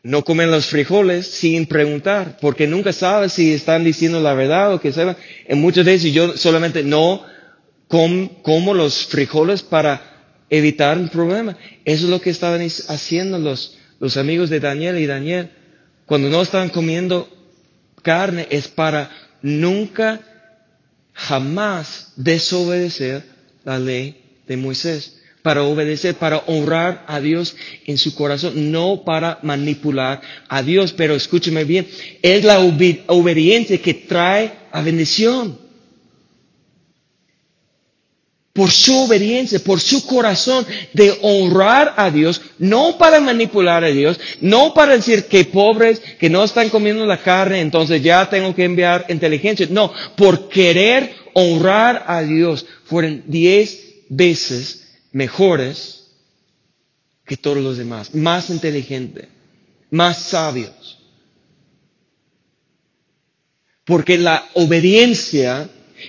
No 0.05 0.25
comen 0.25 0.51
los 0.51 0.67
frijoles 0.67 1.29
sin 1.29 1.67
preguntar, 1.67 2.39
porque 2.41 2.67
nunca 2.67 2.93
sabes 2.93 3.35
si 3.35 3.53
están 3.53 3.85
diciendo 3.85 4.21
la 4.21 4.35
verdad 4.35 4.75
o 4.75 4.81
que 4.81 4.93
sepan. 4.93 5.17
En 5.47 5.61
muchas 5.61 5.85
veces 5.85 6.13
yo 6.13 6.37
solamente 6.37 6.83
no 6.83 7.25
como 7.87 8.75
los 8.75 9.07
frijoles 9.07 9.63
para 9.63 10.43
evitar 10.51 10.99
un 10.99 11.09
problema. 11.09 11.57
Eso 11.85 12.05
es 12.07 12.11
lo 12.11 12.21
que 12.21 12.31
estaban 12.31 12.61
haciendo 12.63 13.39
los, 13.39 13.79
los 14.01 14.17
amigos 14.17 14.51
de 14.51 14.59
Daniel 14.59 14.99
y 14.99 15.07
Daniel. 15.07 15.51
Cuando 16.05 16.29
no 16.31 16.43
estaban 16.43 16.71
comiendo 16.71 17.29
carne 18.03 18.47
es 18.51 18.69
para 18.69 19.11
nunca, 19.43 20.21
jamás 21.15 22.13
desobedecer 22.17 23.23
la 23.65 23.79
ley 23.79 24.21
de 24.47 24.57
Moisés 24.57 25.19
para 25.43 25.65
obedecer, 25.65 26.15
para 26.15 26.39
honrar 26.47 27.05
a 27.09 27.21
Dios 27.21 27.57
en 27.87 27.99
su 27.99 28.15
corazón, 28.15 28.71
no 28.71 29.03
para 29.05 29.39
manipular 29.43 30.21
a 30.49 30.63
Dios. 30.63 30.93
Pero 30.93 31.15
escúcheme 31.15 31.65
bien, 31.65 31.87
es 32.23 32.45
la 32.45 32.61
obediencia 32.61 33.77
que 33.79 33.95
trae 33.95 34.53
a 34.71 34.81
bendición. 34.83 35.59
Por 38.53 38.71
su 38.71 38.95
obediencia, 38.99 39.61
por 39.61 39.81
su 39.81 40.07
corazón 40.07 40.67
de 40.93 41.19
honrar 41.23 41.95
a 41.97 42.11
Dios, 42.11 42.43
no 42.59 42.99
para 42.99 43.19
manipular 43.19 43.83
a 43.83 43.89
Dios, 43.89 44.21
no 44.43 44.75
para 44.75 44.95
decir 44.97 45.25
que 45.25 45.47
pobres, 45.47 46.01
que 46.19 46.29
no 46.29 46.45
están 46.45 46.69
comiendo 46.69 47.07
la 47.07 47.23
carne, 47.23 47.61
entonces 47.61 48.03
ya 48.03 48.29
tengo 48.29 48.55
que 48.55 48.65
enviar 48.65 49.07
inteligencia. 49.09 49.67
No, 49.71 49.91
por 50.17 50.51
querer 50.51 51.15
honrar 51.33 52.05
a 52.07 52.21
Dios, 52.23 52.67
fueron 52.85 53.23
diez 53.27 53.79
veces 54.11 54.83
mejores 55.13 56.03
que 57.25 57.37
todos 57.39 57.59
los 57.59 57.79
demás, 57.79 58.15
más 58.15 58.51
inteligentes, 58.51 59.29
más 59.91 60.19
sabios. 60.19 60.99
Porque 63.85 64.19
la 64.19 64.47
obediencia, 64.55 65.69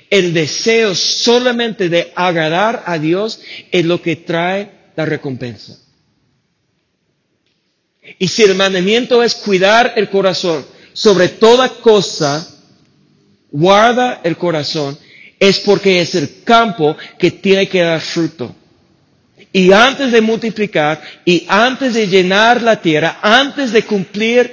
el 0.09 0.33
deseo 0.33 0.95
solamente 0.95 1.89
de 1.89 2.11
agradar 2.15 2.83
a 2.85 2.97
Dios 2.97 3.39
es 3.71 3.85
lo 3.85 4.01
que 4.01 4.15
trae 4.15 4.71
la 4.95 5.05
recompensa. 5.05 5.77
Y 8.19 8.27
si 8.27 8.43
el 8.43 8.55
mandamiento 8.55 9.23
es 9.23 9.35
cuidar 9.35 9.93
el 9.95 10.09
corazón 10.09 10.65
sobre 10.93 11.29
toda 11.29 11.69
cosa, 11.69 12.47
guarda 13.51 14.21
el 14.23 14.37
corazón, 14.37 14.97
es 15.39 15.59
porque 15.59 16.01
es 16.01 16.15
el 16.15 16.43
campo 16.43 16.95
que 17.17 17.31
tiene 17.31 17.67
que 17.67 17.81
dar 17.81 18.01
fruto. 18.01 18.55
Y 19.51 19.71
antes 19.71 20.11
de 20.11 20.21
multiplicar 20.21 21.01
y 21.25 21.45
antes 21.47 21.93
de 21.93 22.07
llenar 22.07 22.61
la 22.61 22.81
tierra, 22.81 23.19
antes 23.21 23.71
de 23.71 23.83
cumplir 23.83 24.51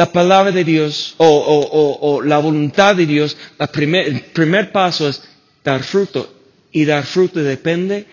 la 0.00 0.10
palabra 0.10 0.50
de 0.50 0.64
Dios 0.64 1.14
o, 1.18 2.22
la 2.24 2.38
voluntad 2.38 2.96
de 2.96 3.04
Dios, 3.04 3.36
el 3.58 4.22
primer 4.32 4.72
paso 4.72 5.06
es 5.06 5.22
dar 5.62 5.82
fruto. 5.82 6.38
Y 6.72 6.86
dar 6.86 7.04
fruto 7.04 7.38
depende 7.40 8.06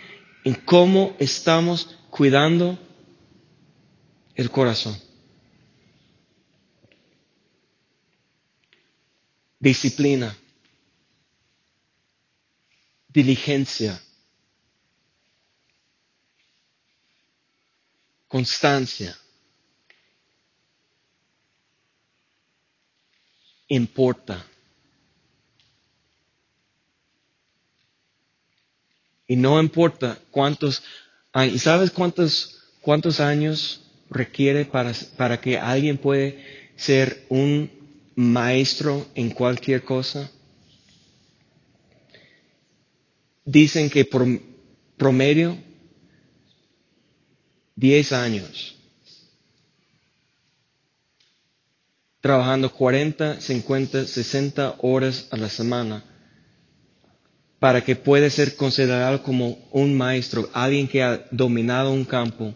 en 0.43 0.55
cómo 0.65 1.15
estamos 1.17 1.97
cuidando 2.09 2.77
el 4.35 4.51
corazón. 4.51 4.97
Disciplina. 9.57 10.35
Diligencia 13.07 13.97
constancia. 18.27 19.15
Importa. 23.67 24.45
Y 29.27 29.35
no 29.35 29.59
importa 29.59 30.17
cuántos 30.31 30.81
años, 31.33 31.61
¿sabes 31.61 31.91
cuántos, 31.91 32.59
cuántos 32.81 33.19
años 33.19 33.81
requiere 34.09 34.63
para, 34.63 34.93
para 35.17 35.41
que 35.41 35.57
alguien 35.57 35.97
puede 35.97 36.71
ser 36.77 37.25
un 37.27 37.69
maestro 38.15 39.05
en 39.15 39.31
cualquier 39.31 39.83
cosa? 39.83 40.31
Dicen 43.43 43.89
que 43.89 44.05
por 44.05 44.25
promedio 44.95 45.57
10 47.75 48.13
años, 48.13 48.76
trabajando 52.21 52.71
40, 52.71 53.39
50, 53.41 54.05
60 54.07 54.75
horas 54.79 55.27
a 55.31 55.37
la 55.37 55.49
semana 55.49 56.03
para 57.59 57.83
que 57.83 57.95
pueda 57.95 58.29
ser 58.29 58.55
considerado 58.55 59.23
como 59.23 59.57
un 59.71 59.95
maestro, 59.97 60.49
alguien 60.53 60.87
que 60.87 61.01
ha 61.01 61.25
dominado 61.31 61.91
un 61.91 62.05
campo, 62.05 62.53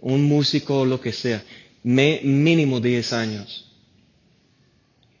un 0.00 0.24
músico 0.24 0.80
o 0.80 0.84
lo 0.86 1.00
que 1.00 1.12
sea, 1.12 1.42
mínimo 1.82 2.80
10 2.80 3.12
años. 3.12 3.70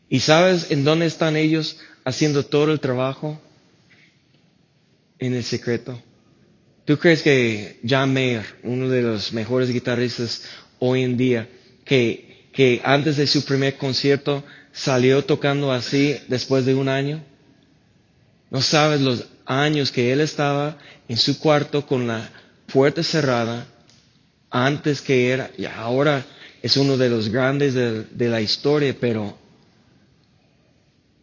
¿Y 0.08 0.20
sabes 0.20 0.70
en 0.70 0.84
dónde 0.84 1.06
están 1.06 1.36
ellos 1.36 1.78
haciendo 2.04 2.44
todo 2.44 2.72
el 2.72 2.80
trabajo? 2.80 3.40
En 5.18 5.34
el 5.34 5.44
secreto. 5.44 6.02
¿Tú 6.84 6.98
crees 6.98 7.22
que 7.22 7.78
John 7.88 8.12
Mayer, 8.12 8.44
uno 8.64 8.88
de 8.88 9.02
los 9.02 9.32
mejores 9.32 9.70
guitarristas 9.70 10.42
hoy 10.80 11.02
en 11.02 11.16
día, 11.16 11.48
que, 11.84 12.31
que 12.52 12.80
antes 12.84 13.16
de 13.16 13.26
su 13.26 13.44
primer 13.44 13.76
concierto 13.76 14.44
salió 14.72 15.24
tocando 15.24 15.72
así 15.72 16.16
después 16.28 16.64
de 16.64 16.74
un 16.74 16.88
año? 16.88 17.22
No 18.50 18.60
sabes 18.60 19.00
los 19.00 19.24
años 19.46 19.90
que 19.90 20.12
él 20.12 20.20
estaba 20.20 20.76
en 21.08 21.16
su 21.16 21.38
cuarto 21.38 21.86
con 21.86 22.06
la 22.06 22.28
puerta 22.66 23.02
cerrada 23.02 23.66
antes 24.50 25.00
que 25.00 25.30
era, 25.30 25.50
y 25.56 25.64
ahora 25.64 26.24
es 26.62 26.76
uno 26.76 26.96
de 26.98 27.08
los 27.08 27.30
grandes 27.30 27.74
de, 27.74 28.28
la 28.28 28.40
historia, 28.42 28.94
pero 29.00 29.36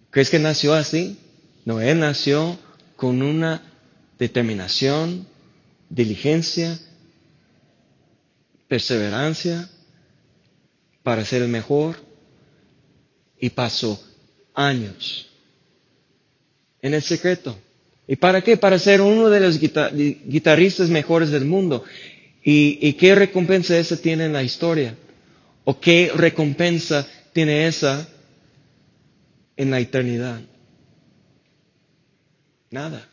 ¿crees 0.09 0.29
que 0.29 0.39
nació 0.39 0.73
así? 0.73 1.17
No, 1.63 1.79
él 1.79 1.99
nació 1.99 2.57
con 2.95 3.21
una 3.21 3.61
determinación, 4.17 5.27
diligencia, 5.89 6.77
perseverancia 8.67 9.69
para 11.03 11.25
ser 11.25 11.41
el 11.41 11.49
mejor 11.49 11.95
y 13.39 13.49
pasó 13.49 14.01
años 14.53 15.27
en 16.81 16.93
el 16.93 17.01
secreto. 17.01 17.57
¿Y 18.07 18.15
para 18.15 18.41
qué? 18.41 18.57
Para 18.57 18.79
ser 18.79 19.01
uno 19.01 19.29
de 19.29 19.39
los 19.39 19.59
guitarristas 19.59 20.89
mejores 20.89 21.29
del 21.29 21.45
mundo. 21.45 21.83
¿Y, 22.43 22.79
¿Y, 22.81 22.93
qué 22.93 23.13
recompensa 23.13 23.77
esa 23.77 23.97
tiene 23.97 24.25
en 24.25 24.33
la 24.33 24.43
historia? 24.43 24.95
¿O 25.63 25.79
qué 25.79 26.11
recompensa 26.15 27.07
tiene 27.33 27.67
esa 27.67 28.07
en 29.55 29.69
la 29.69 29.79
eternidad? 29.79 30.41
Nada. 32.71 33.07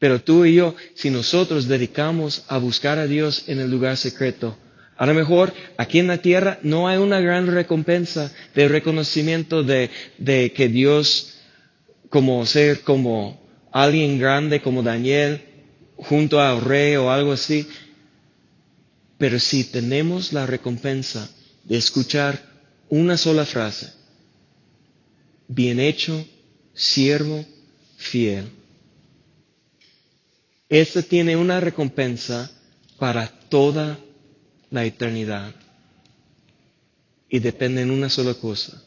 Pero 0.00 0.22
tú 0.22 0.44
y 0.44 0.54
yo, 0.54 0.74
si 0.94 1.10
nosotros 1.10 1.68
dedicamos 1.68 2.44
a 2.48 2.56
buscar 2.58 2.98
a 2.98 3.06
Dios 3.06 3.44
en 3.48 3.60
el 3.60 3.70
lugar 3.70 3.98
secreto, 3.98 4.56
a 5.00 5.06
lo 5.06 5.14
mejor 5.14 5.54
aquí 5.78 5.98
en 5.98 6.08
la 6.08 6.18
tierra 6.18 6.58
no 6.62 6.86
hay 6.86 6.98
una 6.98 7.20
gran 7.20 7.46
recompensa 7.46 8.30
de 8.54 8.68
reconocimiento 8.68 9.62
de, 9.62 9.88
que 10.54 10.68
Dios, 10.68 11.38
como 12.10 12.44
ser 12.44 12.82
como 12.82 13.40
alguien 13.72 14.18
grande 14.18 14.60
como 14.60 14.82
Daniel, 14.82 15.40
junto 15.96 16.38
al 16.38 16.60
rey 16.60 16.96
o 16.96 17.10
algo 17.10 17.32
así. 17.32 17.66
Pero 19.16 19.40
si 19.40 19.64
tenemos 19.64 20.34
la 20.34 20.44
recompensa 20.44 21.30
de 21.64 21.78
escuchar 21.78 22.38
una 22.90 23.16
sola 23.16 23.46
frase, 23.46 23.90
bien 25.48 25.80
hecho, 25.80 26.26
siervo, 26.74 27.42
fiel, 27.96 28.50
esta 30.68 31.00
tiene 31.00 31.36
una 31.36 31.58
recompensa 31.58 32.50
para 32.98 33.28
toda 33.48 33.98
la 34.70 34.84
eternidad. 34.84 35.54
Y 37.28 37.38
depende 37.38 37.82
en 37.82 37.90
una 37.90 38.08
sola 38.08 38.34
cosa, 38.34 38.82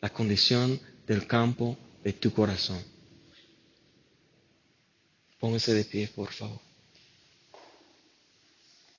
la 0.00 0.10
condición 0.10 0.80
del 1.06 1.26
campo 1.26 1.76
de 2.02 2.12
tu 2.12 2.32
corazón. 2.32 2.82
Póngase 5.38 5.74
de 5.74 5.84
pie, 5.84 6.08
por 6.14 6.32
favor. 6.32 6.60